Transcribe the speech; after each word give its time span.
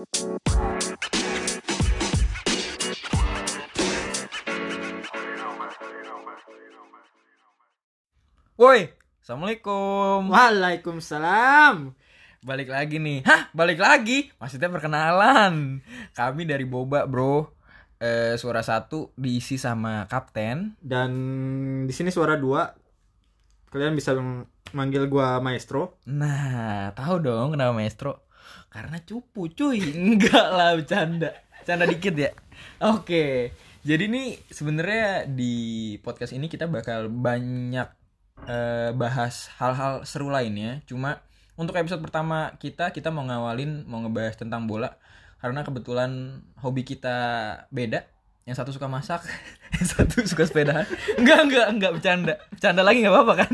Woi, 0.00 0.08
assalamualaikum. 9.20 10.32
Waalaikumsalam. 10.32 11.92
Balik 12.40 12.72
lagi 12.72 12.96
nih. 12.96 13.20
Hah, 13.28 13.52
balik 13.52 13.76
lagi? 13.76 14.32
Maksudnya 14.40 14.72
perkenalan. 14.72 15.84
Kami 16.16 16.48
dari 16.48 16.64
Boba, 16.64 17.04
bro. 17.04 17.52
Eh, 18.00 18.40
suara 18.40 18.64
satu 18.64 19.12
diisi 19.20 19.60
sama 19.60 20.08
kapten. 20.08 20.80
Dan 20.80 21.12
di 21.84 21.92
sini 21.92 22.08
suara 22.08 22.40
dua. 22.40 22.72
Kalian 23.68 23.92
bisa 23.92 24.16
manggil 24.72 25.12
gua 25.12 25.44
maestro. 25.44 26.00
Nah, 26.08 26.88
tahu 26.96 27.20
dong 27.20 27.52
kenapa 27.52 27.76
maestro? 27.76 28.29
Karena 28.70 29.02
cupu, 29.02 29.50
cuy. 29.50 29.82
Enggak 29.98 30.46
lah, 30.54 30.78
bercanda. 30.78 31.34
Bercanda 31.60 31.84
dikit 31.90 32.14
ya. 32.14 32.30
Oke. 32.80 33.52
Jadi 33.80 34.04
nih 34.12 34.28
sebenarnya 34.52 35.24
di 35.24 35.96
podcast 36.04 36.36
ini 36.36 36.46
kita 36.46 36.68
bakal 36.68 37.08
banyak 37.08 37.88
eh, 38.44 38.90
bahas 38.94 39.50
hal-hal 39.58 40.06
seru 40.06 40.30
lainnya. 40.30 40.84
Cuma 40.86 41.18
untuk 41.58 41.76
episode 41.76 42.00
pertama 42.00 42.56
kita 42.56 42.92
kita 42.92 43.12
mau 43.12 43.24
ngawalin 43.24 43.84
mau 43.84 44.00
ngebahas 44.00 44.36
tentang 44.40 44.64
bola 44.64 44.96
karena 45.40 45.64
kebetulan 45.64 46.40
hobi 46.60 46.84
kita 46.84 47.18
beda. 47.72 48.04
Yang 48.48 48.56
satu 48.64 48.70
suka 48.72 48.88
masak, 48.88 49.20
yang 49.76 49.86
satu 49.86 50.24
suka 50.24 50.48
sepeda. 50.48 50.88
Enggak, 51.20 51.40
enggak, 51.46 51.66
enggak 51.70 51.90
bercanda. 51.96 52.34
Bercanda 52.48 52.82
lagi 52.82 53.04
nggak 53.04 53.14
apa-apa 53.14 53.34
kan? 53.46 53.52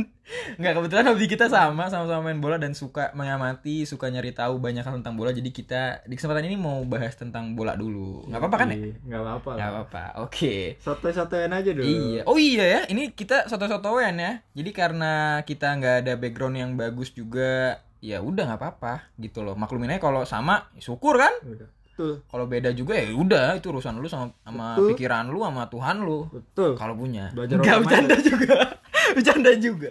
Enggak, 0.58 0.72
kebetulan 0.78 1.04
hobi 1.10 1.26
kita 1.26 1.46
sama, 1.50 1.90
sama-sama 1.90 2.30
main 2.30 2.38
bola 2.38 2.56
dan 2.58 2.74
suka 2.74 3.10
mengamati, 3.14 3.86
suka 3.86 4.10
nyari 4.10 4.30
tahu 4.34 4.58
banyak 4.62 4.82
hal 4.82 4.98
tentang 5.02 5.18
bola. 5.18 5.34
Jadi 5.34 5.50
kita 5.50 6.06
di 6.06 6.14
kesempatan 6.14 6.46
ini 6.46 6.56
mau 6.58 6.82
bahas 6.86 7.14
tentang 7.18 7.54
bola 7.58 7.74
dulu. 7.74 8.26
Nggak 8.30 8.40
apa-apa 8.40 8.56
kan 8.62 8.68
ya? 8.72 8.78
Nggak 9.06 9.20
apa-apa. 9.22 9.50
Nggak 9.58 9.70
apa-apa. 9.70 10.02
Oke. 10.26 10.54
Sotoy-sotoyan 10.82 11.52
aja 11.54 11.70
dulu. 11.74 11.86
Iya. 11.86 12.22
Oh 12.26 12.38
iya 12.38 12.64
ya, 12.64 12.80
ini 12.90 13.10
kita 13.14 13.50
soto-sotoan 13.50 14.18
ya. 14.18 14.32
Jadi 14.54 14.70
karena 14.70 15.42
kita 15.42 15.76
nggak 15.78 15.96
ada 16.06 16.12
background 16.14 16.56
yang 16.58 16.70
bagus 16.74 17.10
juga, 17.14 17.82
ya 18.02 18.22
udah 18.22 18.54
nggak 18.54 18.60
apa-apa 18.62 19.14
gitu 19.18 19.42
loh. 19.42 19.58
Maklumin 19.58 19.94
aja 19.94 20.02
kalau 20.02 20.22
sama, 20.22 20.70
ya 20.78 20.82
syukur 20.82 21.18
kan. 21.18 21.34
Udah. 21.42 21.68
Betul. 21.96 22.20
Kalau 22.28 22.44
beda 22.44 22.76
juga 22.76 22.92
ya 22.92 23.08
udah 23.08 23.56
itu 23.56 23.72
urusan 23.72 23.96
lu 23.96 24.04
sama 24.04 24.28
sama 24.44 24.76
Betul. 24.76 24.88
pikiran 24.92 25.32
lu 25.32 25.40
sama 25.40 25.64
Tuhan 25.72 25.96
lu. 26.04 26.28
Betul. 26.28 26.76
Kalau 26.76 26.92
punya. 26.92 27.32
Belajar 27.32 27.56
Nggak 27.56 27.72
orang 27.72 27.84
bercanda 27.88 28.16
juga. 28.20 28.56
bercanda 29.16 29.50
juga. 29.56 29.90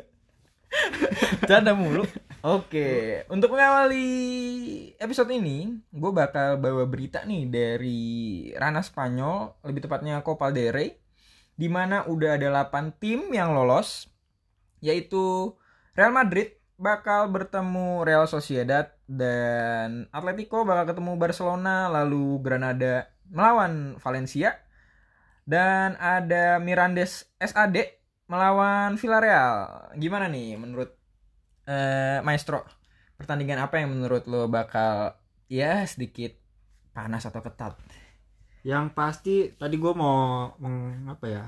bercanda 1.42 1.72
mulu. 1.74 2.06
Oke, 2.46 3.26
untuk 3.34 3.58
mengawali 3.58 4.06
episode 5.02 5.34
ini, 5.34 5.82
gue 5.90 6.12
bakal 6.14 6.62
bawa 6.62 6.86
berita 6.86 7.26
nih 7.26 7.50
dari 7.50 8.04
ranah 8.54 8.86
Spanyol, 8.86 9.66
lebih 9.66 9.90
tepatnya 9.90 10.22
Copa 10.22 10.54
del 10.54 10.70
Rey, 10.70 10.94
di 11.58 11.66
mana 11.74 12.06
udah 12.06 12.38
ada 12.38 12.70
8 12.70 13.02
tim 13.02 13.34
yang 13.34 13.58
lolos, 13.58 14.14
yaitu 14.78 15.58
Real 15.98 16.14
Madrid 16.14 16.54
bakal 16.78 17.34
bertemu 17.34 18.06
Real 18.06 18.30
Sociedad 18.30 18.94
dan 19.06 20.10
Atletico 20.10 20.66
bakal 20.66 20.90
ketemu 20.94 21.14
Barcelona, 21.18 21.90
lalu 21.90 22.42
Granada 22.42 23.10
melawan 23.30 23.98
Valencia, 24.02 24.58
dan 25.46 25.94
ada 26.02 26.58
Mirandes 26.58 27.30
SAD 27.38 28.02
melawan 28.26 28.98
Villarreal. 28.98 29.90
Gimana 29.98 30.26
nih 30.26 30.58
menurut 30.58 30.94
eh, 31.70 32.20
Maestro? 32.26 32.66
Pertandingan 33.16 33.62
apa 33.62 33.80
yang 33.80 33.94
menurut 33.96 34.28
lo 34.28 34.50
bakal 34.52 35.16
ya 35.48 35.86
sedikit 35.86 36.36
panas 36.92 37.24
atau 37.30 37.40
ketat? 37.40 37.78
Yang 38.66 38.86
pasti 38.98 39.36
tadi 39.54 39.78
gua 39.78 39.94
mau 39.94 40.18
meng, 40.58 41.06
apa 41.06 41.26
ya? 41.30 41.44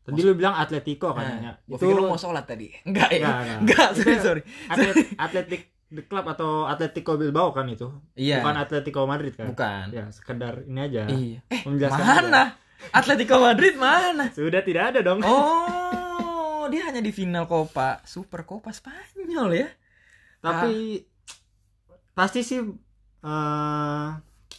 Tadi 0.00 0.20
lu 0.24 0.32
bilang 0.34 0.56
Atletico 0.56 1.12
kan 1.12 1.28
ya. 1.38 1.52
gue 1.60 1.76
pikir 1.76 1.94
lo 1.94 2.10
mau 2.10 2.18
sholat 2.18 2.48
tadi. 2.48 2.72
Enggak 2.88 3.12
ya? 3.12 3.20
Enggak, 3.20 3.36
enggak. 3.38 3.60
Enggak, 3.60 3.88
sorry, 3.94 4.10
Itu 4.16 4.24
sorry. 4.24 4.42
atlet, 4.66 4.96
Atletik 5.20 5.62
the 5.90 6.06
club 6.06 6.26
atau 6.30 6.70
Atletico 6.70 7.18
Bilbao 7.18 7.50
kan 7.50 7.66
itu. 7.66 7.90
Iya. 8.14 8.40
Bukan 8.40 8.56
Atletico 8.56 9.00
Madrid 9.04 9.34
kan. 9.34 9.50
Bukan. 9.50 9.84
Ya, 9.90 10.06
sekedar 10.14 10.62
ini 10.64 10.80
aja. 10.80 11.02
Iya. 11.10 11.38
Eh, 11.50 11.62
mana? 11.66 12.54
Atletico 12.94 13.36
Madrid 13.42 13.74
mana? 13.76 14.30
Sudah 14.32 14.62
tidak 14.62 14.94
ada 14.94 15.04
dong. 15.04 15.20
Oh, 15.26 16.64
dia 16.72 16.86
hanya 16.88 17.02
di 17.02 17.12
final 17.12 17.44
Copa 17.44 18.00
Super 18.06 18.46
Copa 18.46 18.70
Spanyol 18.70 19.66
ya. 19.66 19.68
Tapi 20.40 21.04
pasti 22.14 22.40
sih 22.40 22.62
eh 23.20 24.08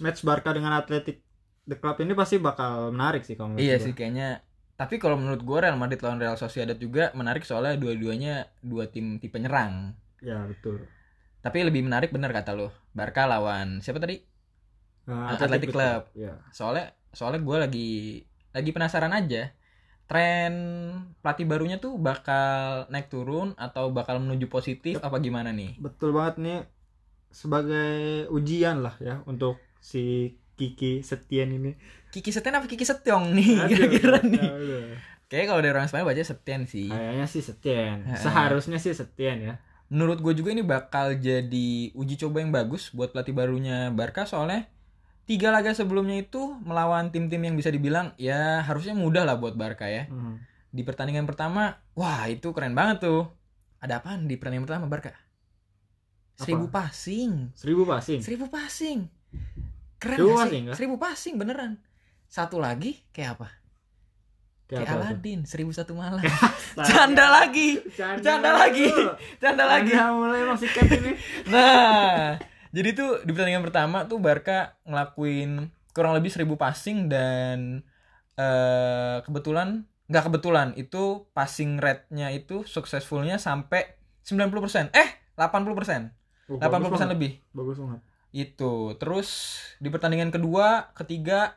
match 0.02 0.22
Barca 0.22 0.54
dengan 0.54 0.78
Atletic 0.78 1.24
the 1.66 1.78
Club 1.78 1.98
ini 2.04 2.14
pasti 2.14 2.38
bakal 2.38 2.94
menarik 2.94 3.26
sih 3.26 3.34
kalau 3.34 3.58
Iya 3.58 3.82
gua. 3.82 3.86
sih 3.90 3.94
kayaknya. 3.98 4.46
Tapi 4.78 4.98
kalau 4.98 5.14
menurut 5.14 5.46
gue 5.46 5.58
Real 5.62 5.78
Madrid 5.78 6.02
lawan 6.02 6.18
Real 6.18 6.38
Sociedad 6.42 6.74
juga 6.74 7.14
menarik 7.14 7.46
soalnya 7.46 7.78
dua-duanya 7.78 8.50
dua 8.66 8.90
tim 8.90 9.22
tipe 9.22 9.38
nyerang. 9.38 9.94
Ya 10.26 10.42
betul. 10.50 10.90
Tapi 11.42 11.58
lebih 11.66 11.82
menarik 11.86 12.14
bener 12.14 12.30
kata 12.30 12.54
lo. 12.54 12.70
Barca 12.94 13.26
lawan 13.26 13.82
siapa 13.82 13.98
tadi? 13.98 14.22
Eh, 15.10 15.28
Athletic 15.34 15.74
the 15.74 15.76
Club. 15.76 16.02
Ya. 16.14 16.38
Soalnya 16.54 16.94
soalnya 17.12 17.42
gue 17.42 17.58
lagi 17.58 17.92
lagi 18.54 18.70
penasaran 18.70 19.14
aja. 19.14 19.50
Tren 20.06 20.54
pelatih 21.24 21.48
barunya 21.48 21.80
tuh 21.80 21.96
bakal 21.96 22.86
naik 22.92 23.08
turun 23.08 23.56
atau 23.56 23.96
bakal 23.96 24.20
menuju 24.20 24.52
positif 24.52 25.00
apa 25.00 25.18
gimana 25.24 25.50
nih? 25.56 25.80
Betul 25.80 26.12
banget 26.14 26.36
nih 26.38 26.60
sebagai 27.32 28.28
ujian 28.28 28.84
lah 28.84 29.00
ya 29.00 29.24
untuk 29.24 29.56
si 29.80 30.36
Kiki 30.60 31.02
Setien 31.02 31.50
ini. 31.56 31.74
Kiki 32.12 32.30
Setian 32.30 32.60
apa 32.60 32.68
Kiki 32.68 32.84
Setyong 32.84 33.34
nih 33.34 33.66
kira-kira 33.72 34.20
nih? 34.22 34.46
aduh. 34.46 34.86
Kayaknya 35.32 35.48
kalau 35.48 35.62
dari 35.64 35.72
orang 35.72 35.88
Spanyol 35.88 36.12
baca 36.12 36.24
Setian 36.28 36.62
sih. 36.68 36.92
Kayaknya 36.92 37.26
sih 37.32 37.40
Setien. 37.40 38.04
Seharusnya 38.20 38.84
sih 38.84 38.92
Setien 38.92 39.40
ya. 39.40 39.56
Menurut 39.92 40.24
gue 40.24 40.34
juga 40.40 40.56
ini 40.56 40.64
bakal 40.64 41.20
jadi 41.20 41.92
uji 41.92 42.16
coba 42.16 42.40
yang 42.40 42.56
bagus 42.56 42.96
buat 42.96 43.12
pelatih 43.12 43.36
barunya 43.36 43.92
Barca 43.92 44.24
soalnya 44.24 44.72
tiga 45.28 45.52
laga 45.52 45.76
sebelumnya 45.76 46.24
itu 46.24 46.56
melawan 46.64 47.12
tim-tim 47.12 47.44
yang 47.44 47.60
bisa 47.60 47.68
dibilang 47.68 48.16
ya 48.16 48.64
harusnya 48.64 48.96
mudah 48.96 49.28
lah 49.28 49.36
buat 49.36 49.60
Barca 49.60 49.92
ya. 49.92 50.08
Hmm. 50.08 50.40
di 50.72 50.88
pertandingan 50.88 51.28
pertama 51.28 51.84
wah 52.00 52.32
itu 52.32 52.56
keren 52.56 52.72
banget 52.72 53.04
tuh. 53.04 53.28
Ada 53.84 54.00
apaan 54.00 54.32
di 54.32 54.40
pertandingan 54.40 54.64
pertama 54.64 54.88
Barca? 54.88 55.12
Seribu 56.40 56.72
passing. 56.72 57.52
Seribu 57.52 57.84
passing. 57.84 58.20
seribu 58.24 58.46
passing. 58.48 59.00
Keren 60.00 60.18
Seribu 60.18 60.32
gak 60.32 60.36
sih? 60.36 60.40
passing, 60.40 60.64
seribu 60.72 60.96
passing 60.96 61.34
beneran. 61.36 61.72
Satu 62.32 62.64
lagi 62.64 63.04
kayak 63.12 63.36
apa 63.36 63.61
kayak, 64.72 64.88
apa? 64.88 65.04
Aladin 65.12 65.44
seribu 65.44 65.76
satu 65.76 65.94
malam 66.00 66.24
canda 66.88 67.28
lagi 67.28 67.84
Canda 67.92 68.24
canda 68.24 68.52
lagi 68.56 68.88
canda 69.44 69.64
lagi 69.68 69.92
Anda 69.92 70.16
mulai 70.16 70.42
sikat 70.56 70.88
ini. 70.88 71.12
Nah, 71.52 72.40
jadi 72.72 72.90
tuh 72.96 73.10
di 73.28 73.36
pertandingan 73.36 73.68
pertama 73.68 74.08
tuh 74.08 74.24
Barca 74.24 74.80
ngelakuin 74.88 75.68
kurang 75.92 76.16
lebih 76.16 76.32
1000 76.32 76.48
passing 76.56 77.12
dan 77.12 77.84
eh 78.40 79.20
kebetulan 79.28 79.84
nggak 80.08 80.28
kebetulan 80.28 80.76
itu 80.76 81.28
passing 81.32 81.80
rate-nya 81.80 82.32
itu 82.32 82.68
successfulnya 82.68 83.40
sampai 83.40 83.96
90%. 84.28 84.92
Eh, 84.92 85.10
80%. 85.40 86.12
Oh, 86.52 86.60
80% 86.60 86.68
bagus 86.68 86.92
banget. 86.92 87.10
lebih. 87.16 87.32
Bagus 87.56 87.78
banget. 87.80 88.00
Itu. 88.32 88.96
Terus 89.00 89.60
di 89.80 89.88
pertandingan 89.88 90.36
kedua, 90.36 90.92
ketiga 90.96 91.56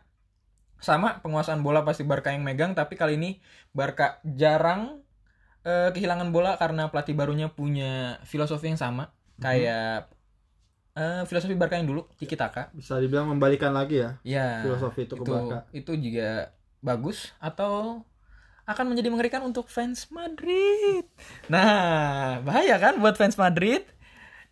sama 0.84 1.25
penguasaan 1.25 1.65
bola 1.65 1.81
pasti 1.81 2.05
Barca 2.05 2.28
yang 2.31 2.45
megang 2.45 2.77
tapi 2.77 2.95
kali 2.95 3.17
ini 3.17 3.41
Barca 3.72 4.21
jarang 4.22 5.00
eh, 5.65 5.89
kehilangan 5.91 6.28
bola 6.31 6.61
karena 6.61 6.93
pelatih 6.93 7.17
barunya 7.17 7.49
punya 7.49 8.21
filosofi 8.22 8.69
yang 8.69 8.77
sama 8.77 9.11
kayak 9.41 10.12
eh, 10.94 11.23
filosofi 11.25 11.56
Barca 11.56 11.75
yang 11.75 11.89
dulu 11.89 12.05
Tiki 12.15 12.37
Taka. 12.37 12.69
Bisa 12.71 13.00
dibilang 13.00 13.32
membalikan 13.32 13.73
lagi 13.73 14.05
ya 14.05 14.11
Ya. 14.23 14.61
filosofi 14.62 15.09
itu 15.09 15.17
ke 15.17 15.25
Barca. 15.25 15.64
itu 15.73 15.97
juga 15.97 16.53
bagus 16.79 17.32
atau 17.41 18.05
akan 18.64 18.93
menjadi 18.93 19.09
mengerikan 19.12 19.43
untuk 19.44 19.69
fans 19.69 20.09
Madrid. 20.09 21.05
Nah, 21.53 22.41
bahaya 22.41 22.81
kan 22.81 22.97
buat 22.97 23.17
fans 23.17 23.37
Madrid. 23.37 23.85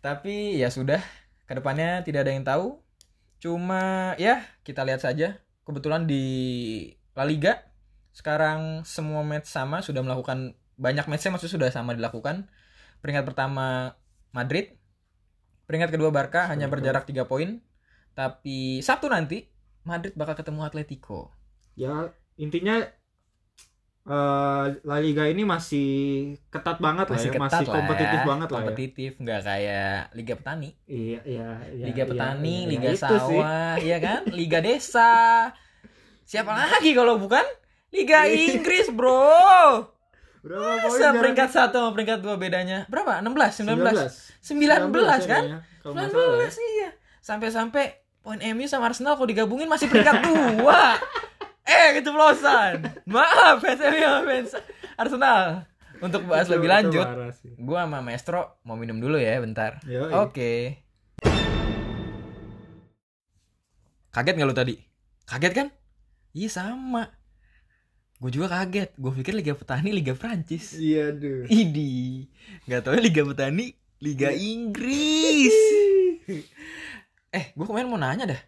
Tapi 0.01 0.57
ya 0.57 0.69
sudah, 0.69 1.01
ke 1.45 1.53
depannya 1.53 2.05
tidak 2.05 2.25
ada 2.25 2.31
yang 2.33 2.45
tahu. 2.45 2.77
Cuma 3.37 4.13
ya 4.15 4.45
kita 4.61 4.85
lihat 4.85 5.01
saja. 5.01 5.41
Kebetulan 5.63 6.07
di 6.07 6.23
La 7.15 7.23
Liga 7.23 7.63
sekarang 8.13 8.85
semua 8.85 9.25
match 9.25 9.49
sama 9.49 9.81
sudah 9.81 10.05
melakukan 10.05 10.53
banyak 10.77 11.05
matchnya 11.09 11.33
maksudnya 11.33 11.55
sudah 11.55 11.69
sama 11.71 11.95
dilakukan. 11.97 12.51
Peringkat 12.99 13.25
pertama 13.27 13.97
Madrid, 14.31 14.75
peringkat 15.67 15.93
kedua 15.93 16.09
Barca 16.09 16.47
hanya 16.47 16.67
berjarak 16.67 17.07
3 17.07 17.25
poin. 17.27 17.59
Tapi 18.13 18.79
Sabtu 18.85 19.09
nanti 19.09 19.49
Madrid 19.83 20.13
bakal 20.13 20.37
ketemu 20.37 20.63
Atletico. 20.63 21.33
Ya 21.73 22.13
intinya 22.37 22.85
eh, 24.03 24.65
La 24.83 24.97
Liga 24.99 25.23
ini 25.27 25.43
masih 25.47 25.89
ketat 26.51 26.77
banget 26.83 27.07
Masih 27.07 27.29
lah 27.29 27.35
ya, 27.35 27.39
ketat 27.39 27.51
masih 27.51 27.67
lah 27.67 27.75
kompetitif 27.75 28.19
ya. 28.19 28.25
banget 28.27 28.47
lah 28.47 28.59
ya. 28.59 28.63
Kompetitif, 28.63 29.11
nggak 29.19 29.41
kayak 29.43 29.97
Liga 30.15 30.33
Petani. 30.39 30.69
Iya, 30.87 31.19
iya, 31.23 31.49
iya. 31.71 31.85
Liga 31.87 32.03
iya, 32.03 32.09
Petani, 32.11 32.57
iya, 32.57 32.69
Liga 32.71 32.89
itu 32.91 33.15
sih. 33.15 33.39
Sawah, 33.39 33.73
iya 33.79 33.97
kan? 34.03 34.21
Liga 34.31 34.59
Desa. 34.59 35.13
Siapa 36.23 36.51
lagi 36.51 36.91
kalau 36.95 37.19
bukan 37.19 37.43
Liga 37.93 38.25
Inggris, 38.25 38.89
Bro? 38.89 39.93
Berapa 40.43 40.83
poin 40.83 40.99
Masa 40.99 41.15
peringkat 41.15 41.49
satu 41.55 41.75
sama 41.79 41.91
peringkat 41.95 42.19
dua 42.19 42.35
bedanya? 42.35 42.83
Berapa? 42.91 43.23
16, 43.23 43.63
19. 43.63 43.79
19 44.43 44.91
19 44.91 45.23
kan? 45.23 45.43
kayaknya, 45.47 45.59
kalau 45.79 45.93
nggak 45.95 46.09
salah 46.11 46.35
ya. 46.35 46.49
19 46.51 46.75
iya. 46.75 46.89
Sampai-sampai 47.23 47.85
poin 48.19 48.39
MU 48.51 48.67
sama 48.67 48.91
Arsenal 48.91 49.15
kalau 49.15 49.27
digabungin 49.27 49.71
masih 49.71 49.87
peringkat 49.87 50.19
2. 50.19 50.67
Eh, 51.63 51.87
keceplosan. 51.99 53.03
Maaf 53.07 53.59
fans 53.63 53.81
MU 53.81 54.11
fans 54.27 54.51
Arsenal. 54.95 55.67
Untuk 56.03 56.27
bahas 56.27 56.51
Itu- 56.51 56.59
lebih 56.59 56.67
lanjut, 56.67 57.07
gua 57.63 57.87
sama 57.87 58.03
Maestro 58.03 58.59
mau 58.67 58.75
minum 58.75 58.99
dulu 58.99 59.15
ya 59.15 59.39
bentar. 59.39 59.79
Oke. 60.19 60.83
Kaget 64.11 64.33
nggak 64.35 64.49
lu 64.49 64.55
tadi? 64.55 64.75
Kaget 65.25 65.53
kan? 65.55 65.67
Iya 66.35 66.49
sama. 66.51 67.07
Gue 68.19 68.29
juga 68.29 68.51
kaget. 68.51 68.93
Gue 68.95 69.11
pikir 69.15 69.33
Liga 69.33 69.57
Petani 69.57 69.89
Liga 69.89 70.13
Prancis. 70.13 70.77
Iya, 70.77 71.11
duh. 71.11 71.43
Idi. 71.49 72.29
Gak 72.69 72.85
tau 72.85 72.95
Liga 72.95 73.25
Petani 73.25 73.73
Liga 74.03 74.29
Inggris. 74.35 75.55
eh, 77.37 77.45
gue 77.55 77.65
kemarin 77.65 77.87
mau 77.89 77.97
nanya 77.97 78.27
dah. 78.27 78.41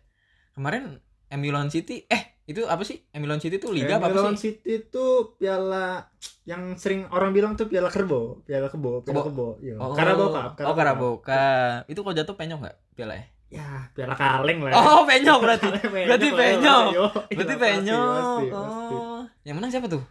Kemarin 0.53 0.99
MU 1.35 1.49
lawan 1.51 1.71
City, 1.73 2.03
eh 2.07 2.34
itu 2.45 2.61
apa 2.63 2.85
sih? 2.85 3.01
Lawan 3.11 3.41
City 3.41 3.57
tuh 3.57 3.73
liga 3.73 3.97
apa, 3.97 4.13
sih? 4.37 4.53
City 4.61 4.85
itu 4.85 5.05
piala 5.35 6.05
yang 6.45 6.77
sering 6.77 7.09
orang 7.09 7.33
bilang 7.33 7.57
tuh 7.57 7.65
piala 7.65 7.89
kerbo, 7.89 8.45
piala 8.45 8.69
kebo, 8.69 9.01
piala 9.01 9.25
Kebo. 9.25 9.25
kebo. 9.25 9.47
Iya. 9.65 9.75
Oh, 9.81 9.97
Carabao 9.97 10.29
Cup, 10.29 10.51
Oh, 10.61 10.75
Carabao 10.77 11.13
Cup. 11.19 11.89
Itu 11.89 12.05
kalau 12.05 12.13
jatuh 12.13 12.37
penyok 12.37 12.59
nggak 12.61 12.77
piala 12.93 13.13
ya? 13.17 13.25
Ya, 13.45 13.67
piala 13.93 14.13
kaleng 14.13 14.61
lah. 14.61 14.73
Oh, 14.73 15.01
penyok 15.05 15.37
berarti. 15.41 15.67
Penyok 15.69 16.05
Berarti 16.05 16.27
penyok. 16.29 16.85
yo. 16.93 17.05
Berarti 17.33 17.53
Iya, 17.53 17.61
penyok. 17.61 18.39
Oh. 18.53 19.21
Yang 19.41 19.55
menang 19.57 19.71
siapa 19.71 19.87
tuh? 19.87 20.03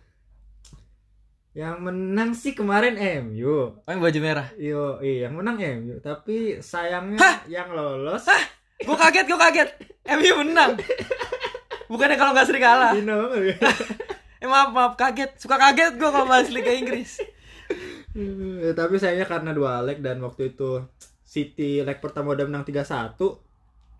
Yang 1.54 1.76
menang 1.78 2.30
sih 2.34 2.50
kemarin 2.50 2.98
MU. 3.22 3.78
Oh, 3.78 3.86
yang 3.86 4.02
baju 4.02 4.18
merah. 4.18 4.46
Yo, 4.58 4.98
iya, 4.98 5.30
yang 5.30 5.38
menang 5.38 5.54
MU. 5.54 6.02
Tapi 6.02 6.58
sayangnya 6.58 7.18
Hah? 7.22 7.36
yang 7.46 7.70
lolos 7.70 8.26
Gue 8.82 8.96
kaget, 8.98 9.22
gue 9.24 9.38
kaget. 9.38 9.68
MU 10.18 10.32
menang. 10.42 10.74
Bukannya 11.86 12.16
kalau 12.16 12.32
nggak 12.32 12.46
sering 12.46 12.62
kalah. 12.62 12.92
Dino 12.92 13.14
banget. 13.28 13.58
Eh 14.36 14.46
maaf, 14.46 14.70
maaf 14.70 14.92
kaget. 14.94 15.40
Suka 15.40 15.56
kaget 15.56 15.96
gue 15.96 16.04
kalau 16.04 16.28
bahas 16.28 16.52
Liga 16.52 16.68
Inggris. 16.68 17.16
Eh, 18.12 18.72
tapi 18.72 18.94
sayangnya 18.94 19.24
karena 19.24 19.50
dua 19.50 19.80
leg 19.80 19.98
dan 19.98 20.20
waktu 20.20 20.52
itu 20.52 20.84
City 21.24 21.80
leg 21.80 21.96
pertama 21.98 22.30
udah 22.30 22.44
menang 22.44 22.60
3-1 22.62 23.16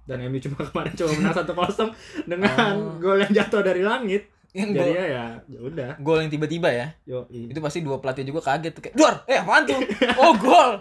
dan 0.04 0.20
MU 0.22 0.38
cuma 0.38 0.60
kemarin 0.69 0.92
cuma 0.92 1.10
menang 1.16 1.34
1-0 1.34 2.28
dengan 2.28 2.52
Oh. 2.76 3.00
gol 3.00 3.19
yang 3.19 3.32
jatuh 3.32 3.64
dari 3.64 3.81
langit. 3.81 4.28
Yang 4.52 4.70
Jadi 4.70 4.84
gol, 4.84 4.94
ya 4.94 5.04
ya 5.48 5.58
udah. 5.58 5.90
gol 5.98 6.19
yang 6.20 6.30
tiba-tiba 6.30 6.69
ya. 6.70 6.87
Yo, 7.02 7.25
Itu 7.26 7.58
pasti 7.58 7.80
dua 7.80 7.98
pelatih 7.98 8.22
juga 8.22 8.44
kaget 8.44 8.70
tuh 8.70 8.82
kayak, 8.84 8.94
"Duar, 8.94 9.14
eh 9.25 9.40
apaan 9.40 9.64
tuh? 9.64 9.80
Oh, 10.20 10.37
gol." 10.37 10.78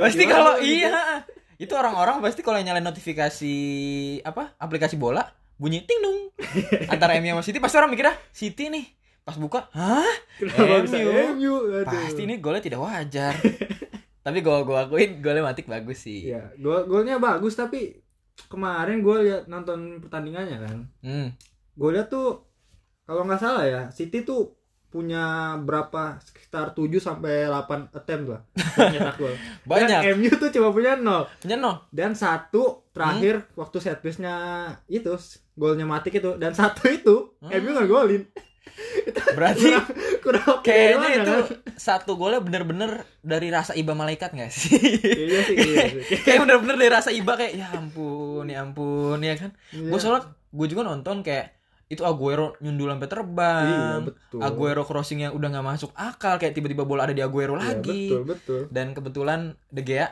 pasti 0.00 0.24
kalau 0.24 0.56
iya. 0.58 1.20
Itu 1.54 1.76
orang-orang 1.76 2.18
pasti 2.18 2.40
kalau 2.40 2.56
nyalain 2.58 2.82
notifikasi 2.82 3.54
apa? 4.24 4.56
Aplikasi 4.56 4.96
bola 4.96 5.22
bunyi 5.58 5.84
ting 5.84 6.00
dong. 6.00 6.18
Antara 6.92 7.18
MU 7.18 7.34
sama 7.34 7.42
City 7.44 7.58
pasti 7.58 7.76
orang 7.76 7.90
mikir 7.92 8.06
ah, 8.08 8.16
City 8.30 8.70
nih. 8.70 8.86
Pas 9.26 9.36
buka, 9.36 9.68
"Hah? 9.74 10.14
Kenapa 10.40 10.86
bisa 10.86 10.96
MU? 11.02 11.12
MU? 11.36 11.54
Aduh. 11.82 11.84
Pasti 11.84 12.24
ini 12.24 12.40
golnya 12.40 12.64
tidak 12.64 12.80
wajar." 12.80 13.34
Tapi 14.24 14.44
gol 14.44 14.64
gua 14.64 14.88
akuin 14.88 15.20
golnya 15.20 15.44
Matik 15.44 15.68
bagus 15.68 16.04
sih. 16.04 16.32
Ya, 16.32 16.48
gol 16.56 16.84
golnya 16.88 17.16
bagus 17.16 17.56
tapi 17.56 17.96
kemarin 18.46 19.00
gue 19.00 19.16
lihat 19.24 19.50
nonton 19.50 19.98
pertandingannya 20.04 20.58
kan. 20.62 20.78
Hmm. 21.00 21.28
Gue 21.74 21.90
lihat 21.96 22.12
tuh 22.12 22.44
kalau 23.08 23.24
nggak 23.24 23.40
salah 23.40 23.64
ya, 23.64 23.82
City 23.88 24.22
tuh 24.22 24.57
punya 24.88 25.24
berapa 25.58 26.16
sekitar 26.18 26.72
7 26.72 26.88
sampai 26.98 27.44
8 27.44 27.92
attempt 27.92 28.26
lah 28.26 28.40
nyetak 28.88 29.16
gol. 29.16 29.34
Banyak. 29.62 30.00
Dan 30.00 30.16
MU 30.16 30.32
tuh 30.32 30.48
cuma 30.50 30.68
punya 30.70 30.94
0 30.94 31.28
Punya 31.38 31.56
nol. 31.56 31.76
dan 31.90 32.12
satu 32.12 32.88
terakhir 32.90 33.44
waktu 33.52 33.76
set 33.78 33.98
piece-nya 33.98 34.34
itu 34.86 35.12
golnya 35.54 35.84
Matik 35.84 36.16
itu 36.16 36.34
dan 36.34 36.52
satu 36.52 36.88
itu 36.88 37.16
Hmm. 37.38 37.52
MU 37.54 37.70
nggak 37.70 37.86
golin. 37.86 38.22
Berarti 39.34 39.64
Kurang, 39.64 39.86
kurang 40.20 40.46
oke 40.54 40.64
kayaknya 40.64 41.08
itu 41.16 41.34
kan? 41.34 41.44
satu 41.74 42.14
golnya 42.14 42.38
bener-bener 42.38 42.90
dari 43.20 43.48
rasa 43.48 43.74
iba 43.74 43.90
malaikat 43.92 44.30
gak 44.30 44.48
sih? 44.48 44.76
Iya 45.02 45.40
sih, 45.42 45.56
iya 45.66 45.84
sih. 45.90 46.16
kayak 46.22 46.44
bener-bener 46.44 46.76
dari 46.76 46.92
rasa 46.92 47.10
iba 47.10 47.34
kayak 47.34 47.54
ya 47.54 47.66
ampun, 47.72 48.46
ya 48.46 48.62
ampun 48.62 49.18
ya 49.18 49.34
kan. 49.34 49.50
Iya. 49.70 49.88
Gue 49.88 49.98
soalnya 49.98 50.22
gue 50.30 50.66
juga 50.66 50.82
nonton 50.82 51.20
kayak 51.20 51.57
itu 51.88 52.02
Aguero 52.02 52.52
nyundul 52.58 52.88
sampai 52.88 53.08
terbang. 53.08 53.64
Iya, 53.64 53.88
betul. 54.04 54.40
Aguero 54.40 54.82
crossing 54.82 55.20
yang 55.20 55.32
udah 55.32 55.48
nggak 55.48 55.66
masuk 55.66 55.90
akal 55.92 56.36
kayak 56.36 56.52
tiba-tiba 56.52 56.84
bola 56.84 57.04
ada 57.04 57.12
di 57.12 57.20
Aguero 57.20 57.56
Iya, 57.56 57.64
lagi. 57.74 58.12
betul, 58.12 58.22
betul. 58.24 58.60
Dan 58.68 58.92
kebetulan 58.92 59.40
De 59.68 59.82
Gea 59.82 60.08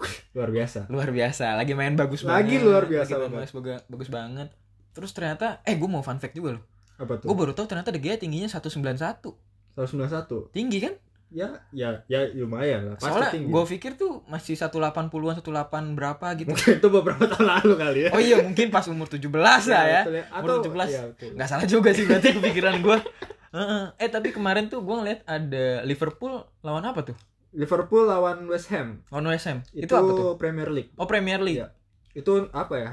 Luar 0.34 0.48
biasa. 0.48 0.86
luar 0.86 1.10
biasa, 1.10 1.54
lagi 1.54 1.74
main 1.74 1.92
bagus 1.92 2.22
Lagi 2.22 2.56
banget. 2.56 2.62
luar 2.62 2.84
biasa 2.86 3.10
Lagi 3.12 3.28
main 3.28 3.42
bagus, 3.44 3.82
bagus 3.84 4.08
banget. 4.08 4.48
Terus 4.90 5.10
ternyata 5.10 5.46
eh 5.62 5.74
gue 5.74 5.86
mau 5.86 6.00
fun 6.00 6.16
fact 6.16 6.32
juga 6.32 6.56
loh. 6.56 6.64
Apa 6.96 7.18
tuh? 7.18 7.26
Gue 7.26 7.36
baru 7.36 7.52
tahu 7.52 7.66
ternyata 7.66 7.90
De 7.90 7.98
Gea 7.98 8.14
tingginya 8.14 8.46
191. 8.46 9.34
191. 9.74 10.50
Tinggi 10.50 10.78
kan? 10.78 10.94
Ya, 11.30 11.62
ya, 11.70 12.02
ya 12.10 12.26
lumayan 12.34 12.90
lah. 12.90 12.96
Pasti 12.98 13.06
Soalnya 13.06 13.30
tinggi. 13.30 13.50
gue 13.54 13.64
pikir 13.78 13.94
tuh 13.94 14.26
masih 14.26 14.58
180-an, 14.58 15.06
18 15.06 15.94
berapa 15.94 16.26
gitu. 16.34 16.50
Mungkin 16.50 16.82
itu 16.82 16.88
beberapa 16.90 17.22
tahun 17.30 17.46
lalu 17.46 17.74
kali 17.78 17.98
ya. 18.02 18.10
Oh 18.10 18.18
iya 18.18 18.36
mungkin 18.42 18.66
pas 18.74 18.82
umur 18.90 19.06
17 19.06 19.30
lah 19.30 19.58
ya. 19.86 20.02
betul 20.02 20.14
ya. 20.18 20.24
Umur 20.34 20.58
Atau 20.58 20.74
17. 20.74 20.90
iya, 20.90 21.02
betul. 21.06 21.30
Nggak 21.38 21.48
salah 21.48 21.66
juga 21.70 21.88
sih 21.94 22.04
berarti 22.10 22.28
kepikiran 22.34 22.74
gue. 22.82 22.98
eh 23.98 24.08
tapi 24.10 24.34
kemarin 24.34 24.66
tuh 24.66 24.82
gue 24.82 24.96
ngeliat 24.98 25.20
ada 25.26 25.86
Liverpool 25.86 26.42
lawan 26.66 26.82
apa 26.82 27.06
tuh? 27.06 27.16
Liverpool 27.54 28.06
lawan 28.10 28.46
West 28.50 28.70
Ham. 28.74 29.02
Lawan 29.14 29.26
West 29.30 29.46
Ham. 29.46 29.62
Itu, 29.70 29.86
Itu, 29.86 29.94
apa 29.94 30.10
tuh? 30.10 30.34
Premier 30.34 30.70
League. 30.70 30.90
Oh 30.98 31.06
Premier 31.06 31.38
League. 31.42 31.62
Iya. 31.62 31.70
Itu 32.14 32.50
apa 32.50 32.74
ya? 32.74 32.90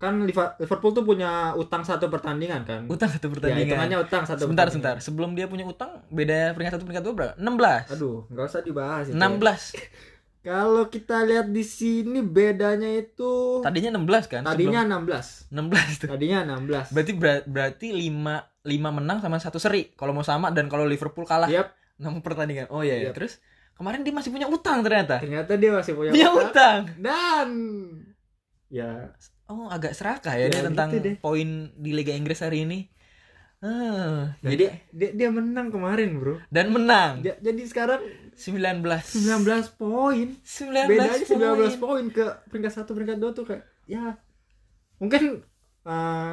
Kan 0.00 0.24
Liverpool 0.24 0.92
tuh 0.92 1.04
punya 1.04 1.30
utang 1.54 1.84
satu 1.84 2.08
pertandingan 2.08 2.64
kan? 2.64 2.88
Utang 2.88 3.06
satu 3.06 3.28
Ya, 3.28 3.30
pertandingan. 3.30 3.68
hitungannya 3.68 3.98
utang 4.00 4.24
satu 4.24 4.40
sebentar, 4.42 4.66
sebentar. 4.66 4.96
Sebelum 4.98 5.36
dia 5.36 5.44
punya 5.44 5.62
utang, 5.62 6.00
beda 6.08 6.56
peringkat 6.56 6.72
satu 6.74 6.84
peringkat 6.84 7.04
dua 7.04 7.14
berapa? 7.14 7.32
16. 7.36 7.92
Aduh, 7.92 8.24
nggak 8.26 8.44
usah 8.46 8.60
dibahas 8.60 9.04
itu. 9.06 9.14
16. 9.14 9.76
ya. 9.76 9.84
Kalau 10.40 10.88
kita 10.88 11.20
lihat 11.20 11.52
di 11.52 11.60
sini 11.60 12.24
bedanya 12.24 12.88
itu 12.88 13.60
Tadinya 13.60 13.92
16 13.92 14.24
kan? 14.26 14.40
tadinya 14.42 14.80
16. 14.80 15.52
Sebelum- 15.52 15.68
16 15.68 16.00
tuh. 16.00 16.08
Tadinya 16.08 16.38
16. 16.48 16.96
Berarti 16.96 17.12
ber- 17.12 17.44
berarti 17.44 17.86
5 17.92 18.40
5 18.62 18.88
menang 18.90 19.20
sama 19.20 19.36
satu 19.36 19.60
seri. 19.60 19.92
Kalau 19.92 20.10
mau 20.10 20.24
sama 20.24 20.48
dan 20.48 20.64
kalau 20.66 20.88
Liverpool 20.88 21.28
kalah 21.28 21.44
Yap, 21.46 21.76
6 21.96 22.24
pertandingan. 22.24 22.72
Oh 22.72 22.80
iya, 22.80 22.96
iya. 22.96 23.12
Yap. 23.12 23.20
Terus 23.20 23.36
kemarin 23.76 24.00
dia 24.00 24.16
masih 24.16 24.32
punya 24.32 24.48
utang 24.48 24.80
ternyata. 24.80 25.20
ternyata 25.20 25.52
dia 25.54 25.70
masih 25.70 25.92
punya 25.92 26.10
Dia 26.10 26.28
utang. 26.30 26.48
utang. 26.48 26.78
Dan 26.96 27.48
ya 28.66 29.12
Oh, 29.50 29.66
agak 29.66 29.92
serakah 29.92 30.30
ya, 30.32 30.40
Ya, 30.40 30.48
dia 30.48 30.54
gitu 30.56 30.68
tentang 30.70 30.88
deh. 30.94 31.16
poin 31.18 31.48
di 31.74 31.90
Liga 31.90 32.12
Inggris 32.12 32.38
hari 32.38 32.62
ini. 32.62 32.86
Ah, 33.60 34.32
dan 34.38 34.48
jadi 34.48 34.64
dia, 34.88 35.10
dia 35.12 35.28
menang 35.28 35.68
kemarin, 35.68 36.16
Bro. 36.16 36.40
dan 36.48 36.70
menang 36.70 37.20
Dia- 37.20 37.36
jadi 37.36 37.60
sekarang 37.62 38.00
19 38.32 38.80
19 39.04 39.68
poin. 39.76 40.32
19 40.40 40.88
Bedanya 40.88 41.18
19 41.20 41.36
poin. 41.76 41.76
poin 41.76 42.04
ke 42.08 42.24
peringkat 42.46 42.72
1 42.78 42.88
peringkat 42.88 43.18
2 43.18 43.36
tuh 43.36 43.44
kayak 43.44 43.60
ya 43.84 44.16
mungkin 44.96 45.44
eh, 45.82 46.32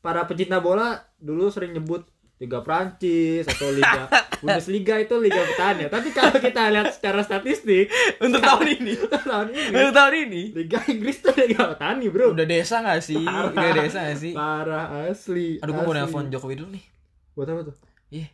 para 0.00 0.20
pecinta 0.24 0.58
bola 0.58 0.90
dulu 1.16 1.46
sering 1.48 1.70
nyebut 1.70 2.02
Liga 2.36 2.60
Prancis 2.60 3.48
atau 3.48 3.70
Liga 3.70 4.12
Bundesliga 4.44 4.94
itu 4.98 5.16
Liga 5.16 5.40
Petani. 5.42 5.88
Tapi 5.88 6.08
kalau 6.10 6.36
kita 6.36 6.68
lihat 6.68 6.92
secara 6.92 7.20
statistik 7.20 7.88
Untuk 8.18 8.38
tahun 8.38 8.76
ini. 8.76 8.92
tahun 9.24 9.48
ini 9.50 9.72
Untuk 9.72 9.94
tahun 9.94 10.14
ini. 10.22 10.42
Liga 10.52 10.78
Inggris 10.84 11.16
tuh 11.18 11.32
Liga 11.34 11.72
Petani, 11.72 12.06
Bro. 12.06 12.36
Udah 12.36 12.44
desa 12.44 12.80
gak 12.80 13.00
sih? 13.00 13.16
Parah. 13.18 13.48
Udah 13.50 13.72
desa 13.74 13.98
gak 14.04 14.18
sih? 14.18 14.32
Parah 14.32 14.84
asli. 15.08 15.56
Aduh, 15.58 15.72
gue 15.72 15.82
mau 15.82 15.94
nelfon 15.94 16.28
Jokowi 16.28 16.54
dulu 16.56 16.68
nih. 16.70 16.84
Buat 17.32 17.48
apa 17.50 17.60
tuh? 17.64 17.76
Iya. 18.12 18.28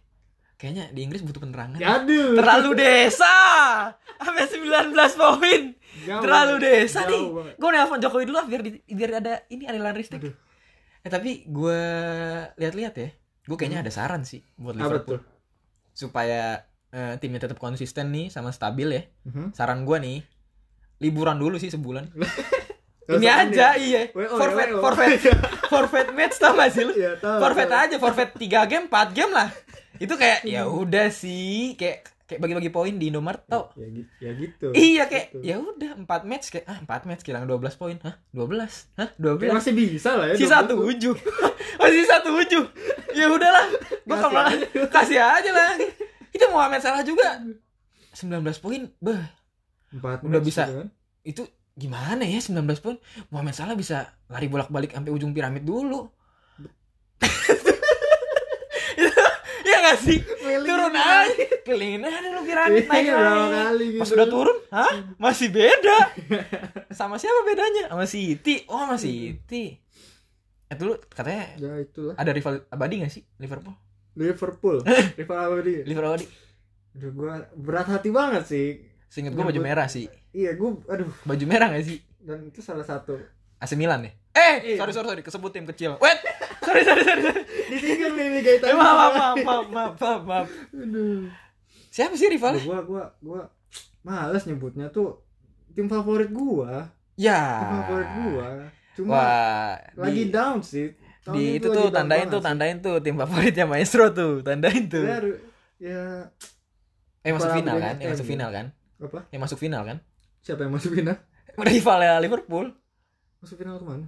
Kayaknya 0.52 0.84
di 0.90 1.00
Inggris 1.00 1.22
butuh 1.22 1.38
penerangan. 1.38 1.78
Aduh. 1.78 2.34
Terlalu 2.34 2.70
desa. 2.76 3.34
Sampai 4.16 4.46
19 4.46 4.94
poin. 5.12 5.62
Jauh 6.02 6.18
Terlalu 6.18 6.54
banget. 6.56 6.66
desa 6.82 7.00
Jauh 7.00 7.10
nih. 7.12 7.22
banget. 7.30 7.54
Gue 7.54 7.70
nelfon 7.70 7.98
Jokowi 7.98 8.24
dulu 8.26 8.36
ah, 8.36 8.46
biar 8.46 8.60
di- 8.60 8.82
biar 8.84 9.10
ada 9.16 9.46
ini 9.46 9.62
aliran 9.64 9.94
listrik. 9.94 10.18
Aduh. 10.18 10.34
Eh 11.00 11.10
tapi 11.10 11.46
gue 11.46 11.80
lihat-lihat 12.56 12.94
ya. 12.96 13.10
Gue 13.52 13.60
kayaknya 13.60 13.84
ada 13.84 13.92
saran 13.92 14.24
sih 14.24 14.40
buat. 14.56 14.80
Apa 14.80 14.96
Liverpool 14.96 15.20
tuh? 15.20 15.28
supaya 15.92 16.64
eh, 16.88 17.20
timnya 17.20 17.44
tetap 17.44 17.60
konsisten 17.60 18.08
nih 18.08 18.32
sama 18.32 18.48
stabil 18.48 18.88
ya. 18.96 19.02
Mhm. 19.28 19.52
Saran 19.52 19.84
gue 19.84 19.96
nih 20.00 20.18
liburan 21.04 21.36
dulu 21.36 21.60
sih 21.60 21.68
sebulan. 21.68 22.08
Ini 23.12 23.28
aja 23.28 23.76
iya. 23.76 24.08
Ya, 24.08 24.28
forfeit 24.30 24.72
WO. 24.72 24.80
forfeit 24.80 25.20
forfeit 25.72 26.08
match 26.16 26.40
tau 26.40 26.56
gak 26.56 26.70
sih 26.72 26.86
lu? 26.86 26.96
Iya, 26.96 27.18
forfeit 27.20 27.68
aja, 27.68 27.96
forfeit 28.00 28.30
3 28.32 28.70
game, 28.70 28.86
4 28.88 29.12
game 29.12 29.32
lah. 29.36 29.50
itu 30.00 30.14
kayak 30.16 30.46
ya 30.54 30.64
udah 30.64 31.12
sih 31.12 31.76
kayak 31.76 32.08
kayak 32.32 32.40
bagi-bagi 32.40 32.68
poin 32.68 32.94
di 32.94 33.06
Indomaret 33.06 33.44
tau? 33.44 33.68
ya, 33.74 33.86
ya 34.18 34.30
gitu. 34.34 34.66
Iya 34.70 35.04
kayak 35.04 35.26
Gitu. 35.30 35.44
ya 35.44 35.56
udah 35.56 35.90
4 35.98 36.08
match 36.24 36.46
kayak 36.48 36.64
ah 36.64 36.78
4 36.80 37.04
match 37.04 37.22
kilang 37.22 37.44
12 37.44 37.60
poin. 37.74 37.96
Hah 37.98 38.16
12 38.30 38.96
hah 38.96 39.08
Kayak 39.12 39.52
12 39.52 39.52
masih 39.54 39.72
bisa 39.74 40.10
lah 40.14 40.26
ya 40.28 40.34
sisa 40.34 40.56
12. 40.60 40.72
tujuh. 40.72 41.14
Masih 41.78 41.98
sisa 42.00 42.16
tujuh. 42.20 42.64
Ya 43.12 43.26
udahlah 43.26 43.66
kalau 44.06 44.32
aja. 44.38 44.66
kasih 44.96 45.18
aja 45.18 45.50
lah 45.50 45.76
itu 46.28 46.44
Muhammad 46.48 46.80
Salah 46.80 47.02
juga. 47.02 47.40
19 48.12 48.40
poin 48.58 48.88
beh 48.98 49.22
Empat 49.90 50.20
Udah 50.20 50.36
match 50.36 50.46
bisa. 50.46 50.62
gitu 50.64 50.76
kan. 50.78 50.88
itu 51.22 51.42
gimana 51.72 52.22
ya 52.22 52.38
19 52.38 52.56
poin? 52.78 52.96
Muhammad 53.28 53.52
Salah 53.52 53.72
bisa 53.72 53.98
lari 54.26 54.46
bolak-balik 54.46 54.90
sampai 54.90 55.10
ujung 55.10 55.32
piramid 55.32 55.62
dulu 55.62 56.08
nggak 59.82 59.98
sih? 59.98 60.18
Turun 60.62 60.94
aja. 60.94 61.44
Kelilingin 61.62 62.02
aja 62.02 62.28
piramid 62.42 62.84
naik 62.84 63.02
Iya, 63.02 63.12
berapa 63.12 63.34
lagi 63.36 63.50
kali 63.52 63.86
gitu. 63.88 64.00
Pas 64.00 64.10
udah 64.12 64.28
turun? 64.28 64.56
Hah? 64.68 64.92
Masih 65.16 65.48
beda. 65.48 65.98
Sama 66.98 67.16
siapa 67.16 67.42
bedanya? 67.42 67.84
Sama 67.86 68.06
City 68.06 68.62
oh 68.66 68.78
sama 68.78 68.96
City 68.96 69.78
eh 70.64 70.74
dulu 70.74 70.96
katanya 71.06 71.52
ya 71.60 71.76
itulah. 71.76 72.16
ada 72.16 72.30
rival 72.30 72.64
abadi 72.66 72.94
gak 73.00 73.12
sih? 73.12 73.22
Liverpool? 73.36 73.76
Liverpool. 74.12 74.80
Rival 75.20 75.36
apa 75.36 75.54
dia 75.60 75.84
Liverpool 75.84 76.12
abadi. 76.12 76.26
Aduh 76.92 77.10
gua 77.12 77.34
berat 77.52 77.88
hati 77.88 78.08
banget 78.08 78.44
sih. 78.44 78.68
Seinget 79.06 79.32
gue 79.32 79.44
baju 79.44 79.60
merah 79.60 79.84
sih. 79.86 80.08
Iya 80.30 80.56
gua 80.56 80.80
aduh. 80.86 81.12
Baju 81.22 81.44
merah 81.44 81.68
gak 81.68 81.84
sih? 81.84 82.00
Dan 82.18 82.48
itu 82.48 82.60
salah 82.60 82.82
satu. 82.82 83.20
AC 83.58 83.72
Milan 83.74 84.00
ya? 84.02 84.12
Eh 84.32 84.54
Iya. 84.64 84.76
sorry 84.78 84.92
sorry 84.92 85.08
sorry. 85.10 85.22
Kesebut 85.22 85.50
tim 85.50 85.64
kecil. 85.64 85.96
Wait 85.96 86.18
sorry 86.80 87.02
sorry 87.04 87.22
sorry, 87.22 87.42
ditinggal 87.68 88.10
nih 88.16 88.26
Liga 88.32 88.50
Eh, 88.52 88.56
Italia 88.58 88.74
maaf 88.76 88.96
maaf 88.96 89.36
maaf 89.44 89.66
maaf 89.68 89.94
maaf 90.00 90.22
maaf, 90.24 90.46
aduh. 90.72 91.28
Siapa 91.92 92.14
sih 92.16 92.28
rival 92.32 92.56
gua 92.64 92.78
gua 92.88 93.04
gua 93.20 93.40
males 94.00 94.42
nyebutnya 94.48 94.88
tuh 94.88 95.20
tim 95.76 95.86
favorit 95.88 96.32
gua. 96.32 96.88
Ya. 97.20 97.60
Tim 97.60 97.68
favorit 97.84 98.10
gua. 98.16 98.48
Cuma 98.96 99.10
wah 99.12 99.72
lagi 99.96 100.22
di, 100.28 100.32
down 100.32 100.58
sih. 100.64 100.96
Tahun 101.22 101.36
di 101.38 101.60
itu 101.60 101.68
tuh 101.70 101.88
tandain 101.92 102.26
tuh 102.26 102.40
tandain 102.42 102.76
tuh 102.80 102.96
tim 103.04 103.14
favoritnya 103.14 103.64
maestro 103.68 104.10
tuh 104.10 104.40
tandain 104.40 104.88
tuh. 104.88 105.04
Ya, 105.04 105.18
ya 105.78 106.02
eh 107.22 107.30
masuk 107.30 107.54
final 107.54 107.76
kan? 107.78 107.94
yang 108.02 108.10
masuk 108.18 108.26
final 108.26 108.50
kan? 108.50 108.66
Apa? 108.98 109.20
Yang 109.30 109.40
masuk 109.46 109.58
final 109.62 109.82
kan? 109.86 109.98
Siapa 110.42 110.60
yang 110.66 110.74
masuk 110.74 110.90
final? 110.90 111.16
Rivalnya 111.70 112.18
Liverpool. 112.18 112.74
Masuk 113.38 113.56
final 113.62 113.78
ke 113.78 113.84
mana? 113.86 114.06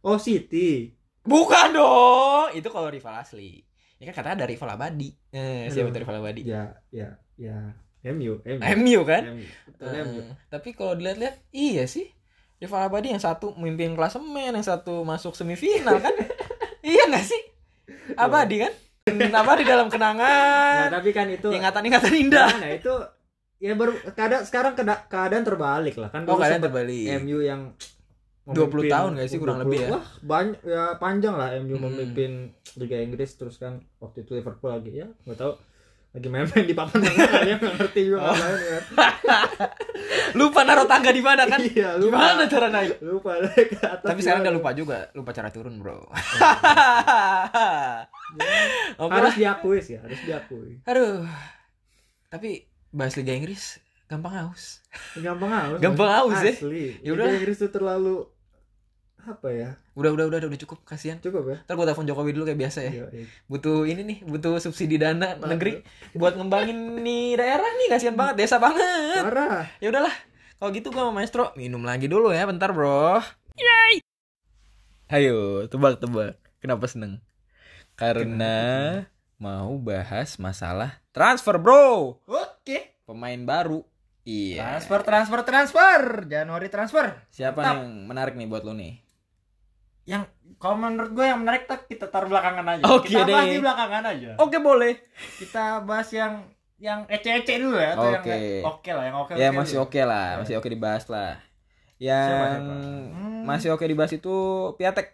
Oh 0.00 0.16
City 0.16 0.96
bukan 1.24 1.66
dong. 1.72 2.46
Itu 2.52 2.68
kalau 2.68 2.88
rival 2.92 3.18
asli. 3.18 3.64
Ya 3.98 4.12
kan 4.12 4.22
katanya 4.22 4.44
ada 4.44 4.48
rival 4.48 4.68
abadi. 4.76 5.10
Eh, 5.32 5.72
siapa 5.72 5.88
tuh 5.90 6.00
rival 6.04 6.20
abadi? 6.20 6.42
Ya 6.44 6.76
ya 6.92 7.16
ya. 7.34 7.74
MU 8.04 8.44
MU 8.44 8.60
MU 8.60 9.00
kan? 9.08 9.22
MU 9.32 9.44
Eh, 9.80 10.02
MU 10.04 10.20
tapi 10.52 10.76
kalau 10.76 10.92
dilihat-lihat 10.92 11.40
iya 11.50 11.88
sih. 11.88 12.12
Rival 12.60 12.86
abadi 12.86 13.16
yang 13.16 13.22
satu 13.22 13.56
memimpin 13.56 13.96
klasemen 13.96 14.52
yang 14.52 14.64
satu 14.64 15.02
masuk 15.02 15.32
semifinal 15.32 15.98
kan? 15.98 16.12
Iya 16.84 17.08
nggak 17.08 17.24
sih? 17.24 17.42
Abadi 18.12 18.60
kan? 18.60 18.72
Abadi 19.32 19.64
dalam 19.64 19.88
Nah, 19.88 19.92
kenangan 19.96 20.92
tapi 20.92 21.16
kan 21.16 21.32
itu 21.32 21.48
ingatan-ingatan 21.48 22.12
indah. 22.12 22.52
Nah, 22.60 22.70
itu 22.76 22.92
ya 23.56 23.72
baru 23.72 23.96
keadaan 24.12 24.44
sekarang 24.44 24.76
keadaan 25.08 25.44
terbalik 25.48 25.96
lah. 25.96 26.12
Kan 26.12 26.28
oh 26.28 26.36
sempat 26.36 26.68
terbalik. 26.68 27.24
MU 27.24 27.40
yang 27.40 27.72
20 28.46 28.60
tahun 28.86 29.10
nggak 29.14 29.24
sih, 29.26 29.38
kurang 29.38 29.56
20 29.58 29.64
lebih 29.64 29.78
ya? 29.78 29.88
Wah, 29.90 30.04
banyak 30.20 30.58
ya 30.62 30.84
panjang 30.96 31.34
lah 31.34 31.48
MU 31.56 31.74
Hmm. 31.74 31.84
memimpin 31.86 32.32
Liga 32.74 32.98
Inggris 32.98 33.30
terus 33.32 33.56
kan 33.56 33.80
waktu 33.96 34.20
itu 34.20 34.34
Liverpool 34.34 34.68
lagi 34.70 34.92
ya 34.94 35.08
nggak 35.22 35.38
tahu 35.38 35.54
lagi 36.10 36.28
main-main 36.28 36.62
di 36.62 36.72
papan 36.72 36.98
tengah 37.00 37.26
kalian 37.26 37.58
nggak 37.62 37.74
ngerti 37.76 38.00
juga 38.04 38.18
Oh. 38.22 38.36
ya. 38.36 38.78
lupa 40.38 40.60
naruh 40.62 40.84
tangga 40.84 41.08
di 41.08 41.18
mana 41.18 41.42
kan 41.44 41.58
Iya, 41.66 41.96
lupa. 41.96 42.14
gimana 42.14 42.42
cara 42.44 42.68
naik 42.68 43.00
Lupa 43.00 43.32
naik 43.40 43.68
ke 43.70 43.78
atas. 43.80 44.04
tapi 44.04 44.20
sekarang 44.20 44.40
udah 44.40 44.52
gimana. 44.52 44.62
lupa 44.62 44.70
juga 44.74 44.98
lupa 45.10 45.30
cara 45.32 45.48
turun 45.48 45.74
bro 45.76 46.04
Ya, 48.34 48.98
Oke 48.98 49.14
harus 49.14 49.34
diakui 49.36 49.78
sih, 49.78 49.94
harus 49.94 50.18
diakui. 50.20 50.82
aduh 50.82 51.22
tapi 52.26 52.66
bahas 52.90 53.14
Liga 53.14 53.30
Inggris 53.32 53.78
gampang 54.04 54.34
haus 54.36 54.82
Gampang 55.16 55.50
aus. 55.50 55.78
Gampang 55.78 56.06
Mas. 56.06 56.18
aus, 56.20 56.38
ya? 56.40 56.52
Asli. 56.52 56.98
Ya 57.00 57.10
Liga 57.10 57.14
udah. 57.16 57.28
Inggris 57.32 57.56
tuh 57.56 57.70
terlalu 57.70 58.26
apa 59.26 59.48
ya? 59.48 59.68
udah 59.92 60.10
udah 60.10 60.24
udah 60.26 60.38
udah 60.44 60.60
cukup 60.60 60.78
kasihan 60.82 61.16
Cukup 61.16 61.44
ya? 61.46 61.56
ntar 61.60 61.74
gue 61.74 61.84
telepon 61.84 62.04
Jokowi 62.04 62.30
dulu 62.30 62.44
kayak 62.44 62.60
biasa 62.60 62.78
ya 62.82 62.92
Iya, 62.92 63.06
iya. 63.12 63.26
butuh 63.44 63.82
ini 63.82 64.02
nih 64.02 64.18
butuh 64.22 64.56
subsidi 64.58 64.96
dana 64.96 65.34
Parah. 65.34 65.50
negeri 65.50 65.80
buat 66.12 66.34
ngembangin 66.34 66.76
nih 66.98 67.34
daerah 67.34 67.70
nih 67.74 67.88
kasihan 67.88 68.12
banget 68.12 68.34
desa 68.38 68.56
banget 68.58 69.22
Parah. 69.22 69.66
ya 69.78 69.88
udahlah 69.88 70.14
kalau 70.56 70.70
gitu 70.70 70.88
gua 70.88 71.02
sama 71.04 71.14
maestro 71.14 71.44
minum 71.54 71.80
lagi 71.80 72.04
dulu 72.04 72.30
ya 72.30 72.44
bentar 72.44 72.70
bro 72.70 73.18
Yay! 73.54 74.02
ayo 75.10 75.64
tebak-tebak 75.64 76.34
kenapa 76.58 76.84
seneng 76.84 77.20
karena 77.94 78.56
mau 79.36 79.76
bahas 79.76 80.36
masalah 80.36 80.98
transfer 81.10 81.56
bro 81.56 82.18
Oke. 82.24 82.98
pemain 83.04 83.38
baru 83.38 83.84
iya 84.22 84.80
Transfer, 84.80 85.00
transfer, 85.02 85.40
transfer. 85.42 86.00
Januari 86.24 86.66
transfer. 86.66 87.12
siapa 87.28 87.60
nih 87.60 87.68
yang 87.70 87.82
menarik 88.04 88.34
nih 88.34 88.46
buat 88.46 88.62
lo 88.62 88.72
nih 88.72 88.98
Yang 90.04 90.22
kalau 90.56 90.76
menurut 90.78 91.10
gue 91.10 91.24
yang 91.24 91.40
menarik 91.40 91.64
tuh 91.64 91.80
kita 91.82 92.06
taruh 92.06 92.28
belakangan 92.28 92.64
aja. 92.70 92.82
Oke 92.86 93.08
kita 93.10 93.24
bahas 93.26 93.44
deh. 93.44 93.52
di 93.52 93.60
belakangan 93.60 94.04
aja. 94.06 94.30
oke 94.36 94.56
boleh 94.58 94.92
Kita 95.36 95.64
bahas 95.82 96.08
yang 96.10 96.32
yang 96.76 97.06
ece-ece 97.06 97.56
dulu 97.56 97.76
ya 97.76 97.94
atau 97.94 98.10
yang 98.10 98.20
Oke. 98.20 98.36
oke 98.62 98.90
lah, 98.90 99.04
yang 99.06 99.16
oke. 99.16 99.32
ya 99.34 99.48
masih 99.50 99.76
oke 99.78 100.00
lah 100.00 100.26
Ya. 100.26 100.38
masih 100.38 100.54
oke 100.56 100.68
dibahas 100.68 101.04
lah 101.06 101.38
yang 101.96 102.28
Siapa, 102.28 102.46
siapa? 102.50 102.74
Hmm. 103.14 103.42
masih 103.44 103.68
oke 103.70 103.84
dibahas 103.84 104.12
itu 104.12 104.34
Piatek 104.74 105.08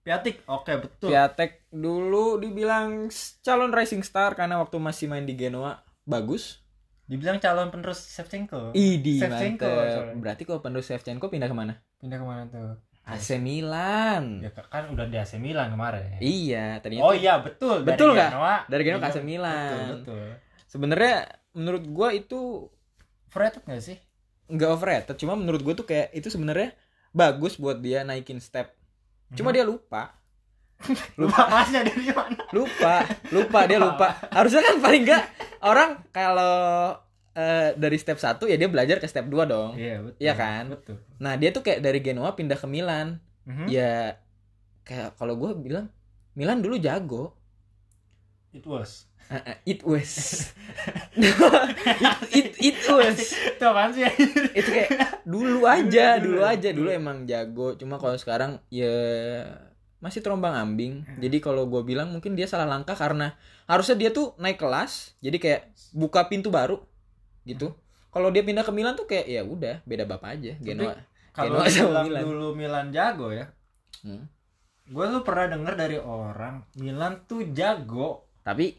Piatik. 0.00 0.46
Oke, 0.46 0.78
betul. 0.78 1.10
Piatek 1.10 1.66
dulu 1.68 2.38
dibilang 2.38 3.10
calon 3.42 3.74
rising 3.74 4.06
star 4.06 4.38
karena 4.38 4.54
waktu 4.56 4.78
masih 4.78 5.10
main 5.10 5.26
di 5.26 5.34
Genoa 5.34 5.82
bagus. 6.06 6.62
Dibilang 7.04 7.42
calon 7.42 7.74
penerus 7.74 8.06
Shevchenko. 8.06 8.70
Idi 8.70 9.18
Shevchenko. 9.18 9.66
Berarti 10.16 10.46
kalau 10.46 10.62
penerus 10.62 10.86
Shevchenko 10.86 11.26
pindah 11.26 11.50
ke 11.50 11.56
mana? 11.58 11.82
Pindah 11.98 12.18
ke 12.18 12.24
mana 12.24 12.46
tuh? 12.46 12.78
AC 13.06 13.38
Milan. 13.38 14.42
Ya 14.42 14.50
kan 14.50 14.90
udah 14.90 15.06
di 15.06 15.14
AC 15.14 15.38
Milan 15.38 15.70
kemarin. 15.70 16.18
Iya, 16.18 16.82
tadinya 16.82 17.06
Oh 17.06 17.14
iya 17.14 17.38
betul. 17.38 17.86
Betul 17.86 18.12
dari 18.12 18.18
nggak? 18.18 18.60
Dari 18.66 18.82
Genoa 18.82 18.98
ke 18.98 19.06
AC 19.06 19.16
Betul, 19.16 19.24
Milan. 19.24 19.86
betul. 20.02 20.26
Sebenarnya 20.66 21.16
menurut 21.54 21.84
gua 21.86 22.08
itu 22.10 22.66
Overrated 23.30 23.62
nggak 23.62 23.82
sih? 23.82 23.98
nggak 24.46 24.70
overrated, 24.70 25.16
cuma 25.18 25.34
menurut 25.34 25.58
gua 25.58 25.74
tuh 25.74 25.82
kayak 25.82 26.14
itu 26.14 26.30
sebenarnya 26.30 26.70
bagus 27.10 27.58
buat 27.58 27.78
dia 27.78 28.02
naikin 28.02 28.38
step. 28.38 28.74
Cuma 29.34 29.50
dia 29.50 29.62
lupa. 29.62 30.14
lupa 31.20 31.48
masnya 31.48 31.88
dari 31.88 32.12
mana? 32.12 32.36
lupa 32.52 33.00
lupa 33.32 33.64
dia 33.64 33.80
lupa 33.80 34.12
harusnya 34.36 34.60
kan 34.60 34.76
paling 34.76 35.08
enggak 35.08 35.24
orang 35.64 36.04
kalau 36.12 36.92
eh, 37.36 37.70
dari 37.74 37.94
step 37.94 38.16
1 38.16 38.40
ya 38.42 38.56
dia 38.56 38.66
belajar 38.66 38.96
ke 38.96 39.04
step 39.04 39.24
2 39.24 39.44
dong 39.44 39.76
Iya 39.76 40.00
betul. 40.00 40.18
Iya 40.18 40.32
kan? 40.34 40.64
Betul. 40.72 40.96
nah 41.16 41.32
dia 41.34 41.50
tuh 41.50 41.60
kayak 41.60 41.80
dari 41.80 42.00
Genoa 42.00 42.32
pindah 42.32 42.56
ke 42.56 42.66
Milan 42.66 43.20
Mhm. 43.44 43.68
ya 43.68 44.16
kayak 44.82 45.14
kalau 45.14 45.36
gue 45.36 45.52
bilang 45.56 45.86
Milan 46.32 46.58
dulu 46.58 46.76
jago 46.76 47.36
It 48.50 48.64
was. 48.64 49.04
Eh, 49.26 49.42
eh, 49.44 49.56
it 49.66 49.80
was 49.82 50.10
it, 51.18 51.34
it, 52.32 52.48
it 52.56 52.78
was 52.86 53.18
Itu 53.26 53.64
apaan 53.64 53.90
sih? 53.90 54.06
itu 54.52 54.68
kayak 54.68 55.22
dulu 55.22 55.66
aja 55.66 56.16
Dulu, 56.16 56.38
dulu 56.38 56.40
aja 56.42 56.68
dulu 56.70 56.86
dulu. 56.86 56.90
emang 56.94 57.18
jago 57.24 57.74
cuma 57.74 57.96
kalau 57.96 58.14
sekarang 58.14 58.62
ya 58.68 58.94
masih 59.98 60.20
terombang 60.20 60.54
ambing 60.54 61.02
jadi 61.16 61.38
kalau 61.38 61.66
gue 61.66 61.82
bilang 61.82 62.08
mungkin 62.08 62.32
dia 62.32 62.46
salah 62.46 62.68
langkah 62.68 62.94
karena 62.94 63.34
harusnya 63.64 63.96
dia 63.96 64.10
tuh 64.10 64.36
naik 64.36 64.56
kelas 64.56 65.18
jadi 65.18 65.36
kayak 65.36 65.62
buka 65.90 66.26
pintu 66.26 66.48
baru 66.48 66.78
gitu 67.46 67.72
kalau 68.10 68.28
dia 68.28 68.42
pindah 68.42 68.60
ke 68.60 68.72
Milan 68.72 68.92
tuh 68.92 69.04
kayak 69.04 69.24
ya 69.24 69.42
udah 69.42 69.80
beda 69.82 70.04
bapak 70.04 70.28
aja 70.34 70.52
Genoa 70.58 70.96
Kalau 71.30 71.60
bilang 71.60 72.04
Milan. 72.04 72.22
dulu 72.24 72.46
Milan 72.52 72.86
jago 72.88 73.28
ya. 73.28 73.44
Hmm. 74.00 74.24
Gue 74.86 75.04
tuh 75.06 75.20
pernah 75.20 75.52
denger 75.52 75.74
dari 75.76 75.96
orang 75.96 76.64
Milan 76.74 77.22
tuh 77.24 77.44
jago 77.50 78.24
tapi 78.40 78.72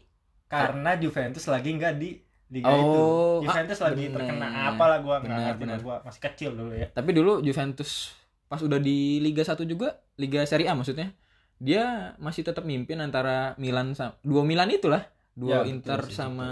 karena 0.44 0.96
Juventus 0.96 1.46
lagi 1.46 1.70
nggak 1.70 1.94
di 1.94 2.18
liga 2.48 2.66
Oh, 2.66 2.74
itu. 2.74 2.98
ah, 2.98 3.36
Juventus 3.44 3.78
lagi 3.78 4.04
bener. 4.04 4.16
terkena 4.18 4.46
apalah 4.66 4.98
gua 4.98 5.20
nggak 5.20 5.38
ngerti 5.60 5.84
gua 5.84 5.96
masih 6.00 6.22
kecil 6.24 6.50
dulu 6.52 6.72
ya. 6.72 6.88
tapi 6.88 7.10
dulu 7.12 7.38
Juventus 7.38 8.16
pas 8.48 8.58
udah 8.58 8.80
di 8.80 9.20
Liga 9.20 9.44
1 9.44 9.60
juga 9.62 10.00
Liga 10.16 10.40
Serie 10.42 10.66
A 10.66 10.74
maksudnya 10.74 11.12
dia 11.58 12.16
masih 12.16 12.42
tetap 12.42 12.64
mimpin 12.64 12.96
antara 12.98 13.52
Milan 13.54 13.92
sama 13.92 14.16
dua 14.22 14.42
Milan 14.42 14.72
itulah 14.72 15.04
Ya, 15.04 15.14
dua 15.36 15.56
betul 15.60 15.70
Inter 15.70 16.00
sih, 16.02 16.16
sama 16.16 16.50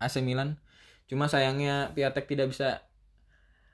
AC 0.00 0.18
Milan 0.18 0.58
cuma 1.04 1.26
sayangnya 1.26 1.92
Piatek 1.92 2.24
tidak 2.26 2.48
bisa 2.48 2.80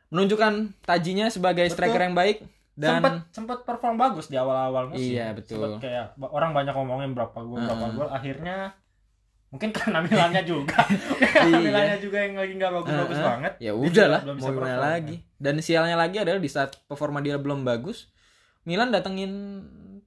menunjukkan 0.09 0.75
tajinya 0.83 1.31
sebagai 1.31 1.65
Betul. 1.65 1.75
striker 1.77 2.03
yang 2.03 2.15
baik 2.15 2.43
dan 2.75 2.99
sempet 2.99 3.13
sempet 3.31 3.59
perform 3.63 3.97
bagus 3.97 4.27
di 4.27 4.35
awal-awal 4.35 4.89
musim. 4.89 5.13
Iya, 5.13 5.37
betul. 5.37 5.79
Sempet 5.79 5.85
kayak 5.85 6.07
orang 6.25 6.51
banyak 6.51 6.73
ngomongin 6.73 7.11
berapa 7.13 7.37
gol 7.37 7.61
berapa 7.61 7.77
Heeh. 7.85 7.95
gol 7.95 8.09
akhirnya 8.09 8.57
mungkin 9.51 9.71
karena 9.77 9.99
Milannya 10.01 10.43
juga 10.43 10.79
karena 11.35 11.47
Iya. 11.47 11.59
Milannya 11.61 11.99
juga 12.01 12.19
yang 12.21 12.35
lagi 12.35 12.53
nggak 12.57 12.73
bagus-bagus 12.73 13.17
Heeh. 13.17 13.29
banget 13.29 13.53
Ya 13.55 13.63
Dia 13.63 13.75
udah 13.77 13.87
juga 13.87 14.05
lah, 14.09 14.21
belum 14.25 14.37
mau 14.37 14.51
gimana 14.51 14.79
lagi. 14.81 15.17
Dan 15.37 15.55
sialnya 15.61 15.97
lagi 15.97 16.17
adalah 16.19 16.41
di 16.41 16.51
saat 16.51 16.71
performa 16.85 17.19
dia 17.21 17.37
belum 17.37 17.63
bagus, 17.63 18.11
Milan 18.65 18.91
datengin 18.91 19.33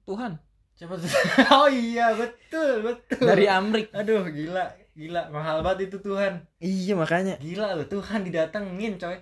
Tuhan 0.04 0.36
Siapa 0.74 0.98
tuh? 0.98 1.06
oh 1.56 1.68
iya 1.70 2.10
betul 2.12 2.82
betul 2.82 3.24
dari 3.24 3.46
Amrik. 3.46 3.94
aduh 3.94 4.26
gila 4.26 4.68
gila 4.94 5.26
mahal 5.30 5.60
banget 5.60 5.90
itu 5.90 5.98
Tuhan 6.00 6.46
Iya 6.62 6.94
makanya 6.94 7.34
gila 7.42 7.74
loh 7.74 7.86
Tuhan 7.86 8.22
didatengin 8.22 8.94
coy 8.96 9.18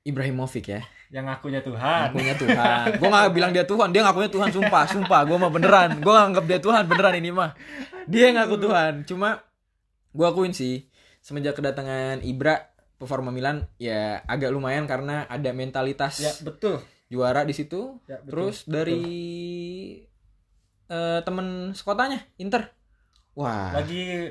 Ibrahimovic 0.00 0.64
ya. 0.64 0.80
yang 1.12 1.28
ngakunya 1.28 1.60
Tuhan 1.60 2.08
Ngakunya 2.16 2.34
Tuhan. 2.40 2.86
Gue 2.96 3.08
gak 3.10 3.34
bilang 3.36 3.52
dia 3.52 3.66
Tuhan, 3.68 3.92
dia 3.92 4.00
ngakunya 4.00 4.30
Tuhan 4.32 4.48
sumpah, 4.48 4.86
sumpah. 4.88 5.26
Gue 5.28 5.36
mah 5.36 5.52
beneran. 5.52 5.98
Gue 6.00 6.14
nganggap 6.14 6.44
dia 6.48 6.56
Tuhan 6.62 6.86
beneran 6.88 7.18
ini 7.18 7.34
mah. 7.34 7.52
Dia 8.08 8.30
yang 8.32 8.40
ngaku 8.40 8.56
Tuhan. 8.64 8.92
Cuma 9.04 9.42
gue 10.14 10.22
akuin 10.24 10.54
sih 10.54 10.86
semenjak 11.20 11.58
kedatangan 11.58 12.24
Ibra 12.24 12.72
performa 12.96 13.28
Milan 13.28 13.66
ya 13.76 14.24
agak 14.24 14.54
lumayan 14.54 14.88
karena 14.88 15.28
ada 15.28 15.50
mentalitas 15.52 16.16
ya 16.22 16.32
betul 16.46 16.80
juara 17.10 17.44
di 17.44 17.52
situ. 17.52 17.98
ya, 18.08 18.22
betul. 18.22 18.30
Terus 18.30 18.56
dari 18.64 19.02
eh, 20.88 21.20
temen 21.26 21.76
sekotanya 21.76 22.22
Inter. 22.38 22.70
Wah. 23.34 23.72
lagi 23.76 24.30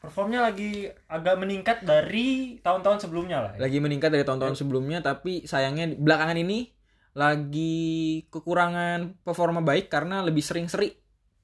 performnya 0.00 0.40
lagi 0.48 0.88
agak 1.06 1.34
meningkat 1.36 1.84
dari 1.84 2.56
tahun-tahun 2.64 3.04
sebelumnya 3.04 3.38
lah 3.44 3.52
ya. 3.54 3.60
lagi 3.68 3.78
meningkat 3.84 4.08
dari 4.08 4.24
tahun-tahun 4.24 4.56
sebelumnya 4.56 5.04
tapi 5.04 5.44
sayangnya 5.44 5.92
belakangan 5.94 6.40
ini 6.40 6.72
lagi 7.12 8.24
kekurangan 8.32 9.20
performa 9.26 9.60
baik 9.60 9.92
karena 9.92 10.24
lebih 10.24 10.40
sering 10.40 10.66
seri 10.72 10.96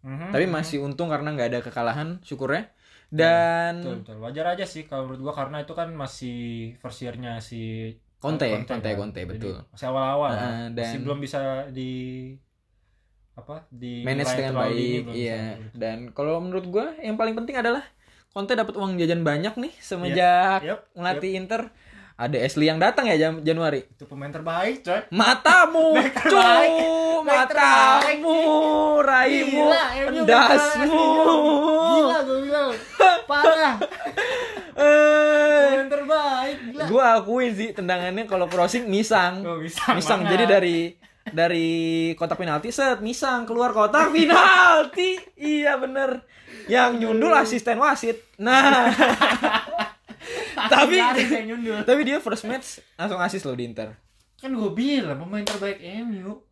Mhm, 0.07 0.31
tapi 0.31 0.47
mhm. 0.47 0.55
masih 0.55 0.79
untung 0.87 1.11
karena 1.11 1.35
nggak 1.35 1.49
ada 1.51 1.61
kekalahan 1.67 2.23
syukurnya 2.23 2.71
betul, 2.71 3.19
dan 3.19 3.75
betul 4.07 4.17
wajar 4.23 4.47
aja 4.55 4.63
sih 4.63 4.87
kalau 4.87 5.11
menurut 5.11 5.21
gua 5.27 5.35
karena 5.35 5.57
itu 5.67 5.75
kan 5.75 5.89
masih 5.91 6.39
first 6.79 7.03
year-nya 7.03 7.43
si 7.43 7.91
Conte 8.23 8.47
Conte, 8.47 8.71
Conte 8.71 8.87
kan. 8.87 8.97
Conte 9.03 9.21
Jadi, 9.21 9.31
betul 9.35 9.55
masih 9.75 9.87
awal-awal. 9.91 10.31
Heeh, 10.31 10.63
dan- 10.73 10.87
masih 10.87 10.99
belum 11.03 11.19
bisa 11.19 11.41
di 11.75 11.91
apa 13.37 13.69
di 13.69 14.01
manage 14.01 14.33
dengan 14.33 14.55
baik 14.57 15.03
iya 15.13 15.61
dan 15.77 16.09
kalau 16.17 16.41
menurut 16.41 16.65
gua 16.73 16.97
yang 17.05 17.21
paling 17.21 17.37
penting 17.37 17.59
adalah 17.61 17.85
Conte 18.37 18.53
dapat 18.53 18.77
uang 18.77 19.01
jajan 19.01 19.25
banyak 19.25 19.57
nih 19.57 19.73
semenjak 19.81 20.61
Yep, 20.61 20.93
ngelatih 20.93 21.33
Inter. 21.35 21.73
Ada 22.15 22.37
Ashley 22.39 22.65
yang 22.65 22.77
datang 22.77 23.05
ya 23.05 23.17
Jan- 23.19 23.41
Januari? 23.41 23.81
Itu 23.87 24.05
pemain 24.05 24.29
terbaik 24.29 24.81
coy. 24.83 25.01
Matamu 25.09 25.93
Back 25.97 26.17
terbaik. 26.19 26.69
cu 26.69 26.93
Back 27.23 27.49
terbaik. 27.49 28.17
matamu 28.21 28.41
raimu 29.01 29.65
endasmu. 30.07 31.09
Gila 31.91 32.19
gue 32.23 32.39
bilang. 32.43 32.69
Parah. 33.25 33.77
Eh, 34.77 34.85
pemain 35.73 35.89
terbaik 35.89 36.57
gila. 36.69 36.85
Gua 36.85 37.05
akuin 37.17 37.49
sih 37.51 37.73
tendangannya 37.73 38.29
kalau 38.29 38.45
crossing 38.45 38.85
misang. 38.87 39.41
Bisa 39.57 39.97
misang 39.97 40.21
banget. 40.21 40.37
jadi 40.37 40.45
dari 40.47 40.77
dari 41.35 42.13
kotak 42.15 42.39
penalti 42.39 42.71
set 42.71 43.03
misang 43.03 43.47
keluar 43.49 43.75
kotak 43.75 44.13
penalti. 44.15 45.19
Iya 45.39 45.79
bener. 45.81 46.23
Yang 46.71 46.91
nyundul 47.03 47.33
asisten 47.35 47.79
wasit. 47.79 48.23
Nah. 48.39 48.91
Tapi 50.57 50.99
nyundul. 51.47 51.87
tapi 51.87 52.01
dia 52.03 52.19
first 52.19 52.43
match 52.49 52.83
langsung 52.99 53.21
asis 53.23 53.43
loh 53.47 53.55
di 53.55 53.71
Inter. 53.71 53.95
Kan 54.41 54.51
gue 54.53 54.71
bilang 54.75 55.21
pemain 55.23 55.47
terbaik 55.47 55.79
MU 56.03 56.43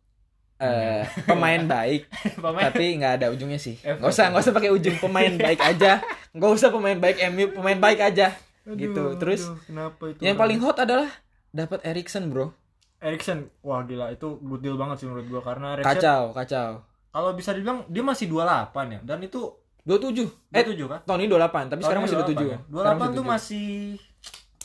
Eh, 0.55 1.03
pemain 1.27 1.59
baik. 1.67 2.07
Pemain. 2.39 2.71
Tapi 2.71 2.95
nggak 2.95 3.13
ada 3.19 3.27
ujungnya 3.27 3.59
sih. 3.59 3.75
Eh, 3.83 3.99
nggak 3.99 4.07
usah 4.07 4.31
nggak 4.31 4.39
usah 4.39 4.55
pakai 4.55 4.71
ujung 4.71 4.95
pemain 5.03 5.33
baik 5.35 5.59
aja. 5.59 5.99
Nggak 6.31 6.51
usah 6.55 6.69
pemain 6.71 6.95
baik 6.95 7.17
MU 7.35 7.51
pemain 7.51 7.75
baik 7.75 7.99
aja. 7.99 8.31
Aduh, 8.63 8.79
gitu. 8.79 9.03
Terus 9.19 9.51
aduh, 9.51 9.59
kenapa 9.67 10.03
itu 10.15 10.19
yang 10.23 10.39
paling 10.39 10.59
hot 10.63 10.79
adalah 10.79 11.11
dapat 11.51 11.83
Erikson 11.83 12.31
bro 12.31 12.55
Erikson 12.97 13.39
wah 13.59 13.81
gila 13.81 14.09
itu 14.09 14.39
good 14.39 14.59
deal 14.59 14.75
banget 14.75 14.99
sih 14.99 15.05
menurut 15.05 15.27
gua 15.27 15.41
karena 15.43 15.75
Erikson 15.75 15.89
kacau 15.91 16.21
kacau. 16.31 16.69
kalau 17.09 17.31
bisa 17.31 17.51
dibilang 17.51 17.83
dia 17.85 18.01
masih 18.01 18.25
28 18.27 18.71
ya 18.89 18.99
dan 19.03 19.19
itu 19.19 19.41
27 19.81 20.25
eh 20.51 20.63
27 20.65 20.87
kan? 20.87 20.99
Tahun 21.03 21.19
ini 21.19 21.29
28 21.29 21.69
tapi 21.69 21.81
sekarang 21.81 22.03
masih 22.03 22.17
27 22.19 22.41
ya? 22.47 22.59
28 22.67 23.13
tuh 23.13 23.23
masih 23.23 23.67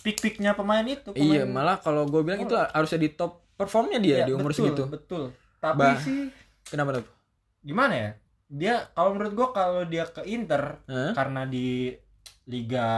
peak-peaknya 0.01 0.51
pemain 0.55 0.81
itu 0.83 1.11
pemain 1.11 1.29
iya 1.29 1.43
malah 1.45 1.77
kalau 1.77 2.05
gue 2.05 2.21
bilang 2.21 2.41
itu 2.41 2.55
harusnya 2.55 2.99
di 2.99 3.11
top 3.11 3.45
performnya 3.53 3.99
dia 3.99 4.17
Iya, 4.17 4.27
di 4.27 4.33
umur 4.33 4.49
betul, 4.49 4.65
segitu. 4.65 4.83
betul. 4.89 5.25
Tapi 5.61 5.77
Bah. 5.79 6.01
sih 6.01 6.33
kenapa 6.65 6.97
tuh 6.97 7.05
gimana 7.61 7.93
ya? 7.93 8.11
Dia 8.49 8.75
kalau 8.91 9.13
menurut 9.13 9.33
gua 9.33 9.49
kalau 9.53 9.85
dia 9.85 10.09
ke 10.09 10.25
Inter 10.25 10.81
Hah? 10.83 11.13
karena 11.13 11.45
di 11.45 11.93
Liga 12.47 12.89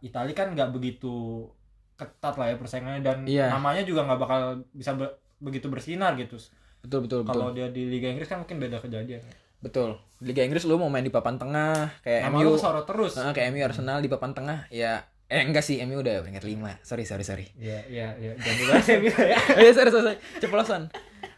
Italia 0.00 0.34
kan 0.34 0.50
nggak 0.50 0.74
begitu 0.74 1.46
ketat 2.00 2.34
lah 2.34 2.46
ya 2.46 2.56
persaingannya 2.56 3.00
dan 3.00 3.18
Iya. 3.22 3.50
namanya 3.50 3.82
juga 3.82 4.02
nggak 4.02 4.18
bakal 4.18 4.40
bisa 4.70 4.92
be- 4.92 5.12
begitu 5.38 5.68
bersinar 5.68 6.16
gitu 6.16 6.40
betul 6.80 7.04
betul 7.04 7.18
betul 7.22 7.32
kalau 7.36 7.48
dia 7.50 7.68
di 7.68 7.84
Liga 7.86 8.08
Inggris 8.08 8.24
kan 8.26 8.40
mungkin 8.40 8.56
beda 8.56 8.80
kejadian 8.80 9.20
betul 9.58 10.00
Liga 10.18 10.40
Inggris 10.40 10.64
lu 10.64 10.74
mau 10.74 10.88
main 10.88 11.00
di 11.00 11.08
papan 11.08 11.36
tengah 11.36 12.00
kayak 12.00 12.26
nama 12.26 12.36
MU 12.38 12.46
lu 12.46 12.56
sorot 12.56 12.84
terus 12.84 13.12
Heeh, 13.14 13.30
kayak 13.30 13.48
MU 13.50 13.60
Arsenal 13.60 13.98
di 13.98 14.08
papan 14.08 14.32
tengah 14.32 14.64
ya 14.68 15.00
eh 15.26 15.40
enggak 15.40 15.62
sih 15.62 15.78
MU 15.80 16.00
udah 16.00 16.20
peringkat 16.20 16.42
5 16.42 16.80
sorry 16.82 17.04
sorry 17.04 17.22
sorry 17.22 17.46
iya 17.54 17.84
iya 17.86 18.16
iya 18.16 18.32
jangan 18.34 18.56
dibahas 18.58 18.86
ya 18.86 18.96
Mil, 18.98 19.14
ya 19.30 19.38
Oh 19.38 19.60
iya, 19.60 19.70
sorry, 19.70 19.90
sorry. 19.90 20.16
Ceplosan. 20.38 20.82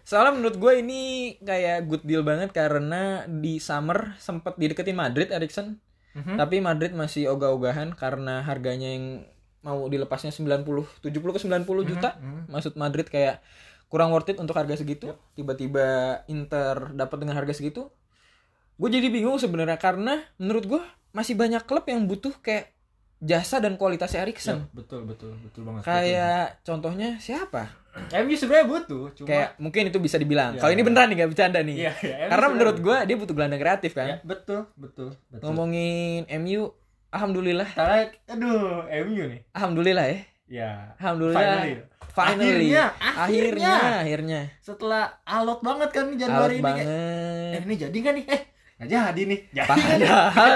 Soalnya 0.02 0.32
menurut 0.32 0.56
gue 0.56 0.72
ini 0.78 1.00
kayak 1.38 1.84
good 1.84 2.02
deal 2.02 2.22
banget 2.22 2.50
karena 2.50 3.02
di 3.24 3.58
summer 3.58 4.16
sempat 4.16 4.56
dideketin 4.56 4.94
Madrid 4.94 5.28
Erikson. 5.28 5.76
Mhm. 6.12 6.36
Tapi 6.36 6.58
Madrid 6.58 6.92
masih 6.92 7.28
ogah-ogahan 7.28 7.92
karena 7.92 8.40
harganya 8.40 8.88
yang 8.88 9.28
mau 9.62 9.86
dilepasnya 9.86 10.30
90, 10.30 10.62
70 11.00 11.08
ke 11.32 11.40
90 11.40 11.64
juta. 11.82 12.14
Mhm. 12.16 12.50
Maksud 12.50 12.74
Madrid 12.74 13.06
kayak 13.06 13.38
kurang 13.86 14.10
worth 14.10 14.28
it 14.28 14.36
untuk 14.36 14.52
harga 14.52 14.74
segitu. 14.74 15.14
Tiba-tiba 15.32 15.86
Inter 16.26 16.90
dapat 16.92 17.16
dengan 17.18 17.34
harga 17.34 17.52
segitu. 17.52 17.88
Gue 18.74 18.88
jadi 18.88 19.06
bingung 19.06 19.36
sebenarnya 19.36 19.76
karena 19.76 20.18
menurut 20.36 20.64
gue 20.66 20.82
masih 21.10 21.32
banyak 21.32 21.62
klub 21.62 21.84
yang 21.84 22.02
butuh 22.02 22.32
kayak 22.38 22.72
jasa 23.18 23.62
dan 23.62 23.76
kualitas 23.76 24.10
Ya, 24.10 24.26
Erikson. 24.26 24.66
betul 24.72 25.06
betul 25.06 25.38
betul 25.38 25.62
banget 25.62 25.86
Kayak 25.86 26.58
contohnya 26.62 27.16
siapa? 27.16 27.70
betul. 27.92 28.24
MU 28.24 28.34
sebenarnya 28.34 28.66
butuh 28.66 29.04
cuma 29.14 29.26
kayak 29.28 29.48
mungkin 29.60 29.82
itu 29.86 29.98
bisa 30.00 30.16
dibilang. 30.16 30.56
Ya. 30.56 30.60
Kalau 30.60 30.72
ini 30.72 30.82
beneran 30.82 31.06
nih 31.06 31.16
gak 31.20 31.30
bercanda 31.30 31.60
nih. 31.60 31.76
iya, 31.78 31.92
iya, 32.02 32.14
MU 32.18 32.30
Karena 32.32 32.46
menurut 32.48 32.76
gue 32.80 32.96
dia 33.04 33.14
butuh 33.14 33.34
gelandang 33.36 33.60
kreatif 33.60 33.92
kan. 33.92 34.06
ya, 34.08 34.16
betul 34.24 34.66
betul 34.74 35.08
betul 35.28 35.44
Ngomongin 35.44 36.26
MU, 36.40 36.72
alhamdulillah, 37.12 37.68
Karena 37.70 37.96
aduh 38.26 38.82
MU 39.04 39.24
nih 39.28 39.40
alhamdulillah 39.52 40.06
ya. 40.06 40.18
ya 40.48 40.70
Alhamdulillah. 40.96 41.38
Finally. 41.38 41.74
Finally. 42.10 42.68
Akhirnya, 42.68 42.84
akhirnya, 42.98 43.72
akhirnya. 43.72 44.00
akhirnya. 44.00 44.40
setelah 44.58 45.04
alot 45.22 45.60
banget 45.60 45.88
kan 45.90 46.04
nih 46.04 46.12
Alot 46.12 46.20
Januari 46.22 46.52
ini 46.52 46.58
kayak, 46.58 46.66
banget. 46.66 46.84
eh 46.84 47.60
ini 47.62 47.74
jadi 47.78 47.96
nggak 47.98 48.14
nih 48.14 48.24
eh 48.26 48.40
nggak 48.74 48.88
jadi 48.90 49.20
nih 49.22 49.40
jadi 49.50 49.68
Padahal 49.68 49.96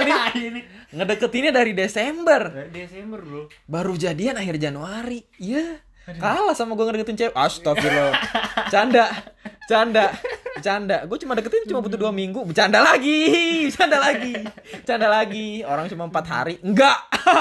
nih- 0.02 0.20
jadi 0.34 0.48
nih 0.50 0.64
Ngedeketinnya 0.86 1.52
dari 1.52 1.72
Desember. 1.72 2.40
Dari 2.48 2.70
Desember 2.72 3.20
bro 3.20 3.42
Baru 3.64 3.94
jadian 3.94 4.34
akhir 4.34 4.56
Januari. 4.56 5.18
Iya. 5.36 5.82
Kalah 6.06 6.54
sama 6.54 6.72
gue 6.72 6.84
ngedeketin 6.84 7.18
cewek. 7.18 7.34
Astagfirullah. 7.34 8.14
Canda. 8.68 9.10
Canda. 9.64 10.14
Bercanda. 10.56 11.04
Gue 11.04 11.18
cuma 11.20 11.36
deketin 11.36 11.68
cuma 11.68 11.84
butuh 11.84 12.00
dua 12.00 12.12
minggu. 12.12 12.40
Bercanda 12.48 12.80
lagi. 12.80 13.20
Bercanda 13.68 13.98
lagi. 14.00 14.34
Bercanda 14.82 15.08
lagi. 15.12 15.48
Orang 15.62 15.86
cuma 15.92 16.08
empat 16.08 16.26
hari. 16.26 16.54
Enggak. 16.64 16.96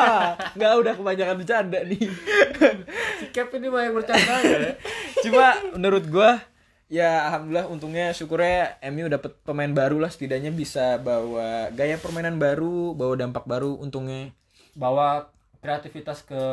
Enggak 0.60 0.72
udah 0.84 0.94
kebanyakan 1.00 1.36
bercanda 1.40 1.80
nih. 1.88 2.04
si 3.24 3.26
Cap 3.32 3.50
ini 3.56 3.68
banyak 3.72 3.94
bercanda 3.96 4.34
ya 4.44 4.76
Cuma 5.24 5.56
menurut 5.78 6.06
gua 6.12 6.44
ya 6.86 7.26
alhamdulillah 7.30 7.66
untungnya 7.66 8.14
syukurnya 8.14 8.78
MU 8.94 9.10
dapat 9.10 9.34
pemain 9.42 9.74
baru 9.74 9.98
lah 9.98 10.14
setidaknya 10.14 10.54
bisa 10.54 11.02
bawa 11.02 11.74
gaya 11.74 11.98
permainan 11.98 12.38
baru, 12.38 12.94
bawa 12.94 13.18
dampak 13.18 13.50
baru 13.50 13.74
untungnya 13.82 14.30
bawa 14.78 15.32
kreativitas 15.64 16.22
ke 16.22 16.44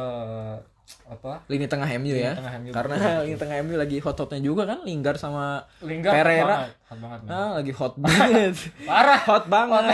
apa 1.03 1.45
lini 1.47 1.65
tengah 1.65 1.89
MU 1.99 2.13
ya. 2.13 2.33
tengah 2.35 2.53
MU, 2.59 2.71
Karena 2.71 2.95
lini 3.25 3.37
tengah 3.37 3.57
MU 3.61 3.75
lagi 3.77 3.97
hot-hotnya 3.99 4.41
juga 4.41 4.63
kan 4.65 4.79
Lingard 4.83 5.17
sama 5.17 5.61
Lingard 5.81 6.15
Pereira. 6.15 6.45
hot 6.45 6.57
banget, 6.57 6.73
hot 6.85 6.99
banget 6.99 7.21
men. 7.21 7.33
ah 7.33 7.51
lagi 7.55 7.73
hot 7.73 7.95
banget. 8.03 8.55
parah 8.83 9.21
hot 9.23 9.45
banget. 9.47 9.85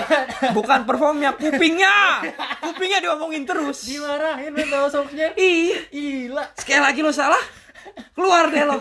Bukan 0.52 0.80
performnya, 0.84 1.30
kupingnya. 1.38 1.96
Kupingnya 2.60 2.98
diomongin 3.00 3.42
terus. 3.44 3.84
dimarahin 3.84 4.50
men 4.50 4.66
sama 4.66 4.88
soknya 4.88 5.32
Iya, 5.34 5.78
gila 5.88 6.44
sekali 6.54 6.80
lagi 6.80 7.00
lo 7.00 7.10
salah, 7.10 7.42
keluar 8.12 8.48
deh 8.48 8.62
lo. 8.62 8.78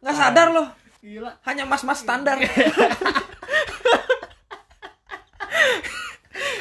Nggak 0.00 0.14
sadar 0.14 0.48
lo. 0.50 0.64
gila 1.00 1.32
hanya 1.42 1.64
mas-mas 1.64 1.98
standar. 1.98 2.36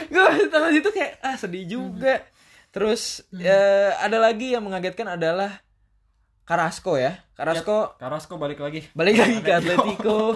gue 0.09 0.25
sama 0.49 0.67
situ 0.69 0.89
kayak 0.89 1.11
ah 1.21 1.35
sedih 1.35 1.65
juga. 1.65 2.23
Terus 2.69 3.25
eh, 3.33 3.91
ada 3.91 4.17
lagi 4.17 4.53
yang 4.53 4.61
mengagetkan 4.61 5.09
adalah 5.09 5.61
Carrasco 6.43 6.95
ya. 6.95 7.17
Carrasco 7.33 7.93
Carrasco 7.95 8.35
balik 8.35 8.59
lagi 8.59 8.85
balik 8.91 9.15
lagi 9.17 9.37
ke 9.39 9.51
Atletico. 9.51 10.33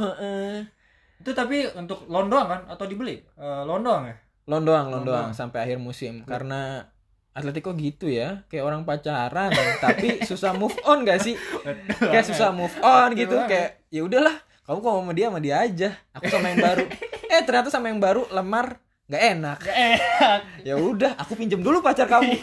Itu 1.21 1.31
tapi 1.31 1.63
untuk 1.73 2.03
loan 2.05 2.27
doang 2.27 2.47
kan 2.47 2.61
atau 2.67 2.83
dibeli 2.83 3.21
Eh, 3.33 3.61
loan 3.63 3.81
doang 3.81 4.03
ya 4.05 4.15
Loan 4.43 4.63
doang, 4.63 4.91
loan 4.91 5.01
Loan 5.01 5.07
doang 5.07 5.27
doang. 5.29 5.31
sampai 5.31 5.63
akhir 5.63 5.79
musim 5.79 6.21
karena 6.23 6.89
Atletico 7.33 7.73
gitu 7.73 8.05
ya, 8.05 8.45
kayak 8.45 8.61
orang 8.61 8.85
pacaran 8.85 9.49
tapi 9.81 10.21
susah 10.29 10.53
move 10.53 10.77
on 10.85 11.01
gak 11.01 11.17
sih? 11.17 11.33
kayak 11.97 12.29
susah 12.29 12.53
move 12.53 12.75
on 12.77 13.17
gitu 13.17 13.33
kayak 13.49 13.81
ya 13.89 14.05
udahlah, 14.05 14.37
kamu 14.63 14.77
kok 14.77 14.93
sama 14.93 15.13
dia 15.13 15.25
sama 15.31 15.39
dia 15.41 15.55
aja. 15.57 15.89
Aku 16.13 16.29
sama 16.29 16.53
yang 16.53 16.61
baru. 16.61 16.85
eh 17.33 17.41
ternyata 17.41 17.73
sama 17.73 17.89
yang 17.89 17.97
baru 17.97 18.29
lemar 18.29 18.77
nggak 19.13 19.25
enak. 19.31 19.57
Gak 19.61 19.77
enak. 19.93 20.39
Ya 20.65 20.73
udah, 20.75 21.13
aku 21.15 21.37
pinjem 21.37 21.61
dulu 21.61 21.79
pacar 21.79 22.09
kamu. 22.09 22.33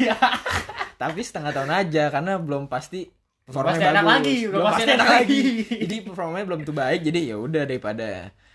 tapi 0.94 1.20
setengah 1.20 1.50
tahun 1.50 1.72
aja 1.74 2.08
karena 2.08 2.38
belum 2.38 2.64
pasti 2.64 3.10
performanya 3.42 3.74
pasti 3.74 3.90
enak 3.90 4.04
bagus. 4.04 4.14
lagi, 4.14 4.36
belum 4.46 4.62
pasti 4.62 4.82
enak 4.86 5.08
lagi. 5.08 5.38
lagi. 5.42 5.76
jadi 5.82 5.96
performanya 6.06 6.44
belum 6.46 6.60
tuh 6.62 6.76
baik, 6.76 7.00
jadi 7.02 7.20
ya 7.26 7.36
udah 7.36 7.62
daripada 7.64 8.08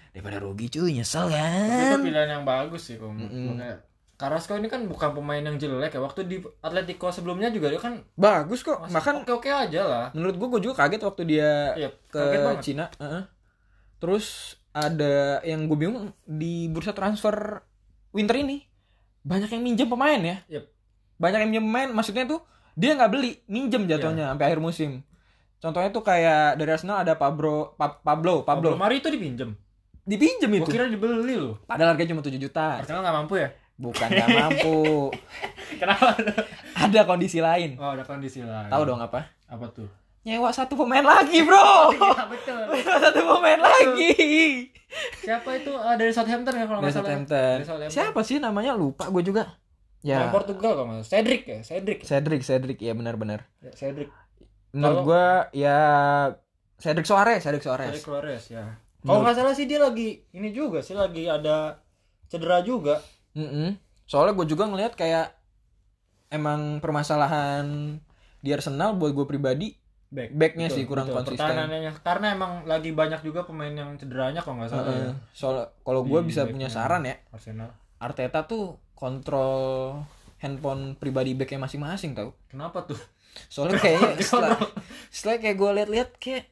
daripada 0.10 0.38
rugi 0.40 0.72
cuy 0.72 0.96
nyesel 0.96 1.28
Tapi 1.28 1.36
kan. 1.36 1.90
itu 1.92 1.98
pilihan 2.00 2.30
yang 2.32 2.44
bagus 2.48 2.88
sih 2.88 2.96
kok. 2.96 3.12
Makanya 3.12 3.84
Carrasco 4.16 4.56
ini 4.56 4.72
kan 4.72 4.88
bukan 4.88 5.12
pemain 5.12 5.44
yang 5.44 5.60
jelek 5.60 5.92
ya. 5.92 6.00
Waktu 6.00 6.24
di 6.24 6.40
Atletico 6.64 7.12
sebelumnya 7.12 7.52
juga 7.52 7.68
dia 7.68 7.84
kan 7.84 8.00
Bagus 8.16 8.64
kok, 8.64 8.88
bahkan 8.88 9.20
oke-oke 9.20 9.52
aja 9.52 9.82
lah. 9.84 10.06
menurut 10.16 10.40
gua 10.40 10.48
gua 10.48 10.62
juga 10.64 10.76
kaget 10.80 11.02
waktu 11.04 11.22
dia 11.28 11.52
Iya, 11.76 11.90
ke 12.08 12.22
banget. 12.24 12.64
Cina 12.64 12.86
heeh. 12.96 13.28
terus 13.98 14.56
ada 14.72 15.40
yang 15.42 15.66
gue 15.66 15.76
bingung 15.76 16.16
di 16.22 16.68
bursa 16.68 16.92
transfer 16.92 17.60
winter 18.16 18.36
ini 18.38 18.64
banyak 19.22 19.50
yang 19.50 19.62
minjem 19.62 19.86
pemain 19.86 20.16
ya 20.18 20.38
Yep. 20.48 20.64
banyak 21.18 21.40
yang 21.40 21.50
minjem 21.52 21.66
pemain 21.66 21.90
maksudnya 21.92 22.24
tuh 22.26 22.40
dia 22.74 22.94
nggak 22.94 23.10
beli 23.10 23.44
minjem 23.46 23.84
Iya. 23.84 23.90
jatuhnya 23.94 24.26
sampai 24.30 24.46
akhir 24.48 24.60
musim 24.60 25.04
contohnya 25.58 25.90
tuh 25.90 26.02
kayak 26.02 26.56
dari 26.56 26.70
Arsenal 26.70 27.02
ada 27.02 27.14
Pablo 27.14 27.74
Pa- 27.74 27.98
Pablo 27.98 28.42
Pablo 28.42 28.76
Mari 28.76 29.00
itu 29.00 29.10
dipinjem. 29.10 29.52
dipinjem 30.02 30.50
Gua 30.50 30.60
itu 30.60 30.70
kira 30.72 30.86
dibeli 30.86 31.36
loh. 31.36 31.58
padahal 31.64 31.92
harganya 31.92 32.14
cuma 32.14 32.22
7 32.22 32.38
juta 32.38 32.80
Arsenal 32.80 33.02
nggak 33.02 33.18
mampu 33.18 33.36
ya? 33.36 33.50
bukan 33.76 34.08
nggak 34.08 34.30
mampu 34.32 34.78
Kenapa? 35.82 36.16
ada 36.78 37.00
kondisi 37.04 37.40
lain 37.40 37.76
Oh, 37.76 37.92
ada 37.92 38.04
kondisi 38.04 38.40
lain. 38.40 38.70
tahu 38.70 38.84
dong 38.86 39.00
apa 39.00 39.28
Apa 39.46 39.68
tuh? 39.70 39.90
Nyewa 40.26 40.50
satu 40.50 40.74
pemain 40.74 41.06
lagi 41.06 41.46
bro 41.46 41.62
Iya, 41.94 42.26
betul. 42.26 42.58
nyewa 42.74 42.98
satu 42.98 43.22
pemain 43.24 43.60
lagi 43.62 44.14
Siapa 45.22 45.50
itu? 45.60 45.72
Ah, 45.76 46.00
dari 46.00 46.16
Southampton 46.16 46.56
ya 46.56 46.66
kalau 46.66 46.80
dari 46.80 46.88
nggak 46.88 46.96
salah. 46.96 47.04
Southampton. 47.04 47.56
Dari 47.60 47.66
Southampton. 47.68 47.92
Siapa 47.92 48.20
sih 48.24 48.38
namanya 48.40 48.72
lupa 48.80 49.12
gue 49.12 49.24
juga. 49.28 49.60
Ya. 50.00 50.24
Ya. 50.24 50.32
Portugal 50.32 50.72
kalau 50.72 50.88
nggak. 50.88 51.04
Cedric 51.04 51.42
ya, 51.44 51.60
Cedric. 51.60 52.00
Cedric, 52.08 52.42
Cedric 52.48 52.80
ya 52.80 52.96
benar-benar. 52.96 53.44
Ya, 53.60 53.76
Cedric. 53.76 54.08
Menurut 54.72 54.96
Kalau- 54.96 55.04
gue 55.04 55.26
ya 55.60 55.80
Cedric 56.80 57.04
Suarez, 57.04 57.44
Cedric 57.44 57.60
Cedric 57.60 58.00
Suarez. 58.00 58.44
Ya. 58.48 58.80
Kalau 59.04 59.20
nggak 59.20 59.36
salah 59.36 59.52
sih 59.52 59.68
dia 59.68 59.84
lagi 59.84 60.24
ini 60.32 60.50
juga 60.56 60.80
sih 60.80 60.96
lagi 60.96 61.28
ada 61.28 61.84
cedera 62.32 62.64
juga. 62.64 63.04
Mm-mm. 63.36 63.76
Soalnya 64.08 64.32
gue 64.32 64.48
juga 64.48 64.64
ngelihat 64.64 64.96
kayak 64.96 65.36
emang 66.32 66.80
permasalahan 66.80 68.00
di 68.40 68.50
Arsenal 68.56 68.96
buat 68.96 69.12
gue 69.12 69.26
pribadi 69.28 69.76
Back. 70.06 70.30
backnya 70.32 70.68
Betul, 70.70 70.78
sih 70.80 70.84
kurang 70.86 71.08
betul. 71.10 71.18
konsisten. 71.20 71.44
Pertahanannya 71.44 71.92
karena 72.00 72.28
emang 72.32 72.52
lagi 72.64 72.92
banyak 72.94 73.20
juga 73.20 73.44
pemain 73.44 73.74
yang 73.74 73.98
cederanya 74.00 74.40
kalau 74.40 74.62
nggak 74.62 74.72
salah 74.72 74.86
Heeh. 74.88 75.12
ya. 75.12 75.14
Soalnya 75.36 75.66
kalau 75.82 76.02
gue 76.06 76.20
bisa 76.24 76.42
punya 76.46 76.70
saran 76.70 77.04
ya, 77.04 77.20
Arsenal. 77.34 77.74
Arteta 78.00 78.46
tuh 78.46 78.80
kontrol 78.96 80.00
handphone 80.40 80.96
pribadi 80.96 81.34
backnya 81.36 81.60
masing-masing 81.60 82.16
tau. 82.16 82.32
Kenapa 82.48 82.86
tuh? 82.86 83.00
Soalnya 83.52 83.82
kayaknya 83.82 84.16
setelah, 84.24 84.56
setelah 85.12 85.36
kayak 85.42 85.58
gue 85.58 85.70
liat-liat 85.84 86.10
kayak 86.16 86.44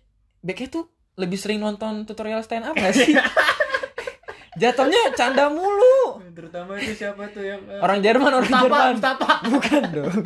backnya 0.43 0.67
tuh 0.67 0.83
lebih 1.15 1.37
sering 1.37 1.61
nonton 1.61 2.03
tutorial 2.03 2.41
stand 2.43 2.67
up 2.67 2.75
gak 2.75 2.91
sih? 2.91 3.13
Jatuhnya 4.61 5.13
canda 5.17 5.49
mulu. 5.49 6.21
Terutama 6.33 6.77
itu 6.77 6.93
siapa 6.93 7.25
tuh 7.33 7.41
yang 7.41 7.61
eh, 7.65 7.81
Orang 7.81 8.05
Jerman, 8.05 8.31
orang 8.37 8.49
Jerman. 8.53 8.93
Mustafa. 8.97 9.33
Bukan 9.49 9.81
dong. 9.89 10.17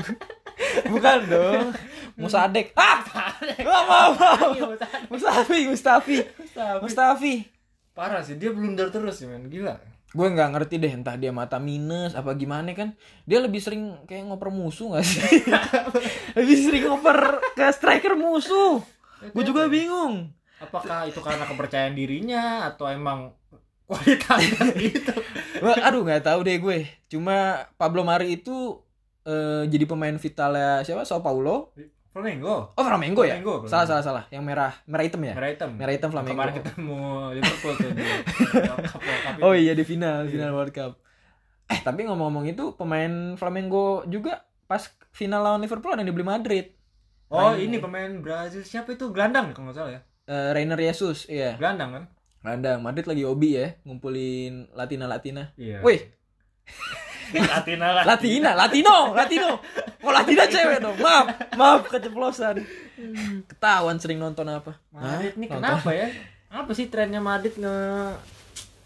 Bukan 0.92 1.20
dong. 1.32 1.66
Musadek. 2.18 2.74
Ah! 2.74 3.06
Gak 3.46 3.84
mau, 3.86 4.10
mau. 4.18 4.50
Mustafi, 5.14 5.70
Mustafi. 5.70 6.18
Mustafi. 6.82 7.46
Parah 7.94 8.22
sih 8.22 8.38
dia 8.38 8.54
blunder 8.54 8.90
terus 8.90 9.22
sih 9.22 9.30
men, 9.30 9.50
gila. 9.50 9.78
Gue 10.14 10.28
nggak 10.34 10.50
ngerti 10.54 10.82
deh 10.82 10.94
entah 10.94 11.18
dia 11.18 11.34
mata 11.34 11.58
minus 11.62 12.18
apa 12.18 12.34
gimana 12.34 12.74
kan. 12.74 12.94
Dia 13.26 13.42
lebih 13.42 13.62
sering 13.62 14.06
kayak 14.06 14.30
ngoper 14.30 14.50
musuh 14.54 14.98
gak 14.98 15.06
sih? 15.06 15.22
lebih 16.38 16.58
sering 16.58 16.84
ngoper 16.90 17.42
ke 17.58 17.66
striker 17.74 18.14
musuh. 18.18 18.82
Gue 19.34 19.44
juga 19.46 19.66
bingung. 19.66 20.30
Apakah 20.58 21.06
itu 21.06 21.22
karena 21.22 21.46
kepercayaan 21.46 21.94
dirinya 21.94 22.70
atau 22.70 22.90
emang 22.90 23.34
kualitasnya 23.90 24.74
gitu? 24.78 25.14
Aduh 25.62 26.02
nggak 26.06 26.26
tahu 26.26 26.40
deh 26.46 26.58
gue. 26.58 26.86
Cuma 27.10 27.66
Pablo 27.78 28.06
Mari 28.06 28.42
itu 28.42 28.78
eh, 29.26 29.66
jadi 29.70 29.86
pemain 29.90 30.18
vitalnya 30.18 30.86
siapa? 30.86 31.06
Sao 31.06 31.22
Paulo. 31.22 31.74
Flamengo. 32.18 32.56
Oh 32.72 32.84
Flamengo 32.84 33.22
ya? 33.22 33.38
Flamengo, 33.38 33.54
Flamengo. 33.60 33.70
Salah 33.70 33.86
salah 33.86 34.04
salah. 34.04 34.24
Yang 34.28 34.44
merah 34.44 34.72
merah 34.84 35.04
hitam 35.04 35.22
ya? 35.22 35.34
Merah 35.34 35.50
hitam. 35.50 35.70
Merah 35.74 35.94
hitam 35.94 36.10
Flamengo. 36.10 36.34
Kemarin 36.34 36.54
ketemu 36.58 37.00
Liverpool 37.32 37.74
tuh 37.74 37.90
di 37.90 38.02
World 38.02 38.26
Cup, 38.88 39.00
World 39.00 39.22
Cup 39.22 39.34
itu. 39.34 39.42
Oh 39.42 39.54
iya 39.54 39.72
di 39.72 39.84
final 39.84 40.18
Iya. 40.24 40.32
final 40.32 40.52
World 40.52 40.74
Cup. 40.74 40.92
Eh 41.68 41.80
tapi 41.80 42.02
ngomong-ngomong 42.04 42.46
itu 42.48 42.74
pemain 42.74 43.12
Flamengo 43.34 43.86
juga 44.06 44.42
pas 44.66 44.82
final 45.12 45.40
lawan 45.40 45.60
Liverpool 45.60 45.90
ada 45.90 46.02
yang 46.02 46.10
dibeli 46.10 46.26
Madrid. 46.26 46.66
Oh, 47.28 47.52
Main- 47.52 47.60
ini 47.62 47.78
pemain 47.78 48.12
Brazil 48.18 48.62
siapa 48.62 48.90
itu? 48.90 49.12
Gelandang 49.12 49.52
kalau 49.52 49.68
nggak 49.68 49.78
salah 49.78 49.92
ya. 49.94 50.02
Eh 50.26 50.50
Rainer 50.52 50.76
Jesus, 50.78 51.28
iya. 51.28 51.56
Gelandang 51.56 51.92
kan? 51.92 52.04
Ada 52.42 52.76
Madrid 52.78 53.04
lagi 53.04 53.24
hobi 53.24 53.50
ya, 53.54 53.76
ngumpulin 53.84 54.72
Latina 54.72 55.04
Latina. 55.06 55.52
Iya. 55.56 55.84
Wih, 55.84 56.00
Latina 57.34 57.88
lah. 57.92 58.04
Latina, 58.06 58.50
Latino, 58.54 58.98
Latino. 59.12 59.50
Oh 60.00 60.12
Latina 60.12 60.44
cewek 60.46 60.80
dong. 60.80 60.96
Maaf, 60.98 61.26
maaf 61.54 61.82
keceplosan. 61.88 62.64
Ketahuan 63.46 63.98
sering 63.98 64.18
nonton 64.18 64.48
apa? 64.48 64.80
Madrid 64.90 65.36
nih 65.36 65.48
Nonton. 65.48 65.62
kenapa 65.62 65.90
ya? 65.92 66.08
Apa 66.48 66.72
sih 66.72 66.88
trennya 66.88 67.20
Madrid 67.20 67.54
nge 67.54 67.76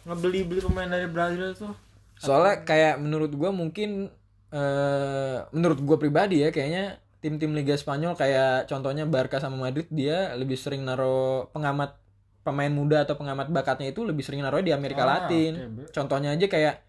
ngebeli-beli 0.03 0.59
pemain 0.59 0.89
dari 0.89 1.05
Brazil 1.05 1.53
tuh? 1.53 1.73
Soalnya 2.17 2.61
kayak 2.61 2.97
menurut 2.97 3.31
gua 3.31 3.49
mungkin 3.49 4.09
eh 4.51 5.37
menurut 5.49 5.79
gua 5.79 5.95
pribadi 5.95 6.41
ya 6.41 6.49
kayaknya 6.49 6.99
tim-tim 7.21 7.53
Liga 7.53 7.73
Spanyol 7.73 8.13
kayak 8.13 8.65
contohnya 8.65 9.05
Barca 9.05 9.37
sama 9.37 9.55
Madrid 9.55 9.85
dia 9.87 10.33
lebih 10.33 10.57
sering 10.57 10.81
naro 10.81 11.47
pengamat 11.53 11.95
pemain 12.41 12.73
muda 12.73 13.05
atau 13.05 13.13
pengamat 13.13 13.47
bakatnya 13.47 13.93
itu 13.93 14.01
lebih 14.01 14.25
sering 14.25 14.41
naruh 14.41 14.59
di 14.59 14.73
Amerika 14.73 15.05
Ah, 15.05 15.23
Latin. 15.23 15.77
Be. 15.77 15.81
Contohnya 15.87 16.33
aja 16.33 16.49
kayak 16.49 16.81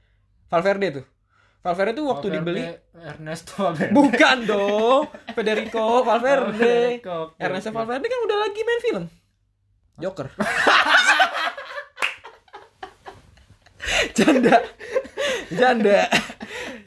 Valverde 0.48 0.88
tuh. 1.00 1.04
Valverde 1.62 1.94
tuh 1.94 2.06
waktu 2.06 2.26
Valverde, 2.28 2.42
dibeli 2.42 2.62
Ernesto 3.00 3.54
Valverde. 3.56 3.94
bukan 3.94 4.36
dong 4.50 5.02
Federico 5.30 6.02
Valverde. 6.02 6.58
Federico, 6.58 7.14
oke, 7.28 7.38
Ernesto. 7.38 7.70
Valverde 7.70 8.06
kan 8.06 8.20
udah 8.20 8.38
lagi 8.40 8.60
main 8.60 8.80
film. 8.80 9.04
Joker. 9.96 10.26
Janda. 14.12 14.56
Janda. 15.50 16.00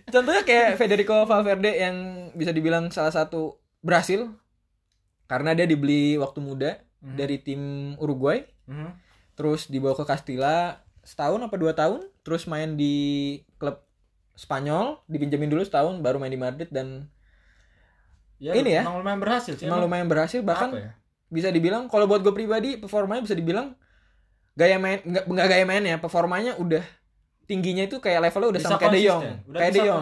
Contohnya 0.05 0.43
kayak 0.43 0.75
Federico 0.75 1.23
Valverde 1.23 1.71
yang 1.71 1.95
bisa 2.31 2.51
dibilang 2.51 2.87
salah 2.89 3.11
satu 3.11 3.55
berhasil 3.79 4.31
karena 5.25 5.51
dia 5.53 5.65
dibeli 5.65 6.15
waktu 6.15 6.39
muda 6.39 6.71
Mhm. 6.97 7.15
dari 7.15 7.37
tim 7.37 7.61
Uruguay, 7.95 8.41
Mhm. 8.65 8.89
terus 9.35 9.67
dibawa 9.67 9.93
ke 9.93 10.03
Castilla 10.03 10.81
setahun 11.01 11.37
apa 11.39 11.53
dua 11.53 11.71
tahun, 11.71 12.01
terus 12.21 12.45
main 12.45 12.73
di 12.73 13.37
Spanyol, 14.35 14.99
dipinjemin 15.05 15.47
dulu 15.47 15.61
setahun, 15.61 15.97
baru 15.97 16.17
main 16.17 16.29
di 16.29 16.37
Madrid 16.37 16.67
dan 16.69 17.07
Ya, 18.35 18.51
Ini 18.51 18.67
ya. 18.69 18.83
Emang 18.83 18.99
lumayan 18.99 19.17
berhasil 19.17 19.55
sih. 19.55 19.63
emang 19.63 19.79
lumayan 19.79 20.05
berhasil 20.05 20.43
bahkan 20.43 20.69
ya? 20.69 20.91
bisa 21.25 21.49
dibilang 21.49 21.87
kalau 21.87 22.03
buat 22.03 22.19
gue 22.19 22.31
pribadi 22.31 22.75
performanya 22.75 23.23
bisa 23.23 23.33
dibilang 23.33 23.73
gaya 24.53 24.75
main 24.75 24.99
nggak 25.01 25.23
nggak 25.25 25.47
gaya 25.49 25.63
mainnya 25.63 25.97
performanya 25.97 26.53
udah 26.55 26.83
tingginya 27.45 27.83
itu 27.83 27.97
kayak 27.97 28.19
levelnya 28.21 28.49
udah 28.49 28.61
Bisa 28.61 28.69
sama 28.69 28.79
kayak 28.79 28.91
De 28.91 29.01
Jong 29.01 29.23
kayak 29.49 29.71
De 29.71 29.81
Jong. 29.81 30.01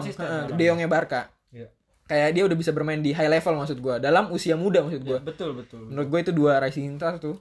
De 0.50 0.64
Jongnya 0.64 0.86
Barca 0.86 1.22
Iya. 1.48 1.70
kayak 2.04 2.28
dia 2.30 2.42
udah 2.44 2.54
bisa 2.54 2.70
bermain 2.70 2.98
di 2.98 3.10
high 3.10 3.26
level 3.28 3.54
maksud 3.56 3.78
gue 3.78 3.94
dalam 3.98 4.28
usia 4.30 4.54
muda 4.54 4.82
maksud 4.82 5.00
Ya, 5.00 5.08
gue 5.08 5.18
betul 5.24 5.50
betul. 5.54 5.80
menurut 5.86 6.08
gue 6.08 6.20
itu 6.20 6.32
dua 6.32 6.58
rising 6.58 6.94
star 6.94 7.16
tuh 7.16 7.38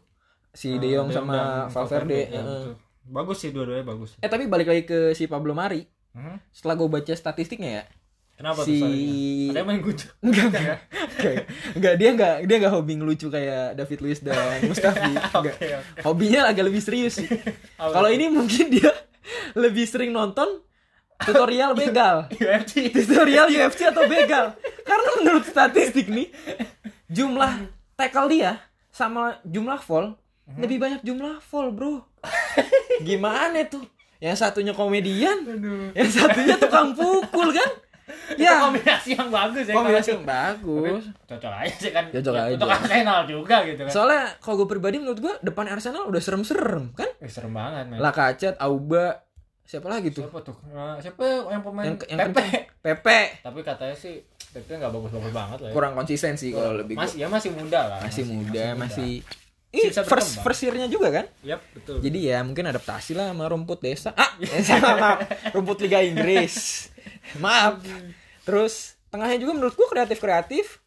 si 0.52 0.78
De 0.78 0.88
Ah, 0.88 0.92
Jong 0.96 1.08
De 1.08 1.14
sama 1.16 1.34
dan 1.34 1.46
Valverde 1.70 2.22
ya, 2.24 2.40
betul. 2.40 2.74
Bagus 3.04 3.38
sih 3.40 3.50
dua-duanya 3.50 3.84
bagus. 3.84 4.10
eh 4.16 4.30
tapi 4.32 4.46
balik 4.46 4.68
lagi 4.68 4.84
ke 4.84 5.12
si 5.12 5.26
Pablo 5.26 5.52
Mari 5.52 5.90
Mhm. 6.14 6.38
setelah 6.50 6.76
gue 6.76 6.90
baca 6.90 7.14
statistiknya 7.14 7.72
ya 7.74 7.86
Kenapa 8.34 8.66
si 8.66 8.76
tuh? 8.76 8.90
Ada 9.50 9.62
yang 9.62 9.68
main 9.68 9.78
gucu. 9.80 10.10
enggak 10.26 10.46
enggak 10.48 10.62
enggak, 11.14 11.38
enggak 11.78 11.94
dia 11.96 12.10
enggak 12.10 12.36
dia 12.44 12.56
enggak 12.58 12.74
hobi 12.74 12.94
ngelucu 12.96 13.28
kayak 13.30 13.66
David 13.74 14.00
Luiz 14.02 14.20
dan 14.20 14.36
Mustafi 14.70 15.06
enggak 15.06 15.30
Oke, 15.34 15.52
oke. 15.54 16.02
hobinya 16.02 16.50
agak 16.50 16.66
lebih 16.66 16.82
serius 16.82 17.18
sih 17.18 17.30
Kalau 17.78 18.10
ini 18.10 18.30
mungkin 18.30 18.70
dia 18.70 18.90
lebih 19.64 19.86
sering 19.86 20.10
nonton 20.10 20.66
tutorial 21.22 21.72
begal. 21.74 22.26
UFC. 22.34 22.90
tutorial 22.92 23.48
UFC 23.48 23.86
atau 23.86 24.04
begal. 24.06 24.58
Karena 24.84 25.10
menurut 25.16 25.46
statistik 25.46 26.10
nih, 26.10 26.28
jumlah 27.08 27.64
tackle 27.96 28.28
dia 28.28 28.60
sama 28.90 29.40
jumlah 29.42 29.78
fall 29.78 30.18
lebih 30.44 30.76
banyak 30.76 31.00
jumlah 31.02 31.40
fall, 31.40 31.72
Bro. 31.72 32.04
Gimana 33.00 33.64
tuh? 33.64 33.88
Yang 34.24 34.34
satunya 34.34 34.72
komedian 34.72 35.44
yang 35.92 36.08
satunya 36.10 36.56
tukang 36.56 36.94
pukul 36.94 37.52
kan 37.52 37.70
Itu 38.30 38.40
ya 38.42 38.60
kombinasi 38.62 39.16
yang 39.16 39.28
bagus 39.30 39.64
ya. 39.64 39.74
kombinasi 39.74 40.10
yang 40.14 40.24
bagus 40.24 41.04
Cocok 41.24 41.54
aja 41.54 41.76
sih 41.78 41.92
kan. 41.92 42.04
Cocok 42.10 42.34
Ya, 42.34 42.42
aja. 42.46 42.54
Untuk 42.54 42.70
Arsenal 42.70 43.20
juga 43.26 43.56
gitu 43.64 43.82
kan. 43.82 43.92
soalnya 43.92 44.22
kalau 44.38 44.56
gue 44.58 44.68
pribadi 44.70 44.96
menurut 44.98 45.20
gue 45.20 45.34
depan 45.42 45.68
Arsenal 45.68 46.04
udah 46.06 46.20
serem-serem 46.20 46.92
kan 46.94 47.08
Eh, 47.18 47.28
serem 47.28 47.52
banget 47.52 47.84
men. 47.86 48.00
Lacazette 48.00 48.56
Auba 48.58 49.20
siapa 49.62 49.88
lagi 49.88 50.10
tuh 50.10 50.24
Siapa 50.24 50.40
tuh? 50.42 50.56
Eh, 50.68 50.96
siapa 51.00 51.24
yang 51.50 51.62
pemain 51.62 51.84
yang 51.86 51.96
yang 52.06 52.20
Pepe? 52.26 52.40
kenceng. 52.42 52.64
Pepe 52.82 53.20
Tapi 53.40 53.60
katanya 53.62 53.96
sih 53.98 54.16
Pepe 54.50 54.72
nggak 54.74 54.92
bagus-bagus 54.94 55.32
banget 55.32 55.58
lah. 55.60 55.68
Ya. 55.68 55.74
kurang 55.74 55.94
konsisten 55.94 56.34
sih 56.34 56.52
kalau 56.52 56.76
lebih 56.78 56.96
masih 56.96 57.18
ya 57.18 57.28
masih 57.28 57.50
muda 57.52 57.82
lah. 57.88 58.00
masih 58.00 58.24
muda 58.26 58.66
masih 58.74 59.20
Masih 59.20 59.43
Ih, 59.74 59.90
first 59.90 60.38
first 60.40 60.62
year-nya 60.62 60.86
juga 60.86 61.10
kan? 61.10 61.26
Yap, 61.42 61.66
betul. 61.74 61.98
jadi 61.98 62.20
ya 62.22 62.38
mungkin 62.46 62.70
adaptasi 62.70 63.18
lah 63.18 63.34
sama 63.34 63.50
rumput 63.50 63.82
desa. 63.82 64.14
Ah! 64.14 64.38
Sama 64.70 64.94
maaf. 64.96 65.20
rumput 65.50 65.82
Liga 65.82 66.00
Inggris. 66.00 66.88
Maaf. 67.44 67.82
Terus 68.46 68.94
tengahnya 69.10 69.42
juga 69.42 69.58
menurut 69.58 69.74
gua 69.74 69.90
kreatif 69.90 70.22
kreatif 70.22 70.80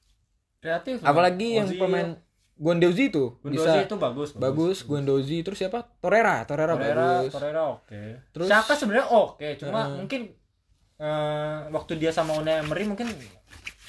apalagi 1.02 1.58
yang 1.58 1.66
pemain 1.70 2.18
Guendouzi 2.56 3.12
Gundosi 3.12 3.52
bisa 3.52 3.84
itu 3.84 3.96
bagus. 3.98 4.32
bagus. 4.32 4.80
Guendouzi 4.82 5.44
terus 5.44 5.60
siapa? 5.60 5.84
Torreira 6.00 6.40
Torreira, 6.48 6.72
Torreira, 6.72 7.06
bagus. 7.20 7.32
Torreira 7.34 7.62
oke. 7.68 8.00
Terus- 8.32 8.48
Saka 8.48 8.72
sebenarnya? 8.72 9.06
Oke, 9.12 9.48
cuma 9.60 9.80
Eh. 9.84 10.00
mungkin 10.00 10.20
eh, 10.96 11.58
waktu 11.68 12.00
dia 12.00 12.08
sama 12.08 12.32
Unai 12.32 12.64
Emery 12.64 12.88
mungkin 12.88 13.12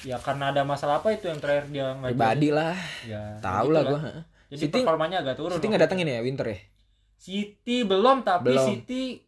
ya 0.04 0.20
karena 0.20 0.52
ada 0.52 0.62
masalah 0.62 1.00
apa 1.00 1.10
itu 1.10 1.26
yang 1.26 1.40
terakhir 1.40 1.72
dia 1.72 1.96
nggak 1.96 2.12
pribadi 2.12 2.48
lah. 2.52 2.76
Ya, 3.08 3.40
tahu 3.40 3.72
lah 3.72 3.82
gitulah. 3.82 4.02
Jadi 4.48 4.60
City- 4.62 4.80
performanya 4.80 5.20
agak 5.20 5.36
turun. 5.36 5.54
City 5.54 5.66
nggak 5.66 5.82
datengin 5.84 6.08
ya 6.08 6.20
Winter 6.20 6.46
ya 6.46 6.58
City 7.14 7.82
belum 7.82 8.22
tapi 8.22 8.48
Belum. 8.48 8.64
City 8.64 9.20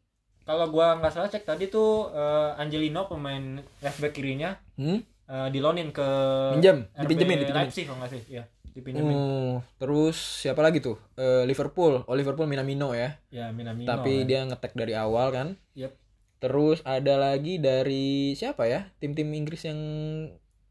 kalau 0.42 0.66
gua 0.66 0.96
nggak 0.96 1.11
salah 1.11 1.28
cek 1.28 1.44
tadi 1.44 1.66
tuh 1.66 2.09
eh, 2.09 2.50
Angelino 2.56 3.04
pemain 3.04 3.42
left 3.78 3.98
back 3.98 4.12
kirinya 4.12 4.56
hmm? 4.74 4.98
eh, 5.26 5.48
dilonin 5.48 5.90
ke 5.90 6.09
Minjem, 6.52 6.87
dipinjemin, 6.94 7.37
dipinjemin. 7.38 7.56
Leipzig 7.61 7.85
kalau 7.85 7.98
nggak 7.98 8.11
sih 8.11 8.22
ya 8.30 8.42
dipinjemin 8.70 9.12
Oh, 9.12 9.54
terus 9.76 10.14
siapa 10.16 10.61
lagi 10.61 10.78
tuh 10.78 10.94
Eh, 11.14 11.42
Liverpool 11.44 12.00
oh 12.00 12.14
Liverpool 12.14 12.46
Minamino 12.46 12.90
ya 12.92 13.18
ya 13.28 13.50
Minamino 13.50 13.85
tapi 13.85 14.22
kan. 14.22 14.26
dia 14.26 14.40
ngetek 14.44 14.72
dari 14.72 14.94
awal 14.94 15.28
kan 15.28 15.48
Yep. 15.74 15.92
terus 16.38 16.78
ada 16.83 17.18
lagi 17.20 17.59
dari 17.59 18.33
siapa 18.33 18.64
ya 18.64 18.88
tim-tim 18.96 19.26
Inggris 19.28 19.62
yang 19.62 19.78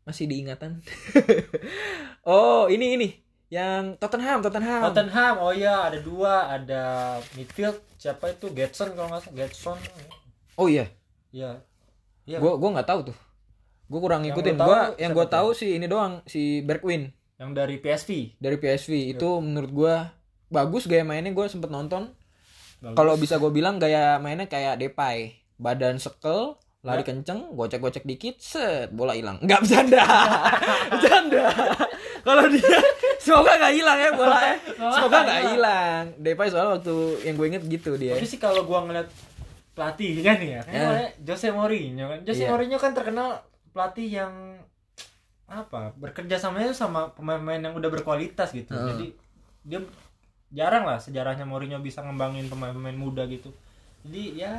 masih 0.02 0.26
diingatan 0.26 0.80
oh 2.26 2.66
ini 2.68 2.96
ini 2.96 3.08
yang 3.50 3.98
Tottenham 3.98 4.40
Tottenham. 4.40 4.82
Tottenham 4.86 5.36
oh 5.42 5.50
iya 5.50 5.90
ada 5.90 5.98
dua 5.98 6.34
ada 6.48 6.84
midfield 7.34 7.82
siapa 7.96 8.30
itu? 8.30 8.50
Getson 8.50 8.94
kalau 8.94 9.10
nggak 9.10 9.26
salah 9.26 9.36
Getson 9.36 9.78
oh 10.56 10.66
iya. 10.66 10.86
Ya 11.30 11.62
Iya. 12.24 12.38
gua 12.38 12.56
gua 12.56 12.78
nggak 12.78 12.86
tahu 12.86 13.10
tuh. 13.10 13.18
Gua 13.86 14.00
kurang 14.00 14.22
Yang 14.22 14.38
ngikutin. 14.38 14.56
gua 14.56 14.80
yang 14.96 15.12
gua 15.12 15.26
tahu 15.26 15.50
sih 15.52 15.74
ini 15.74 15.86
doang 15.86 16.22
si 16.24 16.62
Bergwijn. 16.62 17.10
Yang 17.36 17.50
dari 17.52 17.76
PSV 17.78 18.10
dari 18.38 18.56
PSV 18.56 18.92
itu 19.12 19.30
menurut 19.40 19.72
gua 19.72 19.94
bagus 20.48 20.86
gaya 20.86 21.02
mainnya 21.02 21.34
gua 21.34 21.50
sempet 21.50 21.70
nonton. 21.70 22.14
Kalau 22.80 23.20
bisa 23.20 23.36
gue 23.36 23.52
bilang 23.52 23.76
gaya 23.76 24.16
mainnya 24.18 24.48
kayak 24.48 24.80
Depay. 24.80 25.36
Badan 25.58 25.98
sekel 25.98 26.56
Ya. 26.80 26.96
lari 26.96 27.04
kenceng 27.04 27.52
gocek-gocek 27.52 28.08
dikit 28.08 28.40
set 28.40 28.88
bola 28.90 29.12
hilang. 29.12 29.36
Nggak 29.44 29.68
bercanda. 29.68 30.00
Bercanda 30.96 31.44
kalau 32.22 32.46
dia 32.48 32.78
semoga 33.18 33.56
nggak 33.56 33.74
hilang 33.74 33.98
ya 33.98 34.10
bola 34.12 34.40
ya. 34.40 34.56
Semoga 34.76 35.18
nggak 35.22 35.42
hilang. 35.50 36.04
Depay 36.18 36.48
soalnya 36.48 36.72
waktu 36.76 36.96
yang 37.24 37.36
gue 37.36 37.48
inget 37.48 37.64
gitu 37.66 37.92
dia. 37.96 38.14
Tapi 38.16 38.26
sih 38.26 38.38
kalau 38.38 38.64
gua 38.64 38.84
ngeliat 38.84 39.08
pelatihnya 39.72 40.34
nih 40.36 40.50
ya 40.50 40.62
kan 40.62 40.74
Ya. 40.74 40.82
namanya 40.84 41.10
Jose 41.24 41.48
Mourinho 41.50 42.06
kan. 42.08 42.20
Jose 42.24 42.44
Iya. 42.44 42.50
Mourinho 42.50 42.78
kan 42.78 42.92
terkenal 42.92 43.30
pelatih 43.72 44.08
yang 44.10 44.34
apa 45.50 45.98
bekerja 45.98 46.38
samanya 46.38 46.70
sama 46.72 47.10
pemain-pemain 47.10 47.58
yang 47.60 47.74
udah 47.74 47.90
berkualitas 47.90 48.54
gitu. 48.54 48.70
Heeh. 48.70 48.86
jadi 48.88 49.08
dia 49.62 49.80
jarang 50.50 50.84
lah 50.84 50.98
sejarahnya 50.98 51.46
Mourinho 51.46 51.80
bisa 51.80 52.02
ngembangin 52.02 52.48
pemain-pemain 52.48 52.94
muda 52.94 53.26
gitu. 53.26 53.50
Jadi 54.00 54.40
ya 54.40 54.56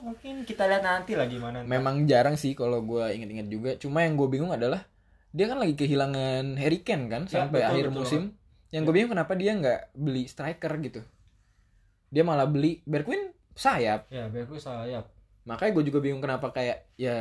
mungkin 0.00 0.42
kita 0.42 0.64
lihat 0.64 0.80
nanti 0.80 1.12
lah 1.12 1.28
gimana. 1.28 1.60
Memang 1.60 2.08
jarang 2.08 2.34
sih 2.34 2.52
kalau 2.52 2.80
gue 2.80 3.04
inget-inget 3.12 3.48
juga. 3.48 3.70
Cuma 3.76 4.00
yang 4.00 4.16
gue 4.16 4.28
bingung 4.28 4.48
adalah 4.48 4.80
dia 5.30 5.46
kan 5.46 5.58
lagi 5.58 5.74
kehilangan 5.74 6.56
Harry 6.56 6.80
Kane 6.80 7.06
kan 7.06 7.22
Ya, 7.24 7.44
sampai 7.44 7.60
betul, 7.60 7.70
akhir 7.70 7.84
betul. 7.88 7.98
musim. 8.00 8.22
yang 8.68 8.84
gue 8.84 8.92
bingung 8.92 9.12
kenapa 9.12 9.32
dia 9.32 9.52
nggak 9.52 9.96
beli 9.96 10.24
striker 10.24 10.72
gitu. 10.78 11.00
Dia 12.08 12.20
malah 12.20 12.44
beli 12.44 12.84
Bergwijn 12.84 13.32
sayap. 13.52 14.08
Ya 14.08 14.28
bagus 14.28 14.64
sayap. 14.64 15.08
Makanya 15.44 15.72
gue 15.72 15.84
juga 15.88 15.98
bingung 15.98 16.20
kenapa 16.20 16.52
kayak 16.52 16.84
ya 16.94 17.16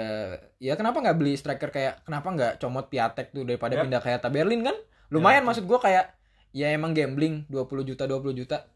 ya 0.60 0.76
kenapa 0.76 1.00
nggak 1.00 1.16
beli 1.16 1.34
striker 1.34 1.72
kayak 1.72 2.04
kenapa 2.04 2.28
nggak 2.28 2.54
comot 2.60 2.92
Piatek 2.92 3.32
tuh 3.32 3.48
daripada 3.48 3.80
Yap. 3.80 3.84
pindah 3.88 4.02
kayak 4.04 4.28
Berlin 4.28 4.64
kan? 4.64 4.76
Lumayan 5.08 5.44
Ya. 5.44 5.48
maksud 5.48 5.64
gue 5.64 5.80
kayak 5.80 6.06
ya 6.52 6.68
emang 6.72 6.92
gambling 6.92 7.48
20 7.48 7.64
juta 7.86 8.04
20 8.04 8.36
juta. 8.36 8.68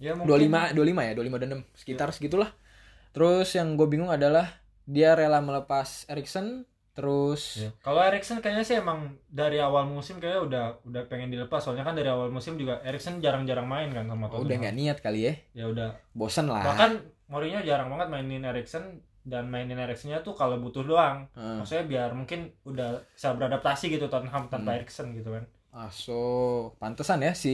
Ya 0.00 0.16
mungkin. 0.16 0.48
25 0.48 0.72
25 0.72 1.04
ya 1.04 1.12
25 1.12 1.42
dan 1.44 1.48
6 1.60 1.76
sekitar 1.76 2.08
segitulah. 2.10 2.50
Terus 3.12 3.52
yang 3.52 3.76
gue 3.76 3.84
bingung 3.84 4.08
adalah 4.08 4.48
dia 4.84 5.12
rela 5.12 5.44
melepas 5.44 6.08
Erikson 6.08 6.64
terus 6.94 7.58
Ya. 7.58 7.70
Kalau 7.80 8.00
Erikson 8.00 8.38
kayaknya 8.38 8.62
sih 8.62 8.76
emang 8.76 8.98
dari 9.26 9.58
awal 9.58 9.84
musim 9.84 10.16
kayaknya 10.16 10.40
udah 10.40 10.64
udah 10.84 11.02
pengen 11.04 11.28
dilepas 11.28 11.58
soalnya 11.58 11.82
kan 11.82 11.92
dari 11.92 12.06
awal 12.06 12.30
musim 12.30 12.54
juga 12.54 12.78
Erikson 12.80 13.18
jarang-jarang 13.18 13.66
main 13.66 13.90
kan 13.90 14.06
sama 14.06 14.26
oh, 14.26 14.38
udah 14.38 14.38
Tottenham. 14.40 14.60
nggak 14.60 14.76
niat 14.76 14.98
kali 15.00 15.20
ya 15.20 15.34
Ya 15.52 15.64
udah. 15.66 15.90
bosen 16.12 16.46
lah 16.46 16.62
Bahkan 16.64 16.90
Mourinho 17.26 17.60
jarang 17.60 17.88
banget 17.88 18.08
mainin 18.08 18.42
Erikson 18.42 18.84
dan 19.20 19.48
mainin 19.48 19.74
Eriksonnya 19.74 20.20
tuh 20.20 20.32
kalau 20.32 20.60
butuh 20.60 20.84
doang. 20.84 21.24
Heeh. 21.32 21.56
Maksudnya 21.58 21.84
biar 21.84 22.10
mungkin 22.12 22.52
udah 22.62 23.00
bisa 23.08 23.32
beradaptasi 23.32 23.88
gitu 23.88 24.06
Tottenham 24.06 24.46
tanpa 24.46 24.70
Hmm. 24.70 24.78
Erikson 24.78 25.10
gitu 25.12 25.30
kan. 25.30 25.44
ah 25.72 25.90
so 25.90 26.14
pantesan 26.76 27.18
ya 27.18 27.34
si 27.34 27.50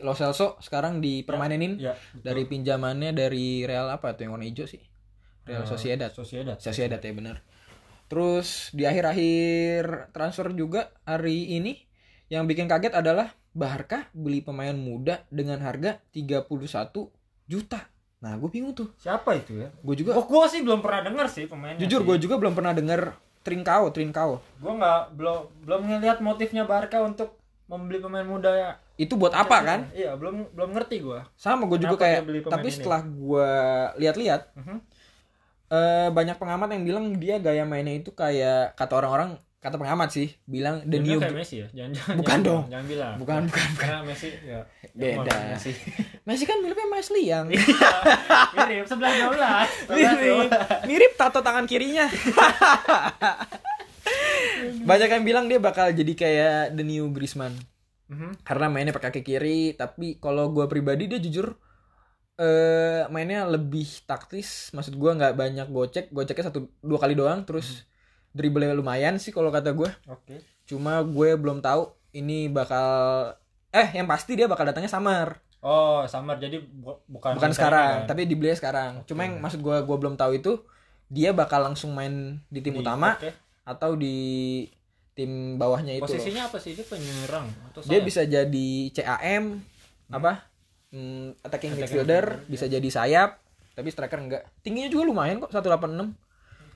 Lo 0.00 0.14
Celso 0.14 0.56
sekarang 0.58 0.98
dipermanenin 0.98 1.76
Ya, 1.76 1.92
dari 2.16 2.46
pinjamannya 2.46 3.12
dari 3.12 3.60
Real 3.62 3.88
apa 3.88 4.16
tuh 4.16 4.24
yang 4.24 4.32
warna 4.32 4.46
hijau 4.46 4.64
sih 4.64 4.80
Real 5.44 5.60
Eh, 5.60 5.68
Sociedad 5.68 6.08
Sociedad. 6.08 6.56
Sociedad 6.56 6.96
ya 6.96 7.12
bener 7.12 7.44
terus 8.12 8.68
di 8.70 8.84
akhir-akhir 8.84 10.12
transfer 10.12 10.52
juga 10.52 10.92
hari 11.02 11.48
ini 11.50 11.80
yang 12.28 12.44
bikin 12.44 12.68
kaget 12.68 12.92
adalah 12.92 13.32
Barca 13.50 14.04
beli 14.12 14.40
pemain 14.40 14.72
muda 14.72 15.24
dengan 15.28 15.56
harga 15.58 15.96
31 16.12 16.44
juta 17.46 17.80
nah 18.20 18.36
gue 18.36 18.46
bingung 18.46 18.70
tuh 18.70 18.92
Siapa 18.96 19.32
itu 19.34 19.56
ya? 19.56 19.72
gue 19.74 19.94
juga 19.96 20.12
Oh, 20.12 20.22
gua 20.22 20.44
sih 20.44 20.60
belum 20.60 20.78
pernah 20.78 21.00
dengar 21.02 21.24
sih 21.26 21.48
pemainnya. 21.48 21.80
jujur 21.80 22.04
gue 22.04 22.20
juga 22.20 22.36
belum 22.36 22.52
pernah 22.52 22.70
denger 22.70 23.16
Trincao 23.40 23.88
Trincao 23.88 24.44
gua 24.60 24.72
nggak 24.76 25.00
belum 25.16 25.38
belum 25.64 25.80
ngelihat 25.82 26.18
motifnya 26.20 26.62
Barca 26.62 27.00
untuk 27.00 27.40
membeli 27.64 27.96
pemain 27.98 28.22
muda 28.22 28.52
ya. 28.52 28.70
itu 28.94 29.16
buat 29.16 29.32
apa 29.32 29.56
kan 29.58 29.80
Iya, 29.90 30.14
belum 30.14 30.52
belum 30.52 30.70
ngerti 30.70 31.00
gua. 31.00 31.24
sama 31.34 31.64
gue 31.64 31.80
juga 31.80 31.96
kayak 31.98 32.28
tapi 32.46 32.68
ini? 32.68 32.76
setelah 32.76 33.00
gue 33.02 33.50
lihat-lihat 33.96 34.52
Mhm. 34.54 34.76
Eh, 35.72 36.08
banyak 36.08 36.36
pengamat 36.36 36.68
yang 36.70 36.84
bilang 36.84 37.04
dia 37.16 37.36
gaya 37.38 37.64
mainnya 37.64 37.96
itu 37.96 38.12
kayak 38.12 38.76
kata 38.76 38.92
orang-orang 38.94 39.30
kata 39.56 39.78
pengamat 39.78 40.10
sih 40.10 40.26
bilang 40.44 40.82
the 40.84 40.98
new 40.98 41.16
kayak 41.16 41.38
Messi 41.38 41.62
ya? 41.62 41.68
Jangan, 41.70 41.90
jangan, 41.94 42.14
Bukan 42.18 42.30
jangan, 42.34 42.42
dong. 42.44 42.62
Jangan 42.66 42.86
bilang. 42.86 43.14
bukan 43.16 43.40
bukan 43.46 43.68
Karena 43.78 43.98
Messi 44.02 44.28
ya 44.42 44.60
Beda. 44.90 45.36
Messi. 45.48 45.70
Messi 46.26 46.44
kan 46.44 46.58
miripnya 46.58 46.86
Mas 46.86 47.08
Liang 47.08 47.46
Mirip 47.46 48.84
sebelah 48.84 49.10
dua 49.14 49.28
belas. 49.30 49.68
mirip 49.94 50.50
mirip 50.84 51.12
tato 51.14 51.40
tangan 51.40 51.64
kirinya 51.64 52.10
banyak 54.82 55.08
yang 55.10 55.24
bilang 55.24 55.44
dia 55.46 55.58
bakal 55.58 55.90
jadi 55.90 56.12
kayak 56.12 56.74
the 56.74 56.82
new 56.82 57.10
Griezmann 57.10 57.54
Mhm. 58.10 58.44
karena 58.44 58.68
mainnya 58.68 58.92
pakai 58.92 59.08
kaki 59.08 59.22
kiri 59.24 59.72
tapi 59.72 60.20
kalau 60.20 60.52
gue 60.52 60.68
pribadi 60.68 61.08
dia 61.08 61.16
jujur 61.16 61.56
eh 62.36 63.04
mainnya 63.08 63.44
lebih 63.44 64.04
taktis. 64.04 64.72
Maksud 64.72 64.94
gue 64.94 65.10
nggak 65.12 65.34
banyak 65.34 65.68
gocek. 65.68 66.08
Goceknya 66.10 66.48
satu 66.48 66.68
dua 66.80 66.98
kali 66.98 67.12
doang. 67.12 67.44
Terus 67.44 67.84
dribble 68.32 68.72
lumayan 68.72 69.20
sih 69.20 69.28
kalau 69.28 69.52
kata 69.52 69.76
gue 69.76 69.92
Oke. 70.08 70.40
cuma 70.64 71.04
gue 71.04 71.36
belum 71.36 71.60
tahu 71.60 71.92
ini 72.16 72.48
bakal 72.48 73.28
eh 73.68 73.92
yang 73.92 74.08
pasti 74.08 74.32
dia 74.32 74.48
bakal 74.48 74.64
datangnya 74.64 74.88
summer 74.88 75.36
Oh, 75.62 76.02
Samar. 76.10 76.42
Jadi 76.42 76.58
bu- 76.58 76.98
bukan 77.06 77.38
bukan 77.38 77.54
sekarang 77.54 78.02
kan? 78.02 78.08
tapi 78.10 78.26
dibeli 78.26 78.50
sekarang. 78.50 79.06
Cuma 79.06 79.22
yang 79.22 79.38
maksud 79.38 79.62
gue 79.62 79.76
gue 79.78 79.96
belum 79.96 80.18
tahu 80.18 80.34
itu 80.34 80.58
dia 81.06 81.30
bakal 81.30 81.62
langsung 81.62 81.94
main 81.94 82.42
di 82.50 82.58
tim 82.58 82.74
Di- 82.74 82.82
utama 82.82 83.14
oke. 83.14 83.30
atau 83.62 83.94
di 83.94 84.16
tim 85.14 85.60
bawahnya 85.60 85.94
itu. 85.94 86.02
Loh. 86.02 86.08
Posisinya 86.10 86.50
apa 86.50 86.58
sih? 86.58 86.74
Dia 86.74 86.82
penyerang 86.82 87.46
atau 87.70 87.78
dia 87.84 88.00
bisa 88.02 88.26
jadi 88.26 88.68
CAM 88.90 89.60
apa 90.10 90.42
Hmm, 90.92 91.32
attacking 91.40 91.72
Attacking 91.72 91.72
midfielder 91.74 92.24
bisa 92.46 92.68
jadi 92.68 92.84
sayap 92.84 93.40
tapi 93.72 93.88
striker 93.88 94.20
enggak 94.20 94.44
tingginya 94.60 94.86
juga 94.86 95.08
lumayan 95.08 95.40
kok 95.40 95.48
186 95.50 96.12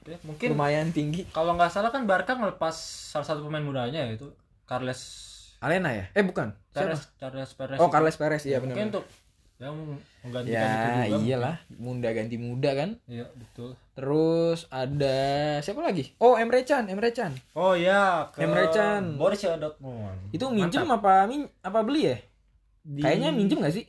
Oke, 0.01 0.17
Mungkin 0.23 0.49
lumayan 0.55 0.89
tinggi 0.89 1.29
kalau 1.29 1.53
nggak 1.53 1.69
salah 1.69 1.91
kan 1.91 2.07
Barca 2.07 2.33
ngelepas 2.33 2.73
salah 3.13 3.27
satu 3.27 3.45
pemain 3.45 3.61
mudanya 3.61 4.07
yaitu 4.07 4.33
Carles 4.65 5.03
Alena 5.59 5.91
ya 5.91 6.09
eh 6.11 6.23
bukan 6.23 6.57
Siapa? 6.71 6.97
Carles 6.97 7.03
Carles 7.19 7.51
Perez. 7.53 7.77
oh 7.77 7.85
itu. 7.85 7.93
Carles 7.93 8.17
Perez 8.17 8.43
iya 8.43 8.57
Mungkin 8.57 8.73
benar 8.73 8.89
untuk 8.95 9.05
ya 9.57 9.69
mau 9.69 9.85
menggantikan 10.23 10.53
Ya 10.55 10.69
itu 10.69 10.89
juga 11.09 11.17
iyalah, 11.19 11.57
muda 11.73 12.09
ganti 12.13 12.37
muda 12.37 12.71
kan. 12.73 12.91
iya 13.05 13.25
betul 13.33 13.73
Terus 13.93 14.69
ada 14.69 15.17
siapa 15.61 15.81
lagi? 15.81 16.13
Oh 16.19 16.37
Emre 16.37 16.61
Can, 16.63 16.87
Emre 16.87 17.09
Can. 17.11 17.33
oh 17.53 17.73
ya 17.73 18.29
ke 18.31 18.41
Emre 18.41 18.69
Can. 18.69 19.17
Borussia 19.17 19.57
Dortmund 19.57 20.29
Itu 20.31 20.49
minjem 20.49 20.85
apa 20.87 21.25
min 21.25 21.49
apa 21.61 21.81
beli 21.81 22.03
ya? 22.07 22.17
Di- 22.81 23.01
Kayaknya 23.01 23.29
minjem 23.33 23.59
gak 23.59 23.75
sih? 23.75 23.85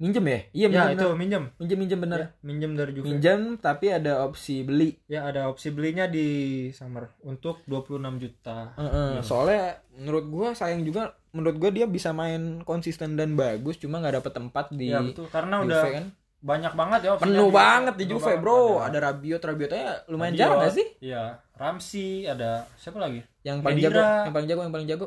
Minjem 0.00 0.24
ya? 0.24 0.40
Iya 0.50 0.66
ya 0.66 0.82
itu 0.94 1.08
minjem 1.12 1.52
Minjem 1.54 1.78
minjem 1.78 1.98
bener. 2.00 2.18
Ya, 2.18 2.28
minjem 2.40 2.72
dari 2.72 2.90
Juve 2.90 3.04
Minjem 3.04 3.40
tapi 3.56 3.86
ada 3.88 4.24
opsi 4.24 4.60
beli. 4.60 4.96
ya 5.04 5.22
ada 5.22 5.44
opsi 5.46 5.68
belinya 5.68 6.06
di 6.06 6.26
summer 6.70 7.12
untuk 7.20 7.60
26 7.64 8.00
juta 8.16 8.72
Heeh, 8.74 9.20
Soalnya 9.20 9.76
menurut 9.92 10.24
gua 10.26 10.48
sayang 10.50 10.82
juga 10.82 11.12
menurut 11.30 11.56
gua 11.56 11.68
dia 11.68 11.84
bisa 11.84 12.10
main 12.10 12.40
konsisten 12.62 13.14
dan 13.14 13.36
bagus 13.36 13.76
cuma 13.76 14.00
nggak 14.00 14.18
dapet 14.18 14.32
tempat 14.32 14.64
di 14.70 14.88
ya 14.88 14.98
betul 14.98 15.28
karena 15.28 15.60
Juve 15.60 15.68
udah 15.68 15.82
kan. 15.92 16.06
banyak 16.40 16.72
banget 16.72 17.00
ya 17.02 17.10
Penuh 17.20 17.46
di- 17.46 17.54
banget 17.54 17.94
di 17.94 18.04
Juve, 18.06 18.24
banget. 18.24 18.40
Bro. 18.40 18.80
Ada 18.80 18.98
Rabiot, 19.02 19.42
Rabiot 19.44 19.70
aja 19.70 20.00
lumayan 20.06 20.32
Rabiot, 20.32 20.40
jarang 20.40 20.58
gak 20.62 20.72
sih? 20.72 20.86
Iya, 20.98 21.22
Ramsey 21.52 22.24
ada 22.24 22.64
siapa 22.74 22.96
lagi? 22.96 23.20
Yang 23.42 23.56
paling 23.60 23.76
Khedira. 23.78 23.92
jago, 23.92 24.00
yang 24.24 24.32
paling 24.32 24.48
jago, 24.48 24.60
yang 24.62 24.72
paling 24.72 24.88
jago. 24.88 25.06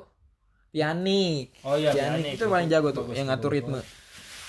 Pjanic. 0.70 1.48
Oh 1.62 1.74
iya, 1.74 1.90
Pjanic 1.90 2.22
Pjanic. 2.24 2.34
itu 2.38 2.46
paling 2.48 2.66
jago 2.68 2.88
tuh 2.90 3.04
Bagus, 3.04 3.16
yang 3.16 3.28
bagus, 3.28 3.34
ngatur 3.36 3.50
bagus. 3.52 3.58
ritme. 3.60 3.82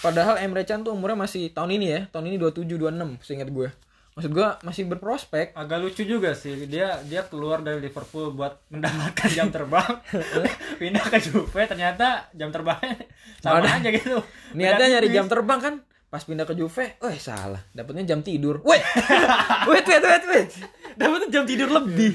Padahal 0.05 0.37
Emre 0.37 0.63
Can 0.63 0.85
tuh 0.85 0.93
umurnya 0.93 1.17
masih 1.17 1.49
tahun 1.49 1.81
ini 1.81 1.87
ya, 1.89 2.01
tahun 2.13 2.29
ini 2.29 2.37
27 2.37 2.69
26 2.77 3.25
seingat 3.25 3.49
gue. 3.49 3.69
Maksud 4.15 4.31
gue 4.31 4.49
masih 4.63 4.85
berprospek. 4.87 5.57
Agak 5.57 5.81
lucu 5.81 6.05
juga 6.05 6.37
sih 6.37 6.69
dia 6.69 7.03
dia 7.03 7.27
keluar 7.27 7.59
dari 7.59 7.83
Liverpool 7.83 8.31
buat 8.31 8.63
mendapatkan 8.69 9.27
jam 9.33 9.51
terbang, 9.51 9.91
pindah 10.81 11.03
ke 11.03 11.19
Juve 11.19 11.63
ternyata 11.67 12.29
jam 12.31 12.53
terbangnya 12.53 13.11
sama 13.43 13.65
Ada. 13.65 13.83
aja 13.83 13.89
gitu. 13.91 14.21
Niatnya 14.55 14.87
nyari 14.95 15.09
jam 15.11 15.27
terbang 15.27 15.59
kan, 15.59 15.75
pas 16.13 16.23
pindah 16.23 16.47
ke 16.47 16.55
Juve, 16.55 16.95
eh 16.95 17.19
salah, 17.19 17.59
dapetnya 17.75 18.15
jam 18.15 18.23
tidur. 18.23 18.63
Wait, 18.63 18.87
wait, 19.73 19.83
wait, 19.83 20.05
wait, 20.05 20.25
wait, 20.31 20.49
dapetnya 20.95 21.29
jam 21.35 21.43
tidur 21.43 21.75
lebih. 21.75 22.15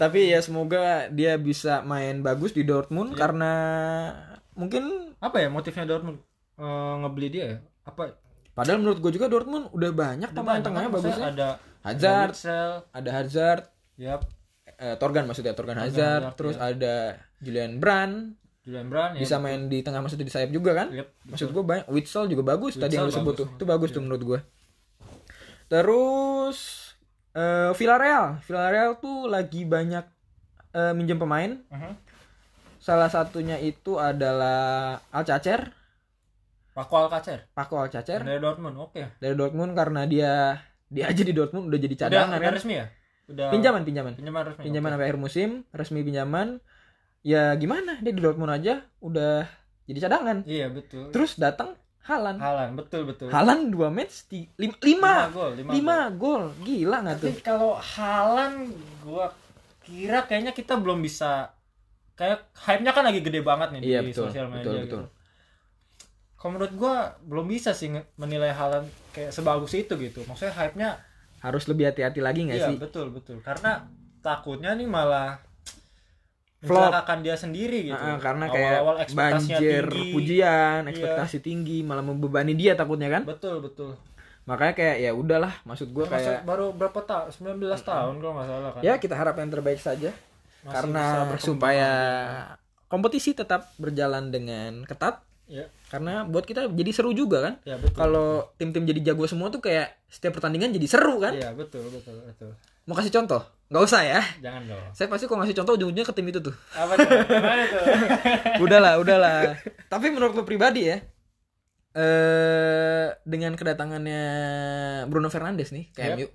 Tapi 0.00 0.32
ya 0.32 0.40
semoga 0.40 1.10
dia 1.10 1.36
bisa 1.36 1.84
main 1.84 2.22
bagus 2.22 2.54
di 2.54 2.62
Dortmund 2.64 3.12
Iya. 3.12 3.18
karena 3.18 3.52
mungkin 4.54 5.12
Apa 5.18 5.42
ya 5.42 5.50
motifnya 5.50 5.84
Dortmund 5.84 6.22
Eh, 6.58 6.94
ngebeli 7.00 7.28
dia 7.30 7.44
ya? 7.54 7.58
Apa? 7.86 8.12
padahal 8.58 8.82
menurut 8.82 8.98
gue 8.98 9.14
juga 9.14 9.30
Dortmund 9.30 9.70
udah 9.70 9.90
banyak 9.94 10.34
Udah 10.34 10.38
pemain 10.42 10.58
tengahnya 10.58 10.90
bagusnya. 10.90 11.30
Ada 11.30 11.48
Hazard, 11.86 12.30
Witsel, 12.34 12.70
ada 12.90 13.10
Hazard, 13.14 13.62
yap, 13.94 14.20
eh, 14.66 14.98
Torgan 14.98 15.30
maksudnya 15.30 15.54
Torgan 15.54 15.78
Hazard, 15.78 16.26
Hazard, 16.26 16.34
terus 16.34 16.56
ya. 16.58 16.74
ada 16.74 16.94
Julian 17.38 17.78
Brand 17.78 18.34
Julian 18.66 18.90
Brand 18.90 19.14
ya. 19.14 19.22
bisa 19.22 19.38
main 19.38 19.70
di 19.70 19.78
tengah 19.80 20.02
maksudnya 20.02 20.26
di 20.26 20.34
sayap 20.34 20.50
juga 20.50 20.74
kan? 20.74 20.90
Yap, 20.90 21.06
Maksud 21.30 21.54
gue 21.54 21.62
banyak 21.62 21.86
Witsel 21.86 22.26
juga 22.26 22.42
bagus 22.42 22.74
tadi 22.74 22.98
yang 22.98 23.06
lu 23.06 23.14
sebut 23.14 23.30
bagus. 23.32 23.38
tuh. 23.46 23.48
Itu 23.54 23.64
bagus 23.64 23.90
tuh 23.94 24.02
menurut 24.02 24.22
gue. 24.26 24.38
Terus 25.70 26.58
eh 27.32 27.70
Villarreal, 27.78 28.42
Villarreal 28.42 28.98
tuh 28.98 29.30
lagi 29.30 29.62
banyak 29.62 30.02
eh, 30.74 30.92
minjem 30.98 31.22
pemain. 31.22 31.62
Mhm. 31.70 31.92
Salah 32.82 33.06
satunya 33.06 33.54
itu 33.62 34.02
adalah 34.02 34.98
Alcacer, 35.14 35.77
Paco 36.78 36.94
Alcacer 36.94 37.38
Paco 37.50 37.74
Alcacer 37.74 38.20
dari 38.22 38.38
Dortmund. 38.38 38.76
Oke. 38.78 39.18
dari 39.18 39.34
Dortmund 39.34 39.74
karena 39.74 40.06
dia 40.06 40.32
dia 40.86 41.04
aja 41.10 41.22
di 41.26 41.34
Dortmund 41.34 41.66
udah 41.66 41.80
jadi 41.82 41.94
Udah, 41.98 42.02
cadangan 42.06 42.38
udah 42.38 42.46
kan. 42.46 42.54
resmi 42.54 42.74
ya? 42.78 42.86
Udah 43.28 43.46
Pinjaman, 43.50 43.82
pinjaman. 43.82 44.12
pinjaman 44.14 44.42
resmi. 44.46 44.62
Pinjaman 44.64 44.88
oke. 44.88 44.94
sampai 44.94 45.06
akhir 45.10 45.18
musim, 45.18 45.48
resmi 45.68 46.00
pinjaman. 46.00 46.48
Ya 47.20 47.52
gimana? 47.58 47.98
Dia 48.00 48.12
di 48.14 48.22
Dortmund 48.22 48.54
aja 48.54 48.86
udah 49.02 49.44
jadi 49.84 49.98
cadangan. 50.06 50.36
Iya, 50.46 50.70
betul. 50.70 51.10
Terus 51.10 51.34
datang 51.36 51.74
Halan. 52.08 52.40
Halan, 52.40 52.72
betul 52.72 53.04
betul. 53.04 53.28
Halan 53.28 53.68
dua 53.68 53.92
match 53.92 54.24
di 54.32 54.48
lima, 54.56 54.72
Lima 54.80 54.88
lima, 54.88 55.12
gol, 55.28 55.50
lima, 55.60 55.70
lima 55.76 55.98
gol 56.16 56.44
gila 56.64 56.96
nggak 57.04 57.16
tuh 57.20 57.32
Tapi 57.36 57.42
kalau 57.44 57.72
Halan 57.76 58.52
gua 59.04 59.26
kira 59.84 60.24
kayaknya 60.24 60.56
kita 60.56 60.80
belum 60.80 61.04
bisa 61.04 61.52
kayak 62.16 62.48
hype-nya 62.64 62.92
kan 62.92 63.04
lagi 63.04 63.20
gede 63.20 63.40
banget 63.40 63.68
nih 63.76 63.80
iya 63.84 64.00
di 64.00 64.10
betul 64.10 64.28
sosial 64.28 64.48
media 64.48 64.64
betul 64.64 64.74
gitu. 64.84 64.96
betul 65.04 65.17
Kalau 66.38 66.54
menurut 66.54 66.72
gua 66.72 66.94
belum 67.20 67.46
bisa 67.46 67.70
sih 67.72 67.90
menilai 68.14 68.50
Halan 68.50 68.86
kayak 69.10 69.30
sebagus 69.30 69.74
itu 69.74 69.90
gitu. 69.94 70.22
Maksudnya 70.22 70.54
hype-nya 70.54 70.90
harus 71.38 71.66
lebih 71.66 71.86
hati-hati 71.86 72.18
lagi 72.18 72.42
nggak 72.44 72.56
iya 72.56 72.68
sih 72.68 72.76
betul 72.76 73.10
betul. 73.10 73.42
Karena 73.42 73.82
takutnya 74.20 74.72
nih 74.72 74.86
malah 74.86 75.38
mencelakakan 76.58 77.18
dia 77.20 77.34
sendiri 77.34 77.86
gitu. 77.86 77.98
Nah, 77.98 78.18
karena 78.18 78.46
kayak 78.46 78.70
Awal-awal 78.76 78.96
ekspektasinya 79.00 79.58
banjir 79.58 79.84
tinggi. 79.88 80.10
pujian 80.10 80.80
Iya. 80.80 80.90
ekspektasi 80.90 81.36
tinggi 81.38 81.78
malah 81.82 82.02
membebani 82.02 82.50
dia 82.52 82.74
takutnya 82.74 83.06
kan 83.08 83.22
Betul 83.22 83.62
betul. 83.62 83.94
makanya 84.42 84.74
kayak 84.74 84.96
ya 84.98 85.10
udahlah 85.12 85.54
maksud 85.62 85.92
gue 85.92 86.02
Ya, 86.02 86.10
maksud 86.10 86.34
kayak 86.34 86.42
baru 86.42 86.66
berapa 86.72 86.98
tahun? 86.98 87.30
19 87.30 87.78
tahun 87.78 88.14
kalau 88.16 88.32
nggak 88.34 88.46
salah 88.48 88.70
kan. 88.74 88.80
ya 88.82 88.94
kita 88.96 89.14
harap 89.14 89.34
yang 89.36 89.50
terbaik 89.52 89.78
saja 89.78 90.10
Masih 90.10 90.72
karena 90.72 91.04
supaya 91.38 91.90
kompetisi 92.86 93.38
tetap 93.38 93.70
berjalan 93.76 94.32
dengan 94.32 94.82
ketat 94.82 95.22
ya, 95.48 95.64
karena 95.88 96.22
buat 96.22 96.44
kita 96.44 96.68
jadi 96.68 96.90
seru 96.90 97.10
juga 97.10 97.40
kan 97.40 97.54
ya 97.62 97.76
kalau 97.90 98.52
tim-tim 98.54 98.84
jadi 98.84 99.00
jago 99.08 99.24
semua 99.24 99.48
tuh 99.48 99.58
kayak 99.58 99.96
setiap 100.06 100.36
pertandingan 100.36 100.70
jadi 100.70 100.86
seru 100.86 101.16
kan 101.18 101.32
Iya, 101.32 101.50
betul 101.52 101.88
betul 101.88 102.20
betul. 102.22 102.52
mau 102.84 102.92
kasih 102.92 103.10
contoh 103.10 103.40
nggak 103.68 103.82
usah 103.82 104.00
ya 104.00 104.20
Jangan 104.38 104.62
dong. 104.64 104.84
saya 104.92 105.06
pasti 105.06 105.24
kalau 105.24 105.40
ngasih 105.40 105.56
contoh 105.56 105.72
ujung-ujungnya 105.74 106.04
ke 106.04 106.12
tim 106.12 106.24
itu 106.26 106.40
tuh 106.40 106.56
Apa 106.72 106.92
tuh? 106.94 107.04
Gimana 107.04 107.64
tuh? 107.72 107.82
udahlah 108.60 108.94
udahlah 108.96 109.56
tapi 109.86 110.08
menurut 110.08 110.32
lu 110.32 110.44
pribadi 110.44 110.86
ya 110.86 111.00
eh 111.90 113.06
dengan 113.22 113.52
kedatangannya 113.54 114.22
Bruno 115.04 115.28
Fernandes 115.28 115.72
nih 115.72 115.88
ke 115.90 116.00
Yap. 116.02 116.14
MU 116.14 116.26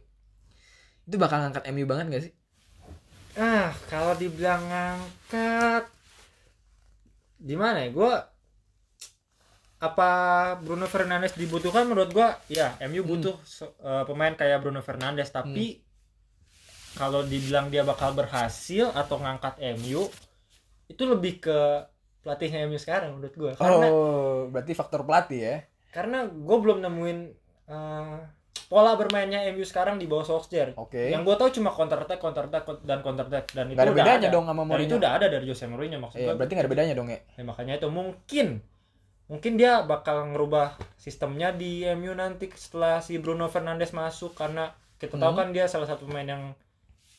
itu 1.04 1.16
bakal 1.18 1.38
ngangkat 1.40 1.64
MU 1.70 1.86
banget 1.86 2.06
gak 2.10 2.24
sih 2.24 2.34
ah, 3.36 3.70
kalau 3.88 4.14
dibilang 4.14 4.62
ngangkat 4.64 5.90
gimana 7.40 7.82
ya? 7.82 7.90
Gua 7.90 8.14
apa 9.84 10.10
Bruno 10.58 10.88
Fernandes 10.88 11.36
dibutuhkan 11.36 11.84
menurut 11.84 12.10
gua 12.10 12.40
ya 12.48 12.72
MU 12.82 13.04
butuh 13.04 13.36
se- 13.44 13.68
eh, 13.76 14.04
pemain 14.04 14.32
kayak 14.32 14.60
Bruno 14.60 14.80
Fernandes 14.80 15.28
tapi 15.28 15.84
kalau 16.94 17.20
dibilang 17.22 17.68
dia 17.68 17.84
bakal 17.84 18.14
berhasil 18.14 18.94
atau 18.94 19.18
ngangkat 19.18 19.58
MU 19.76 20.08
itu 20.86 21.04
lebih 21.04 21.42
ke 21.42 21.60
pelatihnya 22.22 22.64
MU 22.64 22.78
sekarang 22.78 23.18
menurut 23.18 23.36
gua 23.36 23.52
karena 23.54 23.86
oh 23.86 24.48
berarti 24.48 24.72
faktor 24.72 25.04
pelatih 25.04 25.40
ya 25.42 25.58
karena 25.92 26.26
gue 26.26 26.58
belum 26.58 26.80
nemuin 26.80 27.18
eh, 27.68 28.18
pola 28.66 28.96
bermainnya 28.96 29.46
MU 29.52 29.62
sekarang 29.62 30.02
di 30.02 30.10
bawah 30.10 30.26
Solskjaer. 30.26 30.74
Oke. 30.74 31.14
Yang 31.14 31.22
gue 31.24 31.36
tahu 31.38 31.50
cuma 31.54 31.70
counter 31.70 32.00
attack, 32.00 32.18
counter 32.18 32.50
attack 32.50 32.66
dan 32.82 33.06
counter 33.06 33.30
attack 33.30 33.54
dan 33.54 33.70
itu 33.70 33.78
Gak 33.78 33.86
ada 33.86 33.92
udah 33.92 34.02
bedanya 34.02 34.26
ada. 34.26 34.34
dong 34.34 34.46
sama 34.48 34.58
Dan 34.58 34.68
Mourinho. 34.68 34.90
itu 34.90 34.96
udah 34.98 35.12
ada 35.14 35.26
dari 35.30 35.46
Jose 35.46 35.66
Mourinho 35.70 35.98
maksud 36.00 36.18
Iya, 36.18 36.26
gua. 36.26 36.34
berarti 36.34 36.52
gak 36.52 36.64
ada 36.64 36.72
bedanya 36.72 36.94
dong 36.96 37.08
ya 37.08 37.20
Ya, 37.38 37.44
makanya 37.44 37.74
itu 37.78 37.88
mungkin 37.88 38.48
mungkin 39.34 39.58
dia 39.58 39.82
bakal 39.82 40.30
ngerubah 40.30 40.68
sistemnya 40.96 41.50
di 41.52 41.82
MU 41.90 42.14
nanti 42.14 42.54
setelah 42.54 43.00
si 43.00 43.18
Bruno 43.18 43.48
Fernandes 43.48 43.90
masuk 43.92 44.32
karena 44.32 44.70
kita 44.96 45.18
tahu 45.18 45.32
Hmm. 45.32 45.40
kan 45.40 45.48
dia 45.50 45.66
salah 45.66 45.84
satu 45.84 46.06
pemain 46.06 46.28
yang 46.28 46.44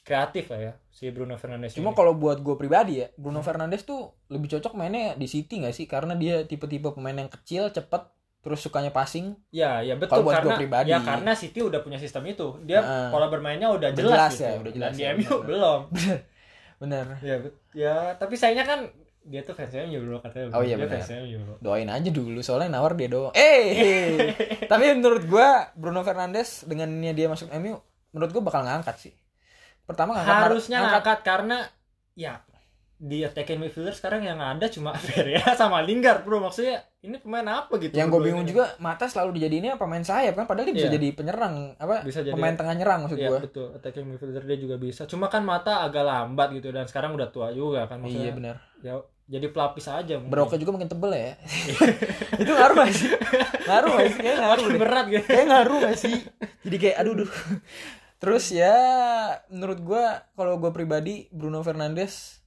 kreatif 0.00 0.46
lah 0.46 0.60
ya 0.62 0.72
si 0.88 1.08
Bruno 1.08 1.34
Fernandes. 1.34 1.74
cuma 1.74 1.90
kalau 1.90 2.14
buat 2.14 2.38
gue 2.38 2.54
pribadi 2.54 3.00
ya 3.00 3.10
Bruno 3.14 3.40
Fernandes 3.40 3.82
tuh 3.82 4.00
lebih 4.28 4.46
cocok 4.48 4.72
mainnya 4.72 5.12
di 5.12 5.24
City 5.24 5.58
gak 5.58 5.72
sih 5.72 5.84
karena 5.84 6.14
dia 6.14 6.42
tipe-tipe 6.42 6.86
pemain 6.88 7.16
yang 7.16 7.26
kecil 7.26 7.66
cepet 7.68 8.04
terus 8.38 8.60
sukanya 8.60 8.88
passing 8.90 9.32
Ya, 9.48 9.80
ya 9.80 9.96
betul 9.96 10.20
buat 10.20 10.38
karena 10.38 10.54
pribadi. 10.54 10.88
ya 10.88 11.00
karena 11.00 11.32
City 11.32 11.58
udah 11.58 11.80
punya 11.80 11.96
sistem 11.96 12.20
itu. 12.26 12.60
Dia 12.62 12.78
Nah. 12.78 13.08
pola 13.08 13.26
bermainnya 13.26 13.66
udah 13.66 13.88
jelas, 13.90 14.04
jelas 14.06 14.30
gitu. 14.30 14.44
ya, 14.44 14.52
udah 14.54 14.72
jelas 14.72 14.90
Dan 14.90 14.94
di 14.94 15.02
ya, 15.02 15.10
MU 15.10 15.24
benar. 15.32 15.42
belum. 15.42 15.80
bener 16.76 17.04
Ya, 17.18 17.36
ya, 17.72 17.96
tapi 18.14 18.34
sayangnya 18.34 18.66
kan 18.66 18.80
dia 19.24 19.40
tuh 19.40 19.52
fans 19.52 19.72
MU 19.82 19.98
bro 20.00 20.20
katanya. 20.20 20.52
Oh, 20.52 20.60
iya, 20.60 20.76
dia 20.76 20.84
benar. 20.84 21.00
fans 21.00 21.10
MU 21.18 21.36
bro. 21.40 21.54
doain 21.58 21.88
aja 21.88 22.10
dulu 22.10 22.40
soalnya 22.40 22.68
nawar 22.70 22.92
dia 22.92 23.08
doang 23.08 23.32
eh 23.32 24.30
tapi 24.70 24.92
menurut 24.92 25.24
gua 25.24 25.72
Bruno 25.72 26.00
Fernandes 26.00 26.62
dengannya 26.62 27.10
dia 27.10 27.26
masuk 27.26 27.48
MU 27.54 27.80
menurut 28.10 28.30
gua 28.30 28.42
bakal 28.44 28.62
ngangkat 28.62 28.96
sih 29.00 29.14
pertama 29.82 30.12
ngangkat 30.14 30.44
Harusnya 30.46 30.78
ngangkat 30.82 31.18
karena 31.22 31.58
ya 32.12 32.40
di 32.94 33.20
attacking 33.20 33.58
midfielder 33.58 33.92
sekarang 33.92 34.22
yang 34.22 34.38
ada 34.38 34.64
cuma 34.66 34.94
Feria 35.02 35.42
sama 35.52 35.80
Lingard 35.80 36.22
bro 36.22 36.38
maksudnya 36.38 36.80
ini 37.00 37.18
pemain 37.18 37.44
apa 37.44 37.76
gitu 37.76 37.92
yang 37.92 38.08
gue 38.08 38.16
bingung 38.22 38.44
ini? 38.44 38.54
juga 38.54 38.72
mata 38.78 39.04
selalu 39.04 39.36
dijadiinnya 39.36 39.76
pemain 39.76 40.00
sayap 40.00 40.32
kan 40.32 40.46
padahal 40.46 40.64
dia 40.64 40.76
bisa 40.78 40.88
Iya. 40.88 40.96
jadi 40.96 41.08
penyerang 41.12 41.76
apa 41.76 42.00
Bisa 42.00 42.20
jadi- 42.22 42.32
pemain 42.32 42.54
tengah 42.54 42.72
nyerang 42.72 43.00
maksud 43.04 43.18
Iya 43.18 43.28
gua 43.28 43.38
betul 43.40 43.66
attacking 43.72 44.04
midfielder 44.06 44.44
dia 44.46 44.56
juga 44.56 44.76
bisa 44.78 45.04
cuma 45.04 45.26
kan 45.26 45.42
mata 45.42 45.80
agak 45.80 46.00
lambat 46.00 46.48
gitu 46.54 46.70
dan 46.70 46.84
sekarang 46.84 47.12
udah 47.12 47.28
tua 47.28 47.48
juga 47.50 47.84
kan 47.84 47.98
maksudnya 47.98 48.24
iya 48.24 48.32
benar 48.32 48.56
ya 48.80 48.94
jadi 49.24 49.46
pelapis 49.48 49.86
aja 49.86 50.20
mungkin. 50.20 50.60
Juga 50.60 50.72
makin 50.72 50.86
tebel 50.86 51.12
ya 51.12 51.32
itu 52.42 52.50
ngaruh 52.50 52.76
gak 52.76 52.92
sih 52.92 53.08
ngaruh 53.64 53.90
gak 53.94 54.08
sih 54.08 54.20
kayak 54.20 54.38
ngaruh 54.38 54.64
deh. 54.66 54.78
berat 54.78 55.06
gitu 55.08 55.24
kayak 55.24 55.46
ngaruh 55.46 55.78
gak 55.80 55.96
sih 55.96 56.16
jadi 56.62 56.76
kayak 56.76 56.96
aduh 56.98 57.14
duh 57.18 57.30
terus 58.16 58.44
ya 58.50 58.76
menurut 59.48 59.80
gua 59.80 60.04
kalau 60.32 60.56
gua 60.56 60.70
pribadi 60.70 61.28
Bruno 61.30 61.60
Fernandes 61.60 62.40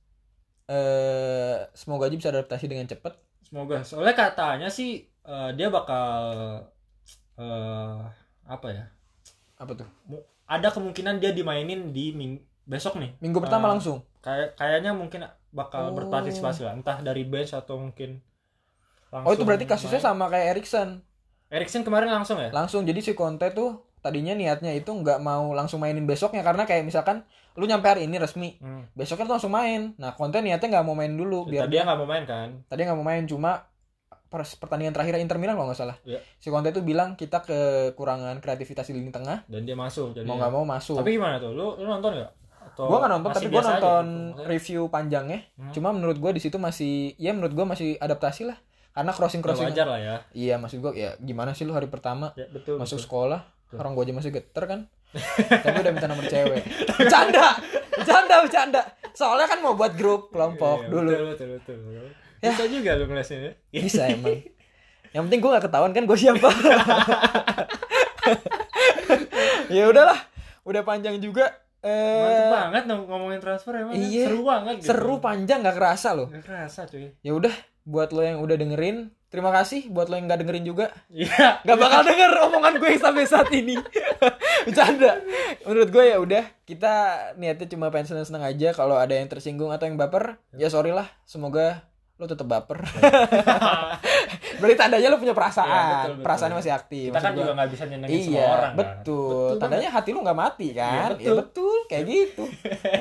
eh 0.66 1.58
semoga 1.72 2.06
aja 2.06 2.16
bisa 2.16 2.30
adaptasi 2.30 2.66
dengan 2.66 2.86
cepat 2.86 3.16
Semoga. 3.40 3.80
Soalnya 3.80 4.12
katanya 4.12 4.68
sih 4.68 5.02
eh, 5.24 5.50
dia 5.54 5.72
bakal 5.72 6.20
eh 7.36 7.98
apa 8.44 8.68
ya 8.68 8.86
Apa 9.56 9.72
tuh? 9.74 9.88
ada 10.46 10.68
kemungkinan 10.68 11.18
dia 11.18 11.32
dimainin 11.32 11.90
di 11.90 12.12
ming- 12.12 12.44
besok 12.64 12.96
nih 12.96 13.16
Minggu 13.18 13.40
pertama 13.40 13.68
Eh, 13.68 13.72
langsung. 13.74 13.98
kayak 14.20 14.54
kayaknya 14.54 14.92
mungkin 14.92 15.24
bakal 15.50 15.90
Oh. 15.90 15.96
berpartisipasi 15.96 16.62
lah. 16.62 16.74
Entah 16.74 17.00
dari 17.00 17.24
bench 17.24 17.52
atau 17.52 17.78
mungkin 17.78 18.20
Oh 19.08 19.32
itu 19.32 19.48
berarti 19.48 19.64
kasusnya 19.64 19.98
main. 19.98 20.08
sama 20.12 20.26
kayak 20.28 20.48
Erikson. 20.54 21.00
Erikson 21.48 21.82
kemarin 21.82 22.12
langsung 22.12 22.36
ya? 22.38 22.52
Langsung. 22.52 22.84
Jadi 22.84 23.00
si 23.00 23.16
Conte 23.16 23.48
tuh 23.52 23.88
tadinya 23.98 24.36
niatnya 24.36 24.76
itu 24.76 24.92
nggak 24.92 25.24
mau 25.24 25.56
langsung 25.56 25.80
mainin 25.80 26.04
besoknya. 26.04 26.44
Karena 26.44 26.68
kayak 26.68 26.84
misalkan 26.84 27.24
lu 27.56 27.66
nyampe 27.66 27.88
hari 27.88 28.06
ini 28.06 28.20
resmi 28.20 28.60
hmm. 28.60 28.94
besoknya 28.94 29.26
tuh 29.26 29.36
langsung 29.40 29.56
main. 29.56 29.96
Nah 29.96 30.12
Conte 30.12 30.44
niatnya 30.44 30.68
nggak 30.70 30.86
mau 30.86 30.94
main 30.94 31.10
dulu 31.10 31.48
biar 31.48 31.72
dia 31.72 31.88
nggak 31.88 31.98
mau 31.98 32.06
main 32.06 32.28
kan? 32.28 32.62
tadi 32.68 32.84
nggak 32.84 32.98
mau 33.00 33.08
main. 33.08 33.24
Cuma 33.24 33.64
pers- 34.28 34.60
pertandingan 34.60 34.92
terakhir 34.92 35.16
Inter 35.18 35.40
Milan 35.40 35.56
kalau 35.56 35.72
nggak 35.72 35.80
salah. 35.80 35.98
Iya. 36.04 36.20
si 36.36 36.52
Conte 36.52 36.70
tuh 36.70 36.84
bilang 36.84 37.16
kita 37.16 37.40
kekurangan 37.42 38.44
kreativitas 38.44 38.92
di 38.92 39.00
lini 39.00 39.10
tengah. 39.10 39.48
Dan 39.48 39.64
dia 39.64 39.74
masuk 39.74 40.12
jadi 40.14 40.28
mau 40.28 40.36
nggak 40.36 40.52
mau 40.52 40.68
masuk. 40.68 41.00
Tapi 41.00 41.16
gimana 41.16 41.40
tuh? 41.40 41.56
Lu 41.56 41.80
lu 41.80 41.88
nonton 41.88 42.12
nggak 42.12 42.32
Atau 42.78 42.86
gue 42.86 42.98
nggak 43.00 43.12
nonton 43.12 43.30
tapi 43.32 43.48
gue 43.48 43.58
nonton 43.60 44.06
gitu? 44.30 44.42
Review 44.46 44.82
panjangnya. 44.88 45.40
Hmm. 45.58 45.74
cuma 45.74 45.90
menurut 45.90 46.14
gue 46.16 46.32
di 46.32 46.40
situ 46.40 46.56
masih 46.56 46.94
ya 47.18 47.34
menurut 47.34 47.52
gue 47.52 47.66
masih 47.66 47.90
adaptasi 47.98 48.46
lah. 48.46 48.58
Karena 48.94 49.10
crossing 49.12 49.42
Ya, 49.42 49.46
crossing 49.46 49.68
wajar 49.68 49.88
lah 49.88 50.00
ya. 50.00 50.16
Iya 50.32 50.56
maksud 50.56 50.78
gue 50.80 50.92
ya 50.94 51.18
gimana 51.18 51.52
sih 51.52 51.66
lu 51.66 51.74
hari 51.74 51.86
pertama? 51.86 52.34
Ya 52.34 52.46
betul 52.48 52.78
masuk 52.78 52.98
betul. 52.98 53.06
sekolah 53.06 53.42
Betul. 53.68 53.78
orang 53.78 53.92
gue 53.92 54.04
aja 54.04 54.14
masih 54.16 54.32
geter 54.32 54.64
kan? 54.64 54.80
Tapi 55.64 55.78
udah 55.80 55.92
minta 55.92 56.06
nomor 56.06 56.26
cewek. 56.26 56.62
Bercanda! 56.92 57.46
Bercanda 57.92 58.36
bercanda! 58.42 58.82
Soalnya 59.12 59.48
kan 59.48 59.60
mau 59.60 59.74
buat 59.74 59.94
grup 59.94 60.30
kelompok 60.30 60.84
Iya, 60.84 60.90
dulu. 60.90 61.10
betul 61.10 61.26
betul 61.28 61.48
betul, 61.52 61.76
betul. 61.80 62.08
bisa 62.38 62.64
juga 62.70 62.92
lu 62.94 63.06
ngelesnya 63.08 63.38
ya. 63.40 63.52
Bisa 63.72 64.02
emang. 64.14 64.38
Yang 65.10 65.24
penting 65.26 65.40
gue 65.40 65.52
gak 65.52 65.66
ketahuan 65.66 65.92
kan 65.92 66.04
gue 66.04 66.18
siapa. 66.20 66.50
Ya 69.68 69.84
udahlah 69.86 70.16
udah 70.64 70.82
panjang 70.84 71.20
juga 71.20 71.52
mantep 71.84 72.46
eh 72.46 72.50
banget 72.50 72.84
dong 72.90 73.02
ngomongin 73.06 73.40
transfer 73.40 73.74
emang 73.78 73.94
ya. 73.94 74.02
iya. 74.02 74.26
seru 74.28 74.42
banget 74.44 74.76
gitu. 74.82 74.88
seru 74.90 75.16
panjang 75.22 75.60
gak 75.62 75.78
kerasa 75.78 76.10
loh. 76.18 76.28
Gak 76.30 76.46
kerasa 76.46 76.90
cuy. 76.90 77.14
Ya 77.22 77.32
udah 77.38 77.54
buat 77.88 78.12
lo 78.12 78.22
yang 78.26 78.42
udah 78.44 78.56
dengerin 78.60 79.14
terima 79.30 79.54
kasih. 79.54 79.88
Buat 79.88 80.10
lo 80.10 80.20
yang 80.20 80.26
nggak 80.28 80.42
dengerin 80.44 80.66
juga. 80.66 80.86
Iya. 81.08 81.64
Nggak 81.64 81.78
bakal 81.78 82.02
denger 82.04 82.32
omongan 82.50 82.74
gue 82.82 82.90
yang 82.92 83.04
sampai 83.04 83.24
saat 83.30 83.50
ini. 83.54 83.76
Bercanda. 84.68 85.22
Menurut 85.64 85.90
gue 85.94 86.04
ya 86.04 86.18
udah 86.20 86.44
kita 86.68 86.94
niatnya 87.40 87.68
cuma 87.70 87.94
pengen 87.94 88.12
seneng 88.12 88.28
seneng 88.28 88.44
aja 88.44 88.74
kalau 88.76 88.98
ada 88.98 89.16
yang 89.16 89.30
tersinggung 89.30 89.72
atau 89.72 89.88
yang 89.88 89.96
baper. 89.96 90.42
Ya 90.58 90.68
sorry 90.68 90.92
lah 90.92 91.08
semoga 91.24 91.88
lo 92.18 92.26
tetap 92.26 92.50
baper 92.50 92.82
berarti 94.58 94.76
tandanya 94.76 95.08
lo 95.08 95.18
punya 95.18 95.30
Iya, 95.30 95.40
perasaan 95.40 95.68
betul, 95.68 96.10
betul. 96.12 96.24
perasaannya 96.24 96.58
masih 96.58 96.74
aktif 96.74 97.08
kita 97.08 97.18
kan 97.18 97.30
gua- 97.30 97.40
juga 97.40 97.52
nggak 97.54 97.70
bisa 97.70 97.84
nyenengin 97.86 98.12
iya 98.12 98.24
semua 98.24 98.46
orang 98.50 98.62
kan. 98.64 98.74
betul, 98.76 99.50
tandanya 99.58 99.90
hati 99.90 100.10
lu 100.10 100.20
nggak 100.20 100.40
mati 100.40 100.68
kan 100.72 100.92
Iya, 100.92 101.00
ya 101.00 101.08
betul. 101.14 101.36
betul. 101.38 101.78
Kayak 101.88 102.04
gitu. 102.06 102.44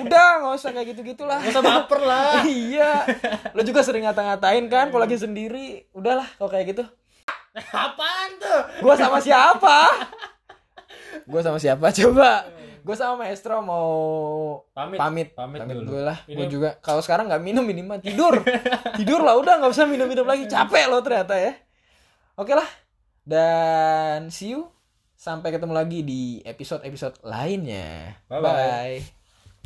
Udah 0.01 0.29
nggak 0.39 0.55
usah 0.55 0.71
kayak 0.71 0.87
gitu 0.89 1.01
gitulah 1.05 1.39
Gak 1.39 1.51
usah 1.51 1.65
baper 1.65 2.01
lah. 2.01 2.41
Iya. 2.63 2.93
Lo 3.51 3.63
juga 3.63 3.81
sering 3.81 4.05
ngata-ngatain 4.05 4.65
kan? 4.67 4.87
Kalau 4.89 5.03
lagi 5.03 5.17
sendiri 5.17 5.67
udahlah 5.91 6.29
kalau 6.35 6.49
kayak 6.49 6.71
gitu. 6.71 6.85
Apaan 7.75 8.31
tuh? 8.37 8.61
Gua 8.79 8.95
sama 8.95 9.19
siapa? 9.19 9.79
Gua 11.31 11.41
sama 11.41 11.57
siapa? 11.57 11.89
Coba? 11.91 12.45
Gua 12.87 12.95
sama 12.95 13.27
Maestro 13.27 13.59
mau 13.67 13.91
pamit 14.71 14.95
pamit. 14.95 15.29
pamit, 15.35 15.59
Pamit 15.59 15.75
dulu 15.75 15.91
dulu 15.91 16.01
lah. 16.07 16.23
Gua 16.23 16.47
juga 16.47 16.79
kalau 16.79 17.03
sekarang 17.03 17.27
nggak 17.27 17.43
minum 17.43 17.67
minimal 17.67 17.99
tidur. 17.99 18.39
tidur 19.03 19.27
lah 19.27 19.35
udah 19.35 19.59
nggak 19.59 19.75
usah 19.75 19.91
minum-minum 19.91 20.23
lagi. 20.23 20.47
Capek 20.47 20.87
lo 20.87 21.03
ternyata 21.03 21.35
ya. 21.35 21.59
Oke 22.39 22.55
lah. 22.55 22.69
Dan 23.27 24.31
see 24.31 24.55
you 24.55 24.71
sampai 25.19 25.51
ketemu 25.51 25.75
lagi 25.75 26.07
di 26.07 26.39
episode-episode 26.47 27.27
lainnya. 27.27 28.23
Bye-bye. 28.31 29.03
Bye. 29.03 29.16